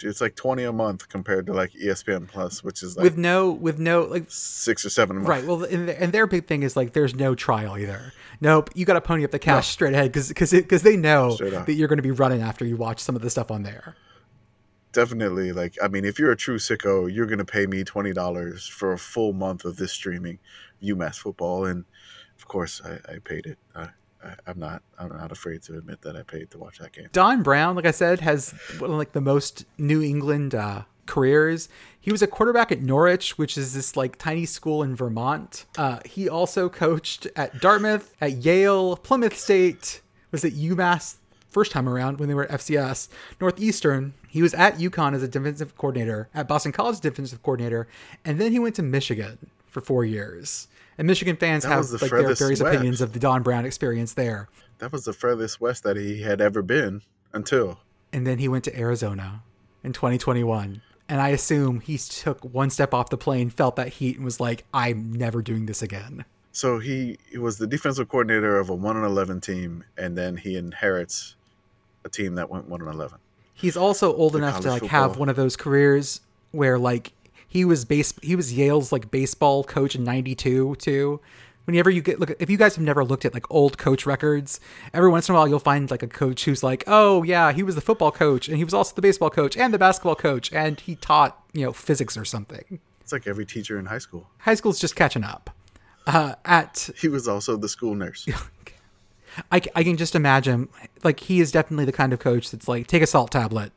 it's 0.04 0.20
like 0.20 0.34
20 0.36 0.64
a 0.64 0.72
month 0.72 1.08
compared 1.08 1.46
to 1.46 1.52
like 1.52 1.72
espn 1.72 2.28
plus 2.28 2.62
which 2.62 2.82
is 2.82 2.96
like 2.96 3.04
with 3.04 3.16
no 3.16 3.50
with 3.50 3.78
no 3.78 4.02
like 4.02 4.24
six 4.28 4.84
or 4.84 4.90
seven 4.90 5.24
right 5.24 5.44
well 5.44 5.64
and, 5.64 5.90
and, 5.90 6.12
their 6.12 6.26
big 6.26 6.46
thing 6.46 6.62
is 6.62 6.76
like 6.76 6.92
there's 6.92 7.14
no 7.14 7.34
trial 7.34 7.76
either. 7.78 8.12
Nope 8.40 8.70
you 8.74 8.84
got 8.84 8.94
to 8.94 9.00
pony 9.00 9.24
up 9.24 9.30
the 9.30 9.38
cash 9.38 9.68
no. 9.68 9.72
straight 9.72 9.94
ahead 9.94 10.12
because 10.12 10.28
because 10.28 10.50
because 10.50 10.82
they 10.82 10.96
know 10.96 11.36
that 11.36 11.74
you're 11.74 11.88
going 11.88 11.98
to 11.98 12.02
be 12.02 12.10
running 12.10 12.42
after 12.42 12.64
you 12.64 12.76
watch 12.76 13.00
some 13.00 13.16
of 13.16 13.22
the 13.22 13.30
stuff 13.30 13.50
on 13.50 13.62
there. 13.62 13.96
Definitely 14.92 15.52
like 15.52 15.76
i 15.82 15.88
mean 15.88 16.04
if 16.04 16.18
you're 16.18 16.30
a 16.30 16.36
true 16.36 16.58
sicko 16.58 17.12
you're 17.12 17.26
going 17.26 17.38
to 17.38 17.44
pay 17.44 17.66
me 17.66 17.82
$20 17.82 18.70
for 18.70 18.92
a 18.92 18.98
full 18.98 19.32
month 19.32 19.64
of 19.64 19.76
this 19.76 19.92
streaming 19.92 20.38
umass 20.82 21.16
football 21.16 21.64
and 21.64 21.84
of 22.38 22.46
course 22.46 22.80
i, 22.84 23.12
I 23.12 23.18
paid 23.18 23.46
it. 23.46 23.58
I, 23.74 23.88
I, 24.24 24.50
am 24.50 24.58
not 24.58 24.82
I'm 24.98 25.08
not 25.08 25.32
afraid 25.32 25.62
to 25.64 25.76
admit 25.76 26.02
that 26.02 26.16
I 26.16 26.22
paid 26.22 26.50
to 26.52 26.58
watch 26.58 26.78
that 26.78 26.92
game. 26.92 27.08
Don 27.12 27.42
Brown, 27.42 27.76
like 27.76 27.86
I 27.86 27.90
said, 27.90 28.20
has 28.20 28.54
like 28.80 29.12
the 29.12 29.20
most 29.20 29.64
New 29.78 30.02
England 30.02 30.54
uh, 30.54 30.82
careers. 31.06 31.68
He 32.00 32.10
was 32.10 32.22
a 32.22 32.26
quarterback 32.26 32.72
at 32.72 32.82
Norwich, 32.82 33.38
which 33.38 33.56
is 33.56 33.74
this 33.74 33.96
like 33.96 34.16
tiny 34.16 34.46
school 34.46 34.82
in 34.82 34.94
Vermont. 34.96 35.66
Uh, 35.76 36.00
he 36.04 36.28
also 36.28 36.68
coached 36.68 37.26
at 37.36 37.60
Dartmouth, 37.60 38.14
at 38.20 38.44
Yale, 38.44 38.96
Plymouth 38.96 39.36
State, 39.36 40.00
was 40.30 40.44
at 40.44 40.52
UMass 40.52 41.16
first 41.48 41.70
time 41.70 41.88
around 41.88 42.18
when 42.18 42.28
they 42.28 42.34
were 42.34 42.44
at 42.50 42.60
FCS, 42.60 43.08
Northeastern. 43.40 44.12
He 44.28 44.42
was 44.42 44.52
at 44.54 44.78
UConn 44.78 45.14
as 45.14 45.22
a 45.22 45.28
defensive 45.28 45.76
coordinator, 45.78 46.28
at 46.34 46.48
Boston 46.48 46.72
College 46.72 46.98
defensive 47.00 47.42
coordinator, 47.42 47.86
and 48.24 48.40
then 48.40 48.50
he 48.50 48.58
went 48.58 48.74
to 48.74 48.82
Michigan 48.82 49.38
for 49.68 49.80
four 49.80 50.04
years. 50.04 50.66
And 50.98 51.06
Michigan 51.06 51.36
fans 51.36 51.64
that 51.64 51.70
have 51.70 51.88
the 51.88 51.98
like 51.98 52.10
their 52.10 52.34
various 52.34 52.40
west. 52.40 52.60
opinions 52.62 53.00
of 53.00 53.12
the 53.12 53.18
Don 53.18 53.42
Brown 53.42 53.64
experience 53.64 54.14
there. 54.14 54.48
That 54.78 54.92
was 54.92 55.04
the 55.04 55.12
furthest 55.12 55.60
west 55.60 55.82
that 55.84 55.96
he 55.96 56.22
had 56.22 56.40
ever 56.40 56.62
been 56.62 57.02
until. 57.32 57.80
And 58.12 58.26
then 58.26 58.38
he 58.38 58.48
went 58.48 58.64
to 58.64 58.78
Arizona 58.78 59.42
in 59.82 59.92
2021. 59.92 60.82
And 61.08 61.20
I 61.20 61.28
assume 61.30 61.80
he 61.80 61.98
took 61.98 62.42
one 62.44 62.70
step 62.70 62.94
off 62.94 63.10
the 63.10 63.18
plane, 63.18 63.50
felt 63.50 63.76
that 63.76 63.88
heat, 63.88 64.16
and 64.16 64.24
was 64.24 64.40
like, 64.40 64.64
"I'm 64.72 65.12
never 65.12 65.42
doing 65.42 65.66
this 65.66 65.82
again." 65.82 66.24
So 66.50 66.78
he, 66.78 67.18
he 67.30 67.36
was 67.36 67.58
the 67.58 67.66
defensive 67.66 68.08
coordinator 68.08 68.58
of 68.58 68.70
a 68.70 68.74
one 68.74 68.96
and 68.96 69.04
eleven 69.04 69.40
team, 69.40 69.84
and 69.98 70.16
then 70.16 70.38
he 70.38 70.56
inherits 70.56 71.36
a 72.04 72.08
team 72.08 72.36
that 72.36 72.48
went 72.48 72.68
one 72.68 72.80
and 72.80 72.90
eleven. 72.90 73.18
He's 73.52 73.76
also 73.76 74.14
old 74.14 74.34
enough 74.34 74.60
to 74.60 74.70
like 74.70 74.80
football. 74.80 75.00
have 75.00 75.18
one 75.18 75.28
of 75.28 75.36
those 75.36 75.56
careers 75.56 76.20
where 76.52 76.78
like 76.78 77.12
he 77.54 77.64
was 77.64 77.84
base 77.84 78.12
he 78.20 78.34
was 78.34 78.52
Yale's 78.52 78.90
like 78.90 79.12
baseball 79.12 79.62
coach 79.62 79.94
in 79.94 80.02
92 80.02 80.74
too. 80.74 81.20
Whenever 81.66 81.88
you 81.88 82.02
get 82.02 82.18
look 82.18 82.32
if 82.40 82.50
you 82.50 82.58
guys 82.58 82.74
have 82.74 82.84
never 82.84 83.04
looked 83.04 83.24
at 83.24 83.32
like 83.32 83.48
old 83.48 83.78
coach 83.78 84.04
records, 84.04 84.58
every 84.92 85.08
once 85.08 85.28
in 85.28 85.34
a 85.34 85.38
while 85.38 85.46
you'll 85.46 85.60
find 85.60 85.88
like 85.88 86.02
a 86.02 86.08
coach 86.08 86.44
who's 86.44 86.64
like, 86.64 86.82
"Oh, 86.88 87.22
yeah, 87.22 87.52
he 87.52 87.62
was 87.62 87.76
the 87.76 87.80
football 87.80 88.10
coach 88.10 88.48
and 88.48 88.58
he 88.58 88.64
was 88.64 88.74
also 88.74 88.94
the 88.94 89.00
baseball 89.00 89.30
coach 89.30 89.56
and 89.56 89.72
the 89.72 89.78
basketball 89.78 90.16
coach 90.16 90.52
and 90.52 90.80
he 90.80 90.96
taught, 90.96 91.40
you 91.52 91.64
know, 91.64 91.72
physics 91.72 92.16
or 92.16 92.24
something." 92.24 92.80
It's 93.00 93.12
like 93.12 93.26
every 93.28 93.46
teacher 93.46 93.78
in 93.78 93.86
high 93.86 93.98
school. 93.98 94.28
High 94.38 94.54
school's 94.54 94.80
just 94.80 94.96
catching 94.96 95.24
up. 95.24 95.50
Uh, 96.06 96.34
at 96.44 96.90
he 96.98 97.08
was 97.08 97.28
also 97.28 97.56
the 97.56 97.68
school 97.68 97.94
nurse. 97.94 98.26
I, 99.52 99.62
I 99.74 99.84
can 99.84 99.96
just 99.96 100.16
imagine 100.16 100.68
like 101.04 101.20
he 101.20 101.40
is 101.40 101.52
definitely 101.52 101.84
the 101.84 101.92
kind 101.92 102.12
of 102.12 102.18
coach 102.18 102.50
that's 102.50 102.66
like 102.66 102.88
take 102.88 103.02
a 103.02 103.06
salt 103.06 103.30
tablet 103.30 103.72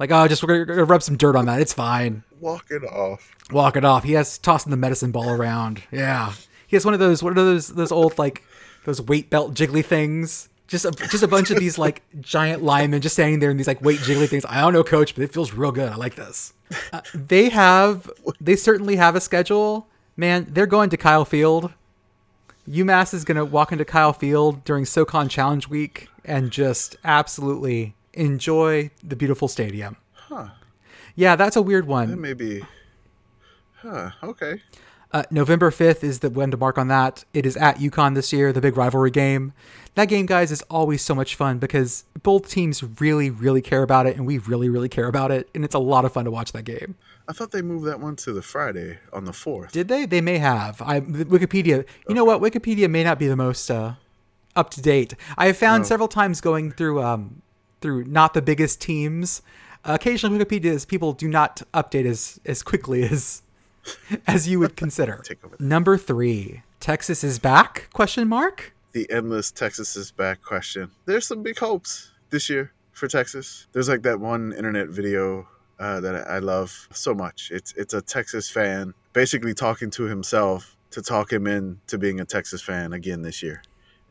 like, 0.00 0.10
oh, 0.10 0.26
just 0.26 0.42
we're 0.42 0.64
gonna 0.64 0.84
rub 0.84 1.02
some 1.02 1.16
dirt 1.16 1.36
on 1.36 1.44
that. 1.44 1.60
It's 1.60 1.74
fine. 1.74 2.24
Walk 2.40 2.70
it 2.70 2.82
off. 2.82 3.36
Walk 3.52 3.76
it 3.76 3.84
off. 3.84 4.02
He 4.02 4.14
has 4.14 4.38
tossing 4.38 4.70
the 4.70 4.76
medicine 4.76 5.12
ball 5.12 5.28
around. 5.28 5.82
Yeah. 5.92 6.32
He 6.66 6.74
has 6.74 6.86
one 6.86 6.94
of 6.94 7.00
those. 7.00 7.22
What 7.22 7.32
are 7.32 7.34
those? 7.34 7.68
Those 7.68 7.92
old 7.92 8.18
like 8.18 8.42
those 8.86 9.00
weight 9.02 9.28
belt 9.28 9.52
jiggly 9.54 9.84
things. 9.84 10.48
Just 10.66 10.84
a, 10.84 10.92
just 10.92 11.22
a 11.22 11.28
bunch 11.28 11.50
of 11.50 11.58
these 11.58 11.76
like 11.78 12.02
giant 12.20 12.62
linemen 12.62 13.02
just 13.02 13.14
standing 13.14 13.40
there 13.40 13.50
in 13.50 13.58
these 13.58 13.66
like 13.66 13.82
weight 13.82 13.98
jiggly 13.98 14.28
things. 14.28 14.46
I 14.48 14.62
don't 14.62 14.72
know, 14.72 14.84
coach, 14.84 15.14
but 15.14 15.22
it 15.22 15.34
feels 15.34 15.52
real 15.52 15.72
good. 15.72 15.92
I 15.92 15.96
like 15.96 16.16
this. 16.16 16.54
Uh, 16.92 17.00
they 17.12 17.48
have, 17.48 18.08
they 18.40 18.54
certainly 18.54 18.94
have 18.94 19.16
a 19.16 19.20
schedule. 19.20 19.88
Man, 20.16 20.46
they're 20.50 20.66
going 20.66 20.88
to 20.90 20.96
Kyle 20.96 21.24
Field. 21.24 21.72
UMass 22.68 23.12
is 23.12 23.24
going 23.24 23.38
to 23.38 23.44
walk 23.44 23.72
into 23.72 23.84
Kyle 23.84 24.12
Field 24.12 24.62
during 24.62 24.84
SoCon 24.84 25.28
Challenge 25.28 25.66
Week 25.68 26.06
and 26.24 26.52
just 26.52 26.96
absolutely 27.02 27.96
enjoy 28.14 28.90
the 29.02 29.16
beautiful 29.16 29.48
stadium. 29.48 29.96
Huh. 30.12 30.48
Yeah, 31.14 31.36
that's 31.36 31.56
a 31.56 31.62
weird 31.62 31.86
one. 31.86 32.10
That 32.10 32.16
may 32.18 32.34
be. 32.34 32.62
Huh. 33.76 34.10
Okay. 34.22 34.62
Uh, 35.12 35.24
November 35.30 35.70
5th 35.70 36.04
is 36.04 36.20
the 36.20 36.30
when 36.30 36.50
to 36.52 36.56
mark 36.56 36.78
on 36.78 36.88
that. 36.88 37.24
It 37.34 37.44
is 37.44 37.56
at 37.56 37.78
UConn 37.78 38.14
this 38.14 38.32
year, 38.32 38.52
the 38.52 38.60
big 38.60 38.76
rivalry 38.76 39.10
game. 39.10 39.52
That 39.96 40.06
game, 40.06 40.24
guys, 40.26 40.52
is 40.52 40.62
always 40.70 41.02
so 41.02 41.16
much 41.16 41.34
fun 41.34 41.58
because 41.58 42.04
both 42.22 42.48
teams 42.48 42.82
really, 43.00 43.28
really 43.28 43.60
care 43.60 43.82
about 43.82 44.06
it, 44.06 44.16
and 44.16 44.24
we 44.24 44.38
really, 44.38 44.68
really 44.68 44.88
care 44.88 45.08
about 45.08 45.32
it, 45.32 45.48
and 45.52 45.64
it's 45.64 45.74
a 45.74 45.80
lot 45.80 46.04
of 46.04 46.12
fun 46.12 46.26
to 46.26 46.30
watch 46.30 46.52
that 46.52 46.62
game. 46.62 46.94
I 47.28 47.32
thought 47.32 47.50
they 47.50 47.62
moved 47.62 47.86
that 47.86 47.98
one 47.98 48.14
to 48.16 48.32
the 48.32 48.42
Friday 48.42 48.98
on 49.12 49.24
the 49.24 49.32
fourth. 49.32 49.72
Did 49.72 49.88
they? 49.88 50.06
They 50.06 50.20
may 50.20 50.38
have. 50.38 50.80
I 50.80 51.00
Wikipedia. 51.00 51.66
You 51.66 51.84
okay. 52.06 52.14
know 52.14 52.24
what? 52.24 52.40
Wikipedia 52.40 52.88
may 52.88 53.02
not 53.02 53.18
be 53.18 53.26
the 53.26 53.36
most 53.36 53.68
uh, 53.68 53.94
up 54.54 54.70
to 54.70 54.82
date. 54.82 55.14
I 55.36 55.46
have 55.46 55.56
found 55.56 55.82
oh. 55.82 55.86
several 55.86 56.08
times 56.08 56.40
going 56.40 56.70
through 56.70 57.02
um, 57.02 57.42
through 57.80 58.04
not 58.04 58.34
the 58.34 58.42
biggest 58.42 58.80
teams. 58.80 59.42
Uh, 59.84 59.92
occasionally, 59.94 60.38
Wikipedia's 60.38 60.84
people 60.84 61.12
do 61.12 61.28
not 61.28 61.62
update 61.72 62.04
as 62.04 62.40
as 62.44 62.62
quickly 62.62 63.02
as 63.10 63.42
as 64.26 64.48
you 64.48 64.58
would 64.58 64.76
consider. 64.76 65.22
Number 65.58 65.96
three, 65.96 66.62
Texas 66.80 67.24
is 67.24 67.38
back? 67.38 67.88
Question 67.92 68.28
mark. 68.28 68.72
The 68.92 69.10
endless 69.10 69.50
Texas 69.50 69.96
is 69.96 70.10
back 70.10 70.42
question. 70.42 70.90
There's 71.06 71.26
some 71.26 71.42
big 71.42 71.58
hopes 71.58 72.10
this 72.30 72.50
year 72.50 72.72
for 72.92 73.08
Texas. 73.08 73.66
There's 73.72 73.88
like 73.88 74.02
that 74.02 74.18
one 74.18 74.52
internet 74.52 74.88
video 74.88 75.46
uh, 75.78 76.00
that 76.00 76.28
I 76.28 76.38
love 76.38 76.88
so 76.92 77.14
much. 77.14 77.50
It's 77.52 77.72
it's 77.72 77.94
a 77.94 78.02
Texas 78.02 78.50
fan 78.50 78.94
basically 79.12 79.54
talking 79.54 79.90
to 79.90 80.04
himself 80.04 80.76
to 80.90 81.02
talk 81.02 81.32
him 81.32 81.46
into 81.46 81.98
being 81.98 82.20
a 82.20 82.24
Texas 82.24 82.60
fan 82.60 82.92
again 82.92 83.22
this 83.22 83.42
year, 83.42 83.62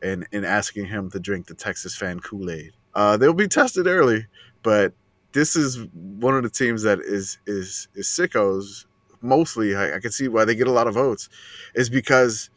and 0.02 0.26
and 0.32 0.44
asking 0.44 0.86
him 0.86 1.10
to 1.10 1.20
drink 1.20 1.46
the 1.46 1.54
Texas 1.54 1.94
fan 1.94 2.20
Kool 2.20 2.50
Aid. 2.50 2.72
Uh, 2.94 3.16
they'll 3.16 3.32
be 3.32 3.48
tested 3.48 3.86
early, 3.86 4.26
but 4.62 4.92
this 5.32 5.54
is 5.56 5.86
one 5.92 6.34
of 6.34 6.42
the 6.42 6.50
teams 6.50 6.82
that 6.82 7.00
is 7.00 7.38
is 7.46 7.88
is 7.94 8.06
sickos 8.06 8.86
mostly 9.22 9.76
I, 9.76 9.96
I 9.96 10.00
can 10.00 10.10
see 10.10 10.28
why 10.28 10.44
they 10.44 10.54
get 10.54 10.66
a 10.66 10.72
lot 10.72 10.86
of 10.86 10.94
votes 10.94 11.28
is 11.74 11.90
because 11.90 12.50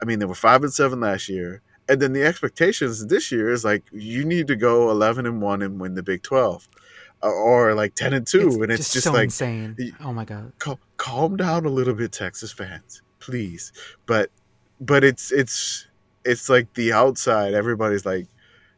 I 0.00 0.04
mean 0.04 0.18
they 0.18 0.26
were 0.26 0.34
five 0.34 0.62
and 0.62 0.72
seven 0.72 1.00
last 1.00 1.28
year, 1.28 1.62
and 1.88 2.00
then 2.00 2.12
the 2.12 2.24
expectations 2.24 3.06
this 3.06 3.30
year 3.30 3.50
is 3.50 3.64
like 3.64 3.84
you 3.92 4.24
need 4.24 4.46
to 4.48 4.56
go 4.56 4.90
eleven 4.90 5.26
and 5.26 5.40
one 5.40 5.62
and 5.62 5.80
win 5.80 5.94
the 5.94 6.02
Big 6.02 6.22
Twelve, 6.22 6.68
or 7.22 7.74
like 7.74 7.94
ten 7.94 8.12
and 8.12 8.26
two, 8.26 8.48
it's 8.48 8.56
and 8.56 8.72
it's 8.72 8.78
just, 8.78 8.92
just 8.92 9.04
so 9.04 9.12
like 9.12 9.24
insane. 9.24 9.76
Oh 10.00 10.12
my 10.12 10.24
god! 10.24 10.52
Cal- 10.58 10.80
calm 10.96 11.36
down 11.36 11.64
a 11.64 11.70
little 11.70 11.94
bit, 11.94 12.12
Texas 12.12 12.52
fans, 12.52 13.02
please. 13.20 13.72
But 14.06 14.30
but 14.80 15.04
it's 15.04 15.30
it's 15.32 15.86
it's 16.24 16.48
like 16.48 16.74
the 16.74 16.92
outside. 16.92 17.54
Everybody's 17.54 18.04
like 18.04 18.26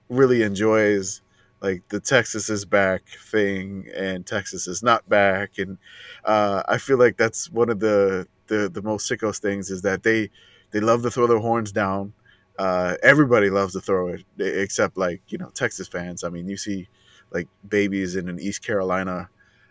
really 0.08 0.42
enjoys 0.42 1.22
like 1.60 1.82
the 1.88 2.00
Texas 2.00 2.50
is 2.50 2.64
back 2.64 3.02
thing 3.08 3.88
and 3.94 4.26
Texas 4.26 4.66
is 4.66 4.82
not 4.82 5.08
back 5.08 5.58
and 5.58 5.78
uh, 6.24 6.62
I 6.68 6.78
feel 6.78 6.98
like 6.98 7.16
that's 7.16 7.50
one 7.50 7.70
of 7.70 7.80
the, 7.80 8.28
the 8.46 8.68
the 8.68 8.82
most 8.82 9.10
sickos 9.10 9.38
things 9.38 9.70
is 9.70 9.82
that 9.82 10.02
they 10.02 10.30
they 10.70 10.80
love 10.80 11.02
to 11.02 11.10
throw 11.10 11.26
their 11.26 11.38
horns 11.38 11.72
down. 11.72 12.12
Uh, 12.58 12.96
everybody 13.02 13.50
loves 13.50 13.72
to 13.74 13.80
throw 13.80 14.08
it 14.08 14.24
except 14.38 14.96
like 14.96 15.22
you 15.28 15.38
know 15.38 15.50
Texas 15.54 15.88
fans. 15.88 16.24
I 16.24 16.28
mean, 16.28 16.48
you 16.48 16.56
see 16.56 16.88
like 17.30 17.48
babies 17.68 18.16
in 18.16 18.28
an 18.28 18.38
East 18.40 18.64
Carolina 18.64 19.28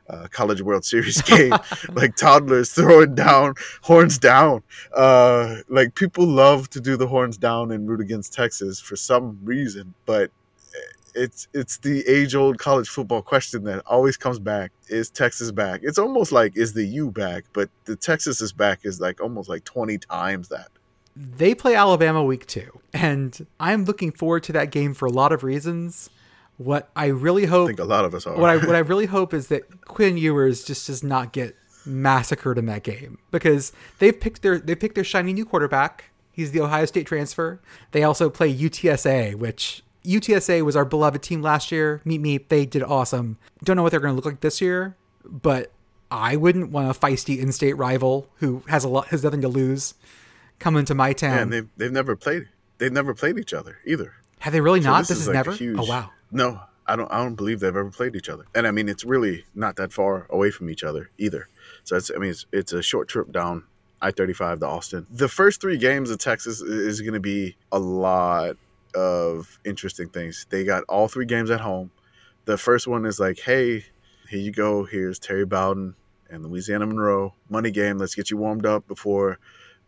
uh, 0.09 0.27
College 0.31 0.61
World 0.61 0.85
Series 0.85 1.21
game, 1.23 1.53
like 1.93 2.15
toddlers 2.15 2.71
throwing 2.71 3.15
down 3.15 3.55
horns 3.81 4.17
down. 4.17 4.63
Uh, 4.93 5.57
like 5.69 5.95
people 5.95 6.25
love 6.25 6.69
to 6.71 6.81
do 6.81 6.97
the 6.97 7.07
horns 7.07 7.37
down 7.37 7.71
and 7.71 7.87
root 7.87 8.01
against 8.01 8.33
Texas 8.33 8.79
for 8.79 8.95
some 8.95 9.39
reason, 9.43 9.93
but 10.05 10.31
it's 11.15 11.47
it's 11.53 11.77
the 11.77 12.07
age 12.07 12.35
old 12.35 12.59
college 12.59 12.89
football 12.89 13.21
question 13.21 13.63
that 13.63 13.81
always 13.85 14.17
comes 14.17 14.37
back: 14.37 14.71
Is 14.89 15.09
Texas 15.09 15.51
back? 15.51 15.81
It's 15.83 15.97
almost 15.97 16.31
like 16.31 16.57
is 16.57 16.73
the 16.73 16.85
U 16.85 17.09
back, 17.09 17.45
but 17.53 17.69
the 17.85 17.95
Texas 17.95 18.41
is 18.41 18.51
back 18.51 18.81
is 18.83 18.99
like 18.99 19.21
almost 19.21 19.49
like 19.49 19.63
twenty 19.63 19.97
times 19.97 20.49
that. 20.49 20.69
They 21.15 21.55
play 21.55 21.75
Alabama 21.75 22.23
week 22.23 22.45
two, 22.45 22.79
and 22.93 23.47
I'm 23.59 23.85
looking 23.85 24.11
forward 24.11 24.43
to 24.43 24.53
that 24.53 24.71
game 24.71 24.93
for 24.93 25.05
a 25.05 25.11
lot 25.11 25.31
of 25.31 25.43
reasons. 25.43 26.09
What 26.57 26.89
I 26.95 27.07
really 27.07 27.45
hope, 27.45 27.65
I 27.65 27.67
think 27.67 27.79
a 27.79 27.85
lot 27.85 28.05
of 28.05 28.13
us 28.13 28.25
are. 28.25 28.37
What 28.37 28.49
I 28.49 28.57
what 28.57 28.75
I 28.75 28.79
really 28.79 29.07
hope 29.07 29.33
is 29.33 29.47
that 29.47 29.85
Quinn 29.85 30.17
Ewers 30.17 30.63
just 30.63 30.87
does 30.87 31.03
not 31.03 31.33
get 31.33 31.55
massacred 31.85 32.57
in 32.57 32.65
that 32.65 32.83
game 32.83 33.19
because 33.31 33.71
they've 33.99 34.17
picked 34.19 34.41
their 34.41 34.57
they 34.57 34.75
picked 34.75 34.95
their 34.95 35.03
shiny 35.03 35.33
new 35.33 35.45
quarterback. 35.45 36.11
He's 36.31 36.51
the 36.51 36.61
Ohio 36.61 36.85
State 36.85 37.07
transfer. 37.07 37.61
They 37.91 38.03
also 38.03 38.29
play 38.29 38.53
UTSA, 38.53 39.35
which 39.35 39.83
UTSA 40.03 40.63
was 40.63 40.75
our 40.75 40.85
beloved 40.85 41.21
team 41.21 41.41
last 41.41 41.71
year. 41.71 42.01
Meet 42.05 42.21
me, 42.21 42.37
they 42.37 42.65
did 42.65 42.83
awesome. 42.83 43.37
Don't 43.63 43.75
know 43.75 43.83
what 43.83 43.91
they're 43.91 44.01
going 44.01 44.11
to 44.11 44.15
look 44.15 44.25
like 44.25 44.41
this 44.41 44.59
year, 44.61 44.97
but 45.23 45.71
I 46.11 46.35
wouldn't 46.35 46.71
want 46.71 46.89
a 46.89 46.99
feisty 46.99 47.39
in-state 47.39 47.73
rival 47.73 48.29
who 48.37 48.63
has 48.67 48.83
a 48.83 48.89
lot 48.89 49.07
has 49.07 49.23
nothing 49.23 49.41
to 49.41 49.47
lose 49.47 49.93
come 50.59 50.77
into 50.77 50.95
my 50.95 51.13
town. 51.13 51.35
Yeah, 51.35 51.41
and 51.41 51.53
they've 51.53 51.69
they've 51.77 51.91
never 51.91 52.15
played 52.15 52.47
they've 52.77 52.91
never 52.91 53.13
played 53.13 53.37
each 53.37 53.53
other 53.53 53.77
either. 53.85 54.13
Have 54.39 54.53
they 54.53 54.61
really 54.61 54.81
so 54.81 54.89
not? 54.89 54.99
This, 54.99 55.09
this 55.09 55.17
is, 55.17 55.23
is 55.23 55.27
like 55.27 55.33
never. 55.35 55.51
Oh, 55.51 55.55
huge, 55.55 55.77
oh 55.79 55.85
wow. 55.85 56.11
No, 56.31 56.61
I 56.85 56.95
don't. 56.95 57.11
I 57.11 57.23
don't 57.23 57.35
believe 57.35 57.59
they've 57.59 57.69
ever 57.69 57.91
played 57.91 58.15
each 58.15 58.29
other. 58.29 58.45
And 58.53 58.67
I 58.67 58.71
mean, 58.71 58.89
it's 58.89 59.05
really 59.05 59.45
not 59.53 59.75
that 59.77 59.93
far 59.93 60.27
away 60.29 60.51
from 60.51 60.69
each 60.69 60.83
other 60.83 61.09
either. 61.17 61.47
So 61.83 61.95
it's. 61.95 62.11
I 62.13 62.17
mean, 62.17 62.31
it's, 62.31 62.45
it's 62.51 62.73
a 62.73 62.81
short 62.81 63.07
trip 63.07 63.31
down 63.31 63.63
I 64.01 64.11
thirty 64.11 64.33
five 64.33 64.59
to 64.59 64.67
Austin. 64.67 65.07
The 65.09 65.27
first 65.27 65.61
three 65.61 65.77
games 65.77 66.09
of 66.11 66.19
Texas 66.19 66.61
is 66.61 67.01
going 67.01 67.13
to 67.13 67.19
be 67.19 67.55
a 67.71 67.79
lot 67.79 68.57
of 68.93 69.59
interesting 69.65 70.09
things. 70.09 70.45
They 70.49 70.63
got 70.63 70.83
all 70.83 71.07
three 71.07 71.25
games 71.25 71.49
at 71.49 71.61
home. 71.61 71.91
The 72.45 72.57
first 72.57 72.87
one 72.87 73.05
is 73.05 73.19
like, 73.19 73.39
hey, 73.39 73.85
here 74.29 74.39
you 74.39 74.51
go. 74.51 74.83
Here's 74.83 75.17
Terry 75.17 75.45
Bowden 75.45 75.95
and 76.29 76.45
Louisiana 76.45 76.85
Monroe. 76.85 77.33
Money 77.49 77.71
game. 77.71 77.97
Let's 77.97 78.15
get 78.15 78.29
you 78.29 78.37
warmed 78.37 78.65
up 78.65 78.87
before 78.87 79.39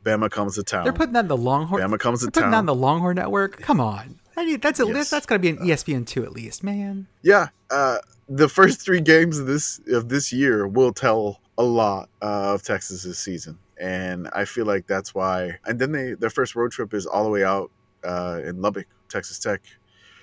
Bama 0.03 0.31
comes 0.31 0.55
to 0.55 0.63
town. 0.63 0.83
They're 0.83 0.93
putting 0.93 1.13
that 1.13 1.25
in 1.25 1.27
the 1.27 1.37
Longhorn. 1.37 1.81
Bama 1.81 1.99
comes 1.99 2.21
to 2.21 2.31
town. 2.31 2.31
Putting 2.31 2.51
that 2.51 2.59
in 2.59 2.65
the 2.65 2.75
Longhorn 2.75 3.15
Network. 3.15 3.59
Come 3.61 3.79
on. 3.79 4.19
That's 4.37 4.79
a, 4.79 4.85
yes. 4.85 5.09
that's 5.09 5.25
got 5.25 5.35
to 5.35 5.39
be 5.39 5.49
an 5.49 5.57
ESPN 5.57 6.05
two 6.05 6.23
at 6.23 6.31
least, 6.31 6.63
man. 6.63 7.07
Yeah, 7.23 7.49
uh, 7.71 7.97
the 8.29 8.47
first 8.47 8.81
three 8.81 9.01
games 9.01 9.39
of 9.39 9.47
this 9.47 9.79
of 9.87 10.09
this 10.09 10.31
year 10.31 10.67
will 10.67 10.93
tell 10.93 11.41
a 11.57 11.63
lot 11.63 12.09
uh, 12.21 12.53
of 12.53 12.63
Texas's 12.63 13.17
season, 13.17 13.57
and 13.79 14.29
I 14.33 14.45
feel 14.45 14.65
like 14.65 14.85
that's 14.85 15.15
why. 15.15 15.57
And 15.65 15.79
then 15.79 15.91
they 15.91 16.13
their 16.13 16.29
first 16.29 16.55
road 16.55 16.71
trip 16.71 16.93
is 16.93 17.05
all 17.05 17.23
the 17.23 17.29
way 17.29 17.43
out 17.43 17.71
uh, 18.03 18.41
in 18.45 18.61
Lubbock, 18.61 18.87
Texas 19.09 19.39
Tech. 19.39 19.61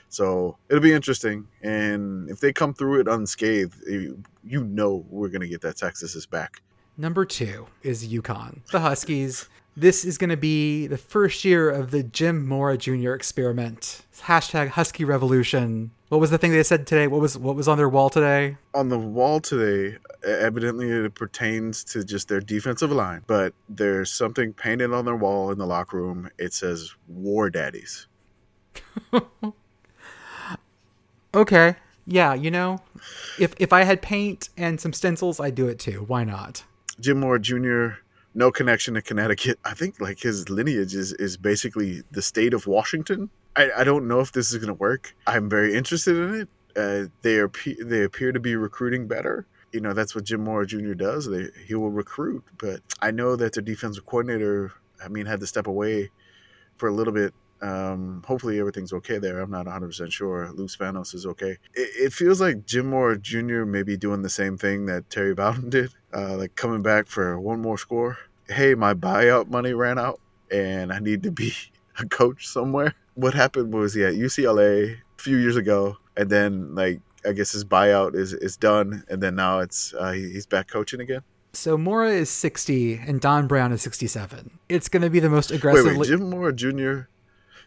So 0.08 0.58
it'll 0.68 0.82
be 0.82 0.92
interesting, 0.92 1.48
and 1.62 2.30
if 2.30 2.38
they 2.38 2.52
come 2.52 2.72
through 2.72 3.00
it 3.00 3.08
unscathed, 3.08 3.82
you 3.88 4.64
know 4.64 5.04
we're 5.08 5.28
gonna 5.28 5.48
get 5.48 5.60
that 5.62 5.76
Texas 5.76 6.14
is 6.14 6.24
back. 6.24 6.62
Number 6.96 7.24
two 7.24 7.66
is 7.82 8.06
UConn, 8.06 8.64
the 8.70 8.78
Huskies. 8.78 9.48
This 9.76 10.04
is 10.04 10.18
going 10.18 10.30
to 10.30 10.36
be 10.36 10.86
the 10.86 10.98
first 10.98 11.44
year 11.44 11.68
of 11.68 11.90
the 11.90 12.04
Jim 12.04 12.46
Mora 12.46 12.78
Jr. 12.78 13.12
experiment. 13.12 14.02
Hashtag 14.22 14.68
Husky 14.68 15.04
Revolution. 15.04 15.90
What 16.10 16.20
was 16.20 16.30
the 16.30 16.38
thing 16.38 16.52
they 16.52 16.62
said 16.62 16.86
today? 16.86 17.08
What 17.08 17.20
was 17.20 17.36
what 17.36 17.56
was 17.56 17.66
on 17.66 17.76
their 17.76 17.88
wall 17.88 18.08
today? 18.08 18.56
On 18.72 18.88
the 18.88 18.98
wall 18.98 19.40
today, 19.40 19.98
evidently 20.24 20.88
it 20.88 21.14
pertains 21.16 21.82
to 21.84 22.04
just 22.04 22.28
their 22.28 22.40
defensive 22.40 22.92
line, 22.92 23.22
but 23.26 23.52
there's 23.68 24.12
something 24.12 24.52
painted 24.52 24.92
on 24.92 25.06
their 25.06 25.16
wall 25.16 25.50
in 25.50 25.58
the 25.58 25.66
locker 25.66 25.96
room. 25.96 26.30
It 26.38 26.52
says 26.52 26.94
"War 27.08 27.50
Daddies." 27.50 28.06
okay. 31.34 31.74
Yeah, 32.06 32.34
you 32.34 32.52
know, 32.52 32.78
if 33.40 33.54
if 33.58 33.72
I 33.72 33.82
had 33.82 34.02
paint 34.02 34.50
and 34.56 34.80
some 34.80 34.92
stencils, 34.92 35.40
I'd 35.40 35.56
do 35.56 35.66
it 35.66 35.80
too. 35.80 36.04
Why 36.06 36.22
not? 36.22 36.62
Jim 37.00 37.20
Mora 37.20 37.40
Jr. 37.40 38.03
No 38.34 38.50
connection 38.50 38.94
to 38.94 39.02
Connecticut. 39.02 39.58
I 39.64 39.74
think 39.74 40.00
like 40.00 40.20
his 40.20 40.48
lineage 40.48 40.94
is 40.94 41.12
is 41.14 41.36
basically 41.36 42.02
the 42.10 42.22
state 42.22 42.52
of 42.52 42.66
Washington. 42.66 43.30
I, 43.56 43.70
I 43.78 43.84
don't 43.84 44.08
know 44.08 44.20
if 44.20 44.32
this 44.32 44.50
is 44.50 44.56
going 44.56 44.68
to 44.68 44.74
work. 44.74 45.14
I'm 45.26 45.48
very 45.48 45.74
interested 45.74 46.16
in 46.16 46.34
it. 46.40 46.48
Uh, 46.76 47.08
they 47.22 47.38
are 47.38 47.50
they 47.84 48.02
appear 48.02 48.32
to 48.32 48.40
be 48.40 48.56
recruiting 48.56 49.06
better. 49.06 49.46
You 49.72 49.80
know 49.80 49.92
that's 49.92 50.14
what 50.14 50.24
Jim 50.24 50.42
Mora 50.42 50.66
Jr. 50.66 50.94
does. 50.94 51.26
They, 51.26 51.48
he 51.66 51.74
will 51.74 51.90
recruit, 51.90 52.44
but 52.58 52.80
I 53.00 53.10
know 53.10 53.36
that 53.36 53.52
the 53.52 53.62
defensive 53.62 54.06
coordinator. 54.06 54.72
I 55.04 55.08
mean, 55.08 55.26
had 55.26 55.40
to 55.40 55.46
step 55.46 55.66
away 55.66 56.10
for 56.76 56.88
a 56.88 56.92
little 56.92 57.12
bit 57.12 57.34
um, 57.64 58.22
hopefully 58.26 58.60
everything's 58.60 58.92
okay 58.92 59.16
there. 59.16 59.40
I'm 59.40 59.50
not 59.50 59.64
100% 59.64 60.12
sure. 60.12 60.50
Lou 60.52 60.66
Spanos 60.66 61.14
is 61.14 61.24
okay. 61.24 61.52
It, 61.72 61.90
it, 62.06 62.12
feels 62.12 62.38
like 62.38 62.66
Jim 62.66 62.90
Mora 62.90 63.18
Jr. 63.18 63.64
may 63.64 63.82
be 63.82 63.96
doing 63.96 64.20
the 64.20 64.28
same 64.28 64.58
thing 64.58 64.84
that 64.86 65.08
Terry 65.08 65.34
Bowden 65.34 65.70
did, 65.70 65.90
uh, 66.14 66.36
like 66.36 66.56
coming 66.56 66.82
back 66.82 67.06
for 67.06 67.40
one 67.40 67.62
more 67.62 67.78
score. 67.78 68.18
Hey, 68.48 68.74
my 68.74 68.92
buyout 68.92 69.48
money 69.48 69.72
ran 69.72 69.98
out 69.98 70.20
and 70.50 70.92
I 70.92 70.98
need 70.98 71.22
to 71.22 71.30
be 71.30 71.54
a 71.98 72.04
coach 72.04 72.46
somewhere. 72.46 72.94
What 73.14 73.32
happened 73.32 73.72
was 73.72 73.94
he 73.94 74.04
at 74.04 74.12
UCLA 74.12 74.96
a 74.96 75.22
few 75.22 75.38
years 75.38 75.56
ago, 75.56 75.96
and 76.18 76.28
then 76.28 76.74
like 76.74 77.00
I 77.26 77.32
guess 77.32 77.52
his 77.52 77.64
buyout 77.64 78.14
is 78.14 78.34
is 78.34 78.56
done, 78.56 79.04
and 79.08 79.22
then 79.22 79.36
now 79.36 79.60
it's 79.60 79.94
uh, 79.94 80.10
he's 80.12 80.46
back 80.46 80.68
coaching 80.68 81.00
again. 81.00 81.22
So 81.54 81.78
Mora 81.78 82.10
is 82.10 82.30
60 82.30 82.94
and 83.06 83.20
Don 83.20 83.46
Brown 83.46 83.70
is 83.70 83.80
67. 83.82 84.58
It's 84.68 84.88
going 84.88 85.02
to 85.02 85.10
be 85.10 85.20
the 85.20 85.30
most 85.30 85.52
aggressively. 85.52 85.92
Wait, 85.92 85.98
wait, 86.00 86.08
Jim 86.08 86.28
Mora 86.28 86.52
Jr. 86.52 87.02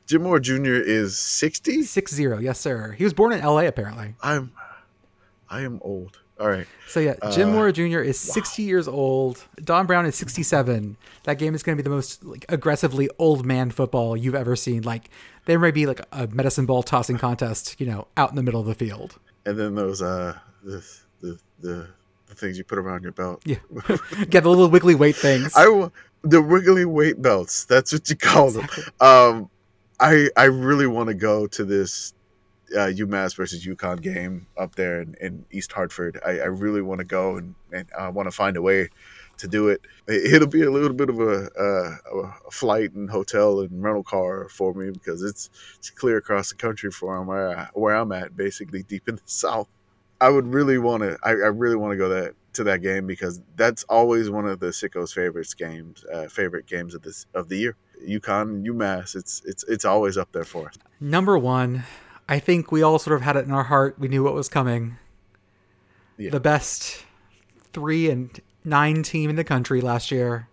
Jim 0.08 0.24
Mora 0.24 0.40
Jr. 0.40 0.74
is 0.74 1.20
60? 1.20 1.84
Six 1.84 2.14
zero, 2.14 2.40
yes, 2.40 2.60
sir. 2.60 2.94
He 2.94 3.04
was 3.04 3.14
born 3.14 3.34
in 3.34 3.44
LA, 3.44 3.66
apparently. 3.66 4.16
I'm, 4.22 4.54
I 5.50 5.62
am 5.62 5.80
old. 5.84 6.20
All 6.40 6.48
right. 6.48 6.68
So 6.88 7.00
yeah, 7.00 7.16
Jim 7.32 7.50
uh, 7.50 7.54
Mora 7.54 7.74
Jr. 7.74 8.00
is 8.00 8.20
60 8.20 8.62
wow. 8.62 8.68
years 8.68 8.88
old. 8.88 9.44
Don 9.64 9.86
Brown 9.86 10.06
is 10.06 10.16
67. 10.16 10.96
That 11.24 11.40
game 11.40 11.56
is 11.56 11.64
going 11.64 11.78
to 11.78 11.84
be 11.84 11.88
the 11.88 11.94
most 11.94 12.24
like 12.24 12.46
aggressively 12.48 13.10
old 13.18 13.46
man 13.46 13.72
football 13.72 14.16
you've 14.16 14.36
ever 14.36 14.56
seen. 14.56 14.84
Like 14.84 15.10
there 15.46 15.58
may 15.58 15.72
be 15.72 15.86
like 15.88 16.00
a 16.12 16.28
medicine 16.28 16.66
ball 16.66 16.84
tossing 16.84 17.18
contest, 17.18 17.76
you 17.80 17.88
know, 17.88 18.08
out 18.16 18.30
in 18.30 18.36
the 18.36 18.44
middle 18.44 18.62
of 18.62 18.68
the 18.68 18.76
field. 18.76 19.20
And 19.46 19.58
then 19.58 19.74
those 19.76 20.02
uh 20.02 20.38
the 20.64 20.86
the 21.22 21.40
the, 21.60 21.88
the 22.28 22.36
things 22.36 22.58
you 22.58 22.64
put 22.64 22.78
around 22.78 23.02
your 23.02 23.14
belt. 23.14 23.42
Yeah. 23.44 23.58
Get 24.30 24.44
the 24.44 24.50
little 24.50 24.70
wiggly 24.70 24.94
weight 24.94 25.16
things. 25.16 25.54
I 25.56 25.90
the 26.22 26.42
wiggly 26.42 26.86
weight 26.86 27.20
belts. 27.20 27.66
That's 27.66 27.92
what 27.92 28.08
you 28.12 28.16
call 28.16 28.50
exactly. 28.50 28.84
them. 29.00 29.08
Um 29.10 29.50
I 30.00 30.30
I 30.36 30.46
really 30.46 30.88
want 30.88 31.08
to 31.10 31.16
go 31.16 31.48
to 31.48 31.66
this 31.66 32.14
uh, 32.74 32.92
UMass 32.92 33.36
versus 33.36 33.66
UConn 33.66 34.02
game 34.02 34.48
up 34.58 34.76
there 34.76 35.02
in, 35.02 35.16
in 35.22 35.46
East 35.52 35.72
Hartford. 35.72 36.20
I, 36.26 36.40
I 36.40 36.46
really 36.46 36.82
want 36.82 37.00
to 37.00 37.06
go 37.06 37.38
and, 37.38 37.56
and 37.72 37.88
I 37.98 38.10
want 38.10 38.28
to 38.28 38.32
find 38.32 38.58
a 38.58 38.62
way 38.62 38.90
to 39.38 39.48
do 39.48 39.70
it. 39.70 39.82
It'll 40.08 40.48
be 40.48 40.64
a 40.64 40.72
little 40.72 40.94
bit 40.94 41.10
of 41.10 41.20
a, 41.20 41.50
a, 41.58 42.20
a, 42.48 42.52
flight 42.52 42.94
and 42.94 43.10
hotel 43.10 43.62
and 43.62 43.84
rental 43.84 44.04
car 44.04 44.50
for 44.50 44.74
me 44.74 44.90
because 44.92 45.24
it's 45.24 45.50
it's 45.78 45.90
clear 45.90 46.18
across 46.18 46.50
the 46.50 46.56
country 46.56 46.92
from 46.92 47.28
where 47.28 47.58
I, 47.58 47.68
where 47.74 47.96
I'm 47.96 48.12
at, 48.12 48.36
basically 48.36 48.84
deep 48.84 49.08
in 49.08 49.16
the 49.16 49.22
south. 49.26 49.70
I 50.20 50.30
would 50.30 50.48
really 50.48 50.80
want 50.80 51.04
to. 51.04 51.18
I, 51.24 51.32
I 51.32 51.50
really 51.50 51.76
want 51.76 51.92
to 51.94 51.98
go 51.98 52.10
that 52.10 52.34
to 52.54 52.64
that 52.64 52.82
game 52.82 53.06
because 53.06 53.40
that's 53.56 53.84
always 53.84 54.32
one 54.32 54.48
of 54.48 54.60
the 54.60 54.68
sickos' 54.68 55.14
favorites 55.14 55.54
games, 55.54 56.04
uh, 56.12 56.28
favorite 56.28 56.66
games 56.66 56.96
of 56.96 57.04
this 57.04 57.28
of 57.36 57.50
the 57.50 57.58
year. 57.58 57.76
UConn, 58.06 58.66
UMass, 58.66 59.16
it's 59.16 59.42
it's 59.46 59.64
it's 59.64 59.86
always 59.86 60.18
up 60.18 60.32
there 60.32 60.44
for 60.44 60.68
us. 60.68 60.76
Number 61.00 61.38
one, 61.38 61.84
I 62.30 62.40
think 62.40 62.72
we 62.72 62.82
all 62.82 63.00
sort 63.00 63.16
of 63.16 63.22
had 63.22 63.36
it 63.36 63.46
in 63.46 63.52
our 63.52 63.64
heart. 63.64 63.98
We 63.98 64.08
knew 64.08 64.24
what 64.24 64.34
was 64.34 64.50
coming. 64.50 64.98
Yeah. 66.18 66.32
The 66.32 66.40
best 66.40 67.04
three 67.74 68.10
and 68.10 68.40
nine 68.64 69.04
team 69.04 69.30
in 69.30 69.36
the 69.36 69.44
country 69.44 69.82
last 69.82 70.12
year, 70.12 70.48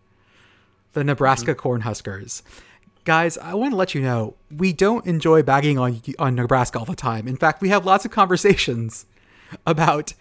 the 0.92 1.04
Nebraska 1.04 1.54
mm-hmm. 1.54 1.68
Cornhuskers. 1.68 2.42
Guys, 3.04 3.36
I 3.38 3.54
want 3.54 3.72
to 3.72 3.76
let 3.76 3.94
you 3.94 4.00
know 4.00 4.34
we 4.50 4.72
don't 4.72 5.04
enjoy 5.06 5.42
bagging 5.42 5.78
on 5.78 6.00
on 6.18 6.34
Nebraska 6.34 6.78
all 6.78 6.84
the 6.84 6.94
time. 6.94 7.28
In 7.28 7.36
fact, 7.36 7.60
we 7.60 7.68
have 7.68 7.84
lots 7.84 8.04
of 8.04 8.10
conversations 8.10 9.06
about 9.66 10.14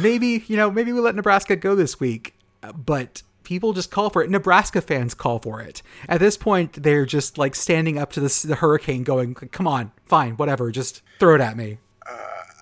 maybe 0.00 0.44
you 0.46 0.56
know 0.56 0.70
maybe 0.70 0.92
we 0.92 1.00
let 1.00 1.14
Nebraska 1.14 1.56
go 1.56 1.74
this 1.74 2.00
week, 2.00 2.34
but 2.74 3.22
people 3.44 3.72
just 3.72 3.90
call 3.90 4.10
for 4.10 4.22
it. 4.22 4.30
Nebraska 4.30 4.80
fans 4.80 5.14
call 5.14 5.38
for 5.38 5.60
it. 5.60 5.82
At 6.08 6.20
this 6.20 6.36
point, 6.36 6.82
they're 6.82 7.06
just 7.06 7.38
like 7.38 7.54
standing 7.54 7.98
up 7.98 8.12
to 8.12 8.20
this, 8.20 8.42
the 8.42 8.56
hurricane, 8.56 9.04
going, 9.04 9.34
"Come 9.34 9.68
on, 9.68 9.92
fine, 10.04 10.32
whatever, 10.32 10.70
just 10.70 11.02
throw 11.18 11.34
it 11.34 11.40
at 11.40 11.56
me." 11.56 11.78
Uh, 12.08 12.16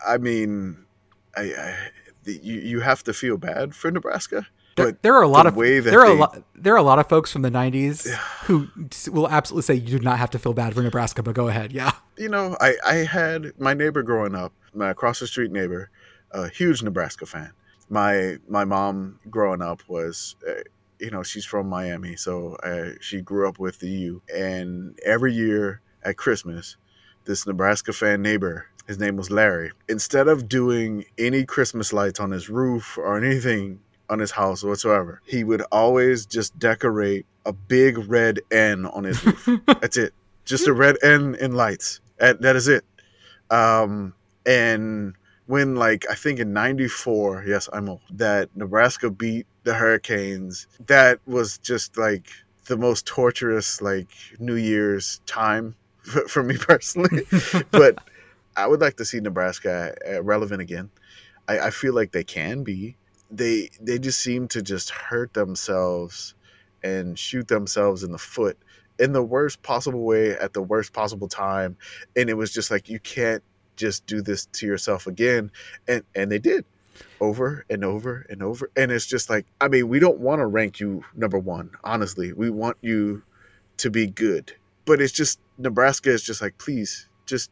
I 0.06 0.18
mean, 0.18 0.84
I, 1.36 1.42
I, 1.42 1.76
you 2.26 2.60
you 2.60 2.80
have 2.80 3.02
to 3.04 3.12
feel 3.12 3.38
bad 3.38 3.74
for 3.74 3.90
Nebraska. 3.90 4.46
There, 4.76 4.92
there, 5.02 5.14
are 5.14 5.22
a 5.22 5.28
lot 5.28 5.42
the 5.42 5.48
of 5.50 5.84
there 5.84 6.00
are 6.00 6.08
they, 6.08 6.16
a 6.16 6.18
lot 6.18 6.42
there 6.54 6.72
are 6.72 6.78
a 6.78 6.82
lot 6.82 6.98
of 6.98 7.08
folks 7.08 7.30
from 7.30 7.42
the 7.42 7.50
'90s 7.50 8.08
who 8.44 8.68
will 9.10 9.28
absolutely 9.28 9.62
say 9.62 9.74
you 9.74 9.98
do 9.98 10.04
not 10.04 10.18
have 10.18 10.30
to 10.30 10.38
feel 10.38 10.54
bad 10.54 10.74
for 10.74 10.82
Nebraska, 10.82 11.22
but 11.22 11.34
go 11.34 11.48
ahead, 11.48 11.72
yeah. 11.72 11.92
You 12.16 12.28
know, 12.28 12.56
I 12.60 12.76
I 12.84 12.94
had 12.96 13.52
my 13.58 13.74
neighbor 13.74 14.02
growing 14.02 14.34
up, 14.34 14.52
my 14.72 14.90
across 14.90 15.20
the 15.20 15.26
street 15.26 15.50
neighbor, 15.50 15.90
a 16.30 16.48
huge 16.48 16.82
Nebraska 16.82 17.26
fan, 17.26 17.52
my 17.92 18.38
my 18.48 18.64
mom 18.64 19.20
growing 19.28 19.60
up 19.60 19.82
was 19.86 20.34
uh, 20.48 20.62
you 20.98 21.10
know 21.10 21.22
she's 21.22 21.44
from 21.44 21.68
Miami, 21.68 22.16
so 22.16 22.56
uh, 22.62 22.92
she 23.00 23.20
grew 23.20 23.46
up 23.46 23.58
with 23.58 23.78
the 23.80 23.88
U. 23.88 24.22
And 24.34 24.98
every 25.04 25.34
year 25.34 25.82
at 26.02 26.16
Christmas, 26.16 26.76
this 27.26 27.46
Nebraska 27.46 27.92
fan 27.92 28.22
neighbor, 28.22 28.66
his 28.86 28.98
name 28.98 29.16
was 29.16 29.30
Larry. 29.30 29.72
Instead 29.88 30.26
of 30.26 30.48
doing 30.48 31.04
any 31.18 31.44
Christmas 31.44 31.92
lights 31.92 32.18
on 32.18 32.30
his 32.30 32.48
roof 32.48 32.96
or 32.96 33.22
anything 33.22 33.80
on 34.08 34.18
his 34.18 34.30
house 34.30 34.64
whatsoever, 34.64 35.20
he 35.26 35.44
would 35.44 35.62
always 35.70 36.24
just 36.24 36.58
decorate 36.58 37.26
a 37.44 37.52
big 37.52 37.98
red 38.08 38.40
N 38.50 38.86
on 38.86 39.04
his 39.04 39.22
roof. 39.22 39.60
That's 39.66 39.98
it, 39.98 40.14
just 40.46 40.66
a 40.66 40.72
red 40.72 40.96
N 41.02 41.36
in 41.38 41.52
lights. 41.52 42.00
that 42.16 42.56
is 42.56 42.68
it. 42.68 42.84
Um, 43.50 44.14
and 44.46 45.14
when 45.46 45.76
like 45.76 46.04
I 46.10 46.14
think 46.14 46.38
in 46.38 46.52
'94, 46.52 47.44
yes, 47.46 47.68
I'm 47.72 47.88
old, 47.88 48.00
that 48.12 48.48
Nebraska 48.56 49.10
beat 49.10 49.46
the 49.64 49.74
Hurricanes. 49.74 50.66
That 50.86 51.20
was 51.26 51.58
just 51.58 51.96
like 51.96 52.28
the 52.66 52.76
most 52.76 53.06
torturous 53.06 53.82
like 53.82 54.08
New 54.38 54.56
Year's 54.56 55.20
time 55.26 55.74
for, 56.02 56.26
for 56.28 56.42
me 56.42 56.56
personally. 56.56 57.22
but 57.70 57.98
I 58.56 58.66
would 58.66 58.80
like 58.80 58.96
to 58.96 59.04
see 59.04 59.20
Nebraska 59.20 59.94
uh, 60.08 60.22
relevant 60.22 60.60
again. 60.60 60.90
I, 61.48 61.58
I 61.58 61.70
feel 61.70 61.94
like 61.94 62.12
they 62.12 62.24
can 62.24 62.62
be. 62.62 62.96
They 63.30 63.70
they 63.80 63.98
just 63.98 64.20
seem 64.20 64.48
to 64.48 64.62
just 64.62 64.90
hurt 64.90 65.32
themselves 65.34 66.34
and 66.84 67.18
shoot 67.18 67.48
themselves 67.48 68.02
in 68.02 68.12
the 68.12 68.18
foot 68.18 68.58
in 68.98 69.12
the 69.12 69.22
worst 69.22 69.62
possible 69.62 70.04
way 70.04 70.36
at 70.36 70.52
the 70.52 70.62
worst 70.62 70.92
possible 70.92 71.28
time. 71.28 71.76
And 72.14 72.28
it 72.28 72.34
was 72.34 72.52
just 72.52 72.70
like 72.70 72.88
you 72.88 73.00
can't 73.00 73.42
just 73.82 74.06
do 74.06 74.22
this 74.22 74.46
to 74.46 74.66
yourself 74.66 75.06
again. 75.08 75.50
And 75.88 76.04
and 76.14 76.30
they 76.30 76.38
did 76.38 76.64
over 77.20 77.64
and 77.68 77.84
over 77.84 78.24
and 78.30 78.42
over. 78.42 78.70
And 78.76 78.92
it's 78.92 79.06
just 79.06 79.28
like 79.28 79.44
i 79.60 79.66
mean 79.68 79.88
we 79.88 79.98
don't 79.98 80.20
want 80.20 80.38
to 80.38 80.46
rank 80.46 80.78
you 80.80 81.04
number 81.14 81.38
one 81.38 81.70
honestly. 81.82 82.32
We 82.32 82.48
want 82.48 82.76
you 82.80 83.22
to 83.78 83.90
be 83.90 84.06
good. 84.06 84.52
But 84.84 85.00
it's 85.00 85.12
just 85.12 85.40
nebraska 85.58 86.10
is 86.10 86.22
just 86.22 86.40
like 86.40 86.56
please 86.58 87.08
just 87.26 87.50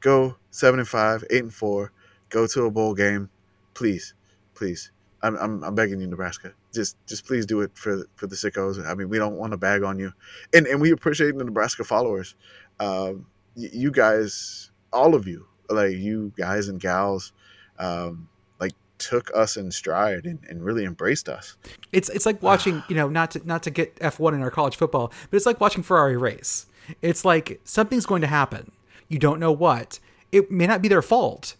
go 0.00 0.36
seven 0.50 0.80
and 0.80 0.88
five 0.88 1.24
eight 1.30 1.44
and 1.44 1.54
four 1.54 1.92
go 2.30 2.46
to 2.48 2.64
a 2.64 2.70
bowl 2.70 2.94
game. 2.94 3.30
Please 3.74 4.14
please. 4.54 4.90
I'm, 5.22 5.36
I'm, 5.36 5.64
I'm 5.64 5.74
begging 5.74 6.00
you 6.00 6.06
nebraska. 6.06 6.52
Just 6.74 6.96
just 7.06 7.26
please 7.26 7.46
do 7.46 7.60
it 7.60 7.70
for 7.74 8.06
for 8.16 8.26
the 8.26 8.34
sickos. 8.34 8.84
I 8.84 8.94
mean 8.94 9.08
we 9.08 9.18
don't 9.18 9.36
want 9.36 9.52
to 9.52 9.56
bag 9.56 9.84
on 9.84 10.00
you. 10.00 10.12
And 10.52 10.66
and 10.66 10.80
we 10.80 10.90
appreciate 10.90 11.38
the 11.38 11.44
nebraska 11.44 11.84
followers. 11.84 12.34
Um, 12.80 13.26
you 13.54 13.90
guys 13.90 14.72
all 14.94 15.14
of 15.14 15.26
you, 15.28 15.46
like 15.68 15.92
you 15.92 16.32
guys 16.36 16.68
and 16.68 16.80
gals, 16.80 17.32
um, 17.78 18.28
like 18.60 18.72
took 18.98 19.30
us 19.34 19.56
in 19.56 19.70
stride 19.70 20.24
and, 20.24 20.38
and 20.48 20.64
really 20.64 20.84
embraced 20.84 21.28
us. 21.28 21.56
It's 21.92 22.08
it's 22.08 22.24
like 22.24 22.42
watching, 22.42 22.82
you 22.88 22.94
know, 22.94 23.08
not 23.08 23.32
to 23.32 23.46
not 23.46 23.62
to 23.64 23.70
get 23.70 23.98
F 24.00 24.18
one 24.18 24.34
in 24.34 24.40
our 24.40 24.50
college 24.50 24.76
football, 24.76 25.12
but 25.30 25.36
it's 25.36 25.46
like 25.46 25.60
watching 25.60 25.82
Ferrari 25.82 26.16
race. 26.16 26.66
It's 27.02 27.24
like 27.24 27.60
something's 27.64 28.06
going 28.06 28.20
to 28.22 28.26
happen. 28.26 28.70
You 29.08 29.18
don't 29.18 29.40
know 29.40 29.52
what. 29.52 29.98
It 30.32 30.50
may 30.50 30.66
not 30.66 30.82
be 30.82 30.88
their 30.88 31.02
fault, 31.02 31.56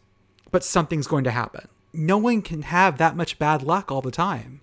but 0.50 0.64
something's 0.64 1.06
going 1.06 1.24
to 1.24 1.30
happen. 1.30 1.68
No 1.92 2.18
one 2.18 2.42
can 2.42 2.62
have 2.62 2.98
that 2.98 3.16
much 3.16 3.38
bad 3.38 3.62
luck 3.62 3.92
all 3.92 4.00
the 4.00 4.10
time. 4.10 4.60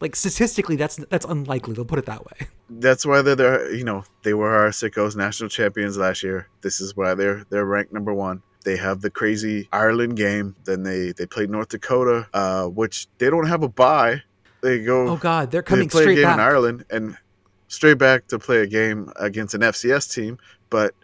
Like 0.00 0.16
statistically, 0.16 0.76
that's 0.76 0.96
that's 0.96 1.24
unlikely. 1.24 1.74
They'll 1.74 1.84
put 1.84 1.98
it 1.98 2.06
that 2.06 2.24
way. 2.24 2.48
That's 2.68 3.06
why 3.06 3.22
they're, 3.22 3.36
they're 3.36 3.72
you 3.72 3.84
know 3.84 4.04
they 4.22 4.34
were 4.34 4.54
our 4.54 4.70
sickos 4.70 5.16
national 5.16 5.48
champions 5.48 5.96
last 5.96 6.22
year. 6.22 6.48
This 6.62 6.80
is 6.80 6.96
why 6.96 7.14
they're 7.14 7.44
they're 7.50 7.64
ranked 7.64 7.92
number 7.92 8.12
one. 8.12 8.42
They 8.64 8.76
have 8.76 9.02
the 9.02 9.10
crazy 9.10 9.68
Ireland 9.72 10.16
game. 10.16 10.56
Then 10.64 10.82
they 10.82 11.12
they 11.12 11.26
played 11.26 11.50
North 11.50 11.68
Dakota, 11.68 12.26
uh, 12.34 12.66
which 12.66 13.06
they 13.18 13.30
don't 13.30 13.46
have 13.46 13.62
a 13.62 13.68
bye. 13.68 14.22
They 14.62 14.82
go. 14.82 15.08
Oh 15.08 15.16
God, 15.16 15.50
they're 15.50 15.62
coming 15.62 15.86
they 15.86 15.92
play 15.92 16.02
straight 16.02 16.18
a 16.18 16.22
game 16.22 16.24
back. 16.24 16.34
in 16.34 16.40
Ireland 16.40 16.84
and 16.90 17.16
straight 17.68 17.98
back 17.98 18.26
to 18.28 18.38
play 18.38 18.58
a 18.58 18.66
game 18.66 19.12
against 19.16 19.54
an 19.54 19.60
FCS 19.60 20.12
team, 20.12 20.38
but 20.70 20.94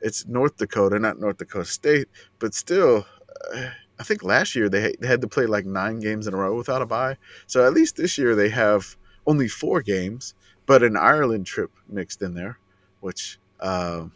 it's 0.00 0.26
North 0.26 0.56
Dakota, 0.56 0.98
not 0.98 1.20
North 1.20 1.38
Dakota 1.38 1.64
State, 1.64 2.08
but 2.38 2.54
still. 2.54 3.06
Uh, 3.54 3.70
I 3.98 4.04
think 4.04 4.22
last 4.22 4.54
year 4.54 4.68
they, 4.68 4.94
they 4.98 5.06
had 5.06 5.20
to 5.20 5.28
play 5.28 5.46
like 5.46 5.64
nine 5.64 6.00
games 6.00 6.26
in 6.26 6.34
a 6.34 6.36
row 6.36 6.56
without 6.56 6.82
a 6.82 6.86
bye. 6.86 7.16
So 7.46 7.66
at 7.66 7.72
least 7.72 7.96
this 7.96 8.18
year 8.18 8.34
they 8.34 8.48
have 8.48 8.96
only 9.26 9.48
four 9.48 9.82
games, 9.82 10.34
but 10.66 10.82
an 10.82 10.96
Ireland 10.96 11.46
trip 11.46 11.70
mixed 11.88 12.22
in 12.22 12.34
there, 12.34 12.58
which 13.00 13.38
uh, 13.60 14.06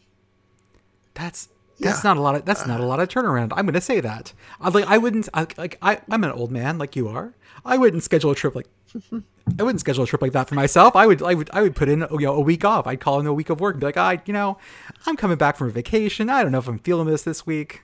that's 1.14 1.48
that's 1.78 2.02
yeah. 2.02 2.10
not 2.10 2.16
a 2.16 2.20
lot 2.20 2.34
of 2.34 2.44
that's 2.44 2.62
uh, 2.62 2.66
not 2.66 2.80
a 2.80 2.86
lot 2.86 3.00
of 3.00 3.08
turnaround. 3.08 3.52
I'm 3.54 3.66
going 3.66 3.74
to 3.74 3.80
say 3.80 4.00
that. 4.00 4.32
I 4.60 4.70
like 4.70 4.86
I 4.86 4.98
wouldn't 4.98 5.28
I, 5.34 5.46
like 5.56 5.78
I 5.82 6.00
I'm 6.10 6.24
an 6.24 6.32
old 6.32 6.50
man 6.50 6.78
like 6.78 6.96
you 6.96 7.08
are. 7.08 7.34
I 7.64 7.76
wouldn't 7.76 8.02
schedule 8.02 8.30
a 8.30 8.34
trip 8.34 8.54
like 8.54 8.68
I 9.12 9.62
wouldn't 9.62 9.80
schedule 9.80 10.04
a 10.04 10.06
trip 10.06 10.22
like 10.22 10.32
that 10.32 10.48
for 10.48 10.54
myself. 10.54 10.96
I 10.96 11.06
would 11.06 11.22
I 11.22 11.34
would 11.34 11.50
I 11.52 11.62
would 11.62 11.76
put 11.76 11.88
in 11.88 12.06
you 12.10 12.20
know 12.20 12.34
a 12.34 12.40
week 12.40 12.64
off. 12.64 12.86
I'd 12.86 13.00
call 13.00 13.20
in 13.20 13.26
a 13.26 13.34
week 13.34 13.50
of 13.50 13.60
work 13.60 13.74
and 13.74 13.80
be 13.80 13.86
like, 13.86 13.96
I 13.96 14.20
you 14.24 14.32
know 14.32 14.58
I'm 15.04 15.16
coming 15.16 15.36
back 15.36 15.56
from 15.56 15.68
a 15.68 15.70
vacation. 15.70 16.30
I 16.30 16.42
don't 16.42 16.52
know 16.52 16.58
if 16.58 16.68
I'm 16.68 16.78
feeling 16.78 17.06
this 17.06 17.22
this 17.22 17.46
week 17.46 17.82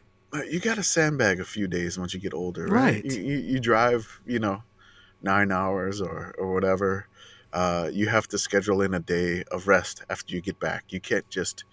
you 0.51 0.61
got 0.61 0.77
to 0.77 0.83
sandbag 0.83 1.41
a 1.41 1.45
few 1.45 1.67
days 1.67 1.99
once 1.99 2.15
you 2.15 2.21
get 2.21 2.35
older, 2.35 2.67
right? 2.67 2.95
right. 2.95 3.05
You, 3.05 3.21
you, 3.21 3.37
you, 3.39 3.61
drive, 3.61 4.21
you 4.27 4.39
know, 4.39 4.63
nine 5.23 5.53
hours 5.53 6.01
or, 6.01 6.35
or 6.39 6.53
whatever 6.53 7.07
uh, 7.53 7.91
you 7.93 8.09
have 8.09 8.27
to 8.29 8.39
schedule 8.39 8.83
in 8.83 8.95
a 8.95 9.01
day 9.01 9.45
of 9.51 9.69
rest 9.69 10.03
after 10.09 10.35
you 10.35 10.41
get 10.41 10.59
back. 10.59 10.85
You 10.89 11.01
can't 11.01 11.29
just 11.29 11.65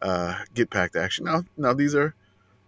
uh, 0.00 0.38
get 0.54 0.70
back 0.70 0.92
to 0.92 1.02
action. 1.02 1.26
Now, 1.26 1.44
now 1.56 1.72
these 1.72 1.94
are 1.94 2.14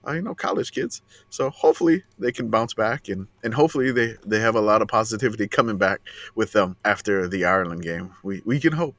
uh, 0.07 0.13
you 0.13 0.23
know 0.23 0.35
college 0.35 0.73
kids, 0.73 1.03
so 1.29 1.51
hopefully 1.51 2.05
they 2.19 2.33
can 2.33 2.49
bounce 2.49 2.75
back 2.75 3.09
and 3.09 3.27
and 3.43 3.55
hopefully 3.55 3.93
they 3.93 4.17
they 4.27 4.41
have 4.41 4.57
a 4.57 4.61
lot 4.61 4.83
of 4.83 4.89
positivity 4.89 5.47
coming 5.47 5.77
back 5.77 6.01
with 6.35 6.53
them 6.53 6.77
after 6.85 7.29
the 7.29 7.45
Ireland 7.45 7.83
game. 7.83 8.15
We 8.23 8.43
we 8.45 8.61
can 8.61 8.73
hope. 8.73 8.97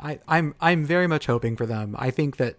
I, 0.00 0.18
I'm 0.26 0.54
I'm 0.60 0.84
very 0.84 1.06
much 1.06 1.26
hoping 1.26 1.56
for 1.56 1.66
them. 1.66 1.94
I 1.98 2.10
think 2.10 2.36
that 2.38 2.56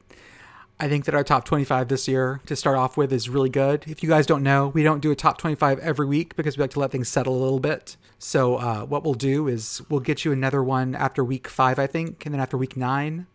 I 0.84 0.90
think 0.90 1.06
that 1.06 1.16
our 1.16 1.24
top 1.24 1.46
25 1.46 1.88
this 1.88 2.10
year 2.10 2.42
to 2.46 2.58
start 2.58 2.76
off 2.76 2.98
with 2.98 3.14
is 3.14 3.30
really 3.30 3.48
good. 3.48 3.86
If 3.88 4.04
you 4.04 4.10
guys 4.10 4.26
don't 4.26 4.44
know, 4.44 4.68
we 4.68 4.84
don't 4.84 5.00
do 5.00 5.12
a 5.12 5.16
top 5.16 5.38
25 5.38 5.80
every 5.80 6.06
week 6.06 6.36
because 6.36 6.58
we 6.58 6.62
like 6.62 6.72
to 6.72 6.80
let 6.82 6.92
things 6.92 7.08
settle 7.08 7.38
a 7.38 7.42
little 7.42 7.62
bit. 7.62 7.96
So 8.20 8.58
uh, 8.58 8.82
what 8.84 9.06
we'll 9.06 9.14
do 9.14 9.48
is 9.48 9.82
we'll 9.88 10.02
get 10.02 10.26
you 10.26 10.34
another 10.34 10.62
one 10.62 10.94
after 10.94 11.24
week 11.24 11.48
five, 11.48 11.80
I 11.80 11.88
think, 11.88 12.26
and 12.26 12.36
then 12.36 12.42
after 12.42 12.58
week 12.58 12.76
nine, 12.76 13.28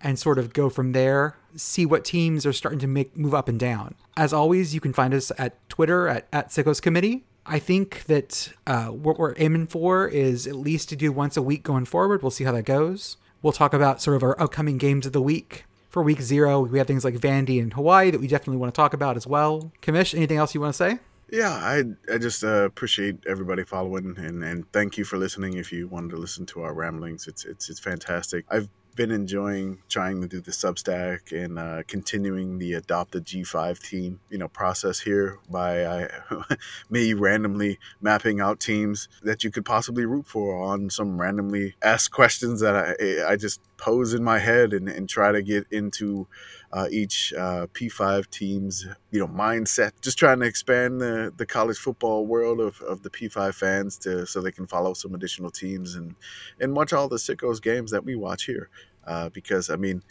and 0.00 0.16
sort 0.16 0.38
of 0.38 0.52
go 0.52 0.70
from 0.70 0.92
there. 0.92 1.34
See 1.56 1.84
what 1.84 2.04
teams 2.04 2.46
are 2.46 2.52
starting 2.52 2.78
to 2.78 2.86
make 2.86 3.16
move 3.16 3.34
up 3.34 3.48
and 3.48 3.58
down. 3.58 3.96
As 4.16 4.32
always, 4.32 4.72
you 4.72 4.80
can 4.80 4.92
find 4.92 5.12
us 5.12 5.32
at 5.38 5.68
Twitter 5.68 6.06
at, 6.06 6.28
at 6.32 6.50
Sickos 6.50 6.80
Committee. 6.80 7.24
I 7.44 7.58
think 7.58 8.04
that 8.04 8.52
uh, 8.68 8.90
what 8.90 9.18
we're 9.18 9.34
aiming 9.38 9.66
for 9.66 10.06
is 10.06 10.46
at 10.46 10.54
least 10.54 10.88
to 10.90 10.94
do 10.94 11.10
once 11.10 11.36
a 11.36 11.42
week 11.42 11.64
going 11.64 11.86
forward. 11.86 12.22
We'll 12.22 12.30
see 12.30 12.44
how 12.44 12.52
that 12.52 12.64
goes. 12.64 13.16
We'll 13.42 13.52
talk 13.52 13.74
about 13.74 14.00
sort 14.00 14.16
of 14.16 14.22
our 14.22 14.40
upcoming 14.40 14.78
games 14.78 15.04
of 15.04 15.12
the 15.12 15.22
week 15.22 15.64
for 15.90 16.02
week 16.02 16.20
zero, 16.22 16.60
we 16.60 16.78
have 16.78 16.86
things 16.86 17.04
like 17.04 17.14
Vandy 17.14 17.60
and 17.60 17.72
Hawaii 17.72 18.10
that 18.10 18.20
we 18.20 18.28
definitely 18.28 18.56
want 18.56 18.72
to 18.72 18.76
talk 18.76 18.94
about 18.94 19.16
as 19.16 19.26
well. 19.26 19.72
Kamish, 19.82 20.14
anything 20.14 20.38
else 20.38 20.54
you 20.54 20.60
want 20.60 20.72
to 20.72 20.76
say? 20.76 20.98
Yeah, 21.30 21.50
I 21.50 21.84
I 22.12 22.18
just 22.18 22.42
uh, 22.42 22.64
appreciate 22.64 23.18
everybody 23.28 23.62
following 23.64 24.16
and, 24.18 24.42
and 24.42 24.72
thank 24.72 24.98
you 24.98 25.04
for 25.04 25.16
listening. 25.16 25.58
If 25.58 25.72
you 25.72 25.86
wanted 25.86 26.10
to 26.10 26.16
listen 26.16 26.46
to 26.46 26.62
our 26.62 26.72
ramblings, 26.72 27.26
it's 27.28 27.44
it's 27.44 27.68
it's 27.68 27.80
fantastic. 27.80 28.44
I've 28.50 28.68
been 29.00 29.10
enjoying 29.10 29.78
trying 29.88 30.20
to 30.20 30.28
do 30.28 30.42
the 30.42 30.50
Substack 30.50 31.32
and 31.32 31.58
uh, 31.58 31.82
continuing 31.88 32.58
the 32.58 32.74
adopt 32.74 33.14
a 33.14 33.20
G5 33.22 33.78
team, 33.78 34.20
you 34.28 34.36
know, 34.36 34.48
process 34.48 35.00
here 35.00 35.38
by 35.48 35.84
uh, 35.84 36.08
me 36.90 37.14
randomly 37.14 37.78
mapping 38.02 38.42
out 38.42 38.60
teams 38.60 39.08
that 39.22 39.42
you 39.42 39.50
could 39.50 39.64
possibly 39.64 40.04
root 40.04 40.26
for 40.26 40.62
on 40.62 40.90
some 40.90 41.18
randomly 41.18 41.76
asked 41.82 42.10
questions 42.10 42.60
that 42.60 42.76
I, 42.76 43.32
I 43.32 43.36
just 43.36 43.62
pose 43.78 44.12
in 44.12 44.22
my 44.22 44.38
head 44.38 44.74
and, 44.74 44.86
and 44.86 45.08
try 45.08 45.32
to 45.32 45.40
get 45.40 45.66
into 45.70 46.28
uh, 46.72 46.86
each 46.90 47.32
uh, 47.32 47.66
P5 47.72 48.28
team's 48.30 48.86
you 49.10 49.18
know 49.18 49.26
mindset. 49.26 49.92
Just 50.02 50.18
trying 50.18 50.40
to 50.40 50.46
expand 50.46 51.00
the, 51.00 51.32
the 51.34 51.46
college 51.46 51.78
football 51.78 52.26
world 52.26 52.60
of, 52.60 52.80
of 52.82 53.02
the 53.02 53.10
P5 53.10 53.54
fans 53.54 53.96
to 53.98 54.26
so 54.26 54.40
they 54.42 54.52
can 54.52 54.66
follow 54.66 54.92
some 54.92 55.14
additional 55.14 55.50
teams 55.50 55.94
and 55.94 56.14
and 56.60 56.76
watch 56.76 56.92
all 56.92 57.08
the 57.08 57.16
sickos 57.16 57.60
games 57.62 57.90
that 57.90 58.04
we 58.04 58.14
watch 58.14 58.44
here. 58.44 58.68
Uh, 59.06 59.28
because 59.30 59.70
I 59.70 59.76
mean, 59.76 60.02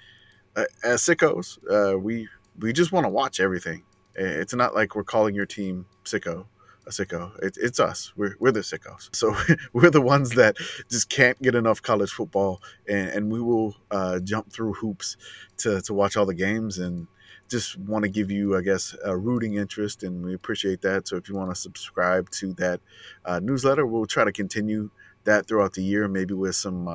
as 0.84 1.02
sickos, 1.02 1.58
uh, 1.70 1.98
we 1.98 2.28
we 2.60 2.74
just 2.74 2.92
want 2.92 3.06
to 3.06 3.10
watch 3.10 3.40
everything. 3.40 3.84
It's 4.16 4.54
not 4.54 4.76
like 4.76 4.96
we're 4.96 5.04
calling 5.04 5.36
your 5.36 5.46
team 5.46 5.86
sicko 6.04 6.46
a 6.90 6.92
sicko. 6.92 7.38
It, 7.42 7.58
it's 7.62 7.80
us. 7.80 8.12
We're, 8.18 8.36
we're 8.40 8.52
the 8.52 8.62
sickos. 8.62 9.10
So 9.20 9.36
we're 9.74 9.90
the 9.90 10.02
ones 10.02 10.32
that 10.32 10.58
just 10.90 11.10
can't 11.10 11.42
get 11.42 11.56
enough 11.56 11.82
college 11.82 12.12
football, 12.12 12.62
and, 12.88 13.10
and 13.10 13.32
we 13.32 13.42
will 13.42 13.76
uh, 13.92 14.20
jump 14.20 14.52
through 14.52 14.74
hoops 14.74 15.16
to, 15.58 15.82
to 15.82 15.94
watch 15.94 16.18
all 16.18 16.26
the 16.26 16.34
games 16.34 16.78
and 16.80 17.08
just 17.50 17.78
want 17.78 18.04
to 18.04 18.10
give 18.10 18.30
you, 18.30 18.58
I 18.58 18.62
guess, 18.62 18.96
a 19.04 19.16
rooting 19.18 19.56
interest, 19.56 20.04
and 20.04 20.24
we 20.24 20.34
appreciate 20.34 20.82
that. 20.82 21.08
So 21.08 21.16
if 21.16 21.30
you 21.30 21.36
want 21.36 21.50
to 21.52 21.56
subscribe 21.56 22.30
to 22.32 22.54
that 22.54 22.82
uh, 23.26 23.40
newsletter, 23.40 23.86
we'll 23.86 24.06
try 24.06 24.24
to 24.24 24.32
continue 24.32 24.90
that 25.24 25.48
throughout 25.48 25.74
the 25.74 25.84
year, 25.84 26.08
maybe 26.08 26.34
with 26.34 26.56
some. 26.56 26.88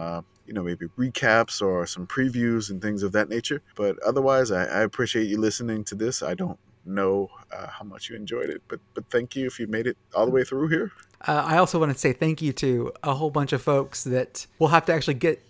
You 0.46 0.54
know, 0.54 0.62
maybe 0.62 0.86
recaps 0.98 1.62
or 1.62 1.86
some 1.86 2.06
previews 2.06 2.70
and 2.70 2.80
things 2.82 3.02
of 3.02 3.12
that 3.12 3.28
nature. 3.28 3.62
But 3.76 3.98
otherwise, 4.02 4.50
I, 4.50 4.64
I 4.64 4.80
appreciate 4.80 5.28
you 5.28 5.38
listening 5.38 5.84
to 5.84 5.94
this. 5.94 6.22
I 6.22 6.34
don't 6.34 6.58
know 6.86 7.30
uh, 7.52 7.66
how 7.66 7.84
much 7.84 8.10
you 8.10 8.16
enjoyed 8.16 8.50
it. 8.50 8.62
But 8.68 8.80
but 8.94 9.04
thank 9.10 9.36
you 9.36 9.46
if 9.46 9.58
you 9.58 9.66
made 9.66 9.86
it 9.86 9.96
all 10.14 10.26
the 10.26 10.32
way 10.32 10.44
through 10.44 10.68
here. 10.68 10.92
Uh, 11.26 11.42
I 11.46 11.56
also 11.56 11.78
want 11.78 11.92
to 11.92 11.98
say 11.98 12.12
thank 12.12 12.42
you 12.42 12.52
to 12.54 12.92
a 13.02 13.14
whole 13.14 13.30
bunch 13.30 13.52
of 13.52 13.62
folks 13.62 14.04
that 14.04 14.46
will 14.58 14.68
have 14.68 14.84
to 14.86 14.92
actually 14.92 15.14
get 15.14 15.42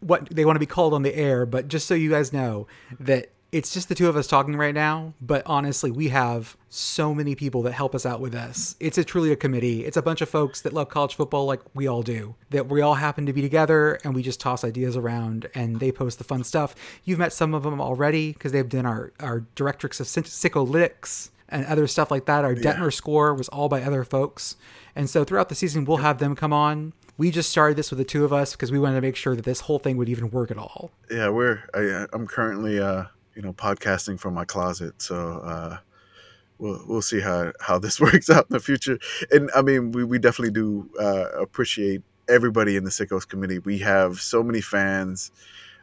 what 0.00 0.28
they 0.30 0.44
want 0.44 0.56
to 0.56 0.60
be 0.60 0.66
called 0.66 0.94
on 0.94 1.02
the 1.02 1.14
air. 1.14 1.44
But 1.44 1.68
just 1.68 1.86
so 1.86 1.94
you 1.94 2.10
guys 2.10 2.32
know 2.32 2.66
that 3.00 3.30
it's 3.50 3.72
just 3.72 3.88
the 3.88 3.94
two 3.94 4.08
of 4.08 4.16
us 4.16 4.26
talking 4.26 4.56
right 4.56 4.74
now, 4.74 5.14
but 5.20 5.42
honestly, 5.46 5.90
we 5.90 6.08
have 6.08 6.56
so 6.68 7.14
many 7.14 7.34
people 7.34 7.62
that 7.62 7.72
help 7.72 7.94
us 7.94 8.04
out 8.04 8.20
with 8.20 8.32
this. 8.32 8.76
It's 8.78 8.98
a 8.98 9.04
truly 9.04 9.32
a 9.32 9.36
committee. 9.36 9.86
It's 9.86 9.96
a 9.96 10.02
bunch 10.02 10.20
of 10.20 10.28
folks 10.28 10.60
that 10.60 10.74
love 10.74 10.90
college 10.90 11.14
football 11.14 11.46
like 11.46 11.60
we 11.74 11.86
all 11.86 12.02
do. 12.02 12.34
That 12.50 12.68
we 12.68 12.82
all 12.82 12.94
happen 12.94 13.24
to 13.24 13.32
be 13.32 13.40
together 13.40 13.98
and 14.04 14.14
we 14.14 14.22
just 14.22 14.40
toss 14.40 14.64
ideas 14.64 14.96
around 14.96 15.48
and 15.54 15.80
they 15.80 15.90
post 15.90 16.18
the 16.18 16.24
fun 16.24 16.44
stuff. 16.44 16.74
You've 17.04 17.18
met 17.18 17.32
some 17.32 17.54
of 17.54 17.62
them 17.62 17.80
already 17.80 18.32
because 18.32 18.52
they've 18.52 18.68
done 18.68 18.84
our 18.84 19.12
our 19.18 19.46
directrix 19.56 19.98
of 20.00 20.06
Sickolytics 20.06 21.30
and 21.48 21.64
other 21.66 21.86
stuff 21.86 22.10
like 22.10 22.26
that. 22.26 22.44
Our 22.44 22.54
Detmer 22.54 22.92
score 22.92 23.34
was 23.34 23.48
all 23.48 23.70
by 23.70 23.82
other 23.82 24.04
folks. 24.04 24.56
And 24.94 25.08
so 25.08 25.24
throughout 25.24 25.48
the 25.48 25.54
season, 25.54 25.86
we'll 25.86 25.98
have 25.98 26.18
them 26.18 26.36
come 26.36 26.52
on. 26.52 26.92
We 27.16 27.30
just 27.30 27.50
started 27.50 27.76
this 27.76 27.90
with 27.90 27.98
the 27.98 28.04
two 28.04 28.24
of 28.24 28.32
us 28.32 28.52
because 28.52 28.70
we 28.70 28.78
wanted 28.78 28.96
to 28.96 29.00
make 29.00 29.16
sure 29.16 29.34
that 29.34 29.44
this 29.44 29.60
whole 29.60 29.78
thing 29.78 29.96
would 29.96 30.08
even 30.08 30.30
work 30.30 30.50
at 30.50 30.58
all. 30.58 30.90
Yeah, 31.10 31.30
we're 31.30 31.64
I, 31.74 32.06
am 32.14 32.26
currently 32.26 32.78
uh, 32.78 33.04
you 33.38 33.44
know 33.44 33.52
podcasting 33.52 34.18
from 34.18 34.34
my 34.34 34.44
closet. 34.44 35.00
So 35.00 35.38
uh 35.38 35.78
we'll 36.58 36.82
we'll 36.88 37.02
see 37.02 37.20
how 37.20 37.52
how 37.60 37.78
this 37.78 38.00
works 38.06 38.28
out 38.28 38.46
in 38.50 38.54
the 38.54 38.60
future. 38.60 38.98
And 39.30 39.48
i 39.54 39.62
mean 39.62 39.92
we, 39.92 40.02
we 40.04 40.18
definitely 40.18 40.52
do 40.52 40.90
uh, 41.00 41.30
appreciate 41.40 42.02
everybody 42.28 42.76
in 42.76 42.84
the 42.84 42.90
sickos 42.90 43.26
committee 43.26 43.58
we 43.60 43.78
have 43.78 44.20
so 44.20 44.42
many 44.42 44.60
fans 44.60 45.30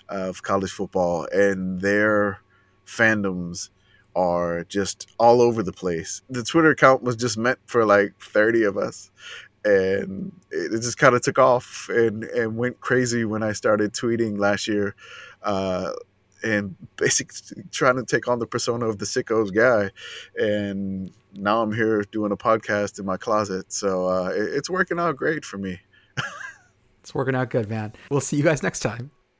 of 0.09 0.43
college 0.43 0.69
football 0.69 1.27
and 1.31 1.81
their 1.81 2.39
fandoms 2.85 3.69
are 4.15 4.63
just 4.65 5.09
all 5.17 5.41
over 5.41 5.63
the 5.63 5.71
place. 5.71 6.21
The 6.29 6.43
twitter 6.43 6.71
account 6.71 7.03
was 7.03 7.15
just 7.15 7.37
meant 7.37 7.59
for 7.65 7.85
like 7.85 8.13
30 8.19 8.65
of 8.65 8.77
us 8.77 9.11
and 9.63 10.31
it 10.51 10.69
just 10.81 10.97
kind 10.97 11.15
of 11.15 11.21
took 11.21 11.39
off 11.39 11.89
and 11.89 12.25
and 12.25 12.55
went 12.55 12.79
crazy 12.81 13.25
when 13.25 13.41
i 13.41 13.51
started 13.51 13.93
tweeting 13.93 14.37
last 14.37 14.67
year 14.67 14.95
uh, 15.41 15.91
and 16.43 16.75
basically 16.95 17.63
trying 17.71 17.95
to 17.95 18.03
take 18.03 18.27
on 18.27 18.39
the 18.39 18.47
persona 18.47 18.87
of 18.87 18.99
the 18.99 19.05
sickos 19.05 19.53
guy. 19.53 19.91
And 20.35 21.11
now 21.33 21.61
I'm 21.61 21.73
here 21.73 22.03
doing 22.11 22.31
a 22.31 22.37
podcast 22.37 22.99
in 22.99 23.05
my 23.05 23.17
closet. 23.17 23.71
So 23.71 24.07
uh, 24.07 24.31
it's 24.33 24.69
working 24.69 24.99
out 24.99 25.15
great 25.15 25.45
for 25.45 25.57
me. 25.57 25.79
it's 27.01 27.13
working 27.13 27.35
out 27.35 27.49
good, 27.49 27.69
man. 27.69 27.93
We'll 28.09 28.21
see 28.21 28.37
you 28.37 28.43
guys 28.43 28.63
next 28.63 28.79
time. 28.79 29.11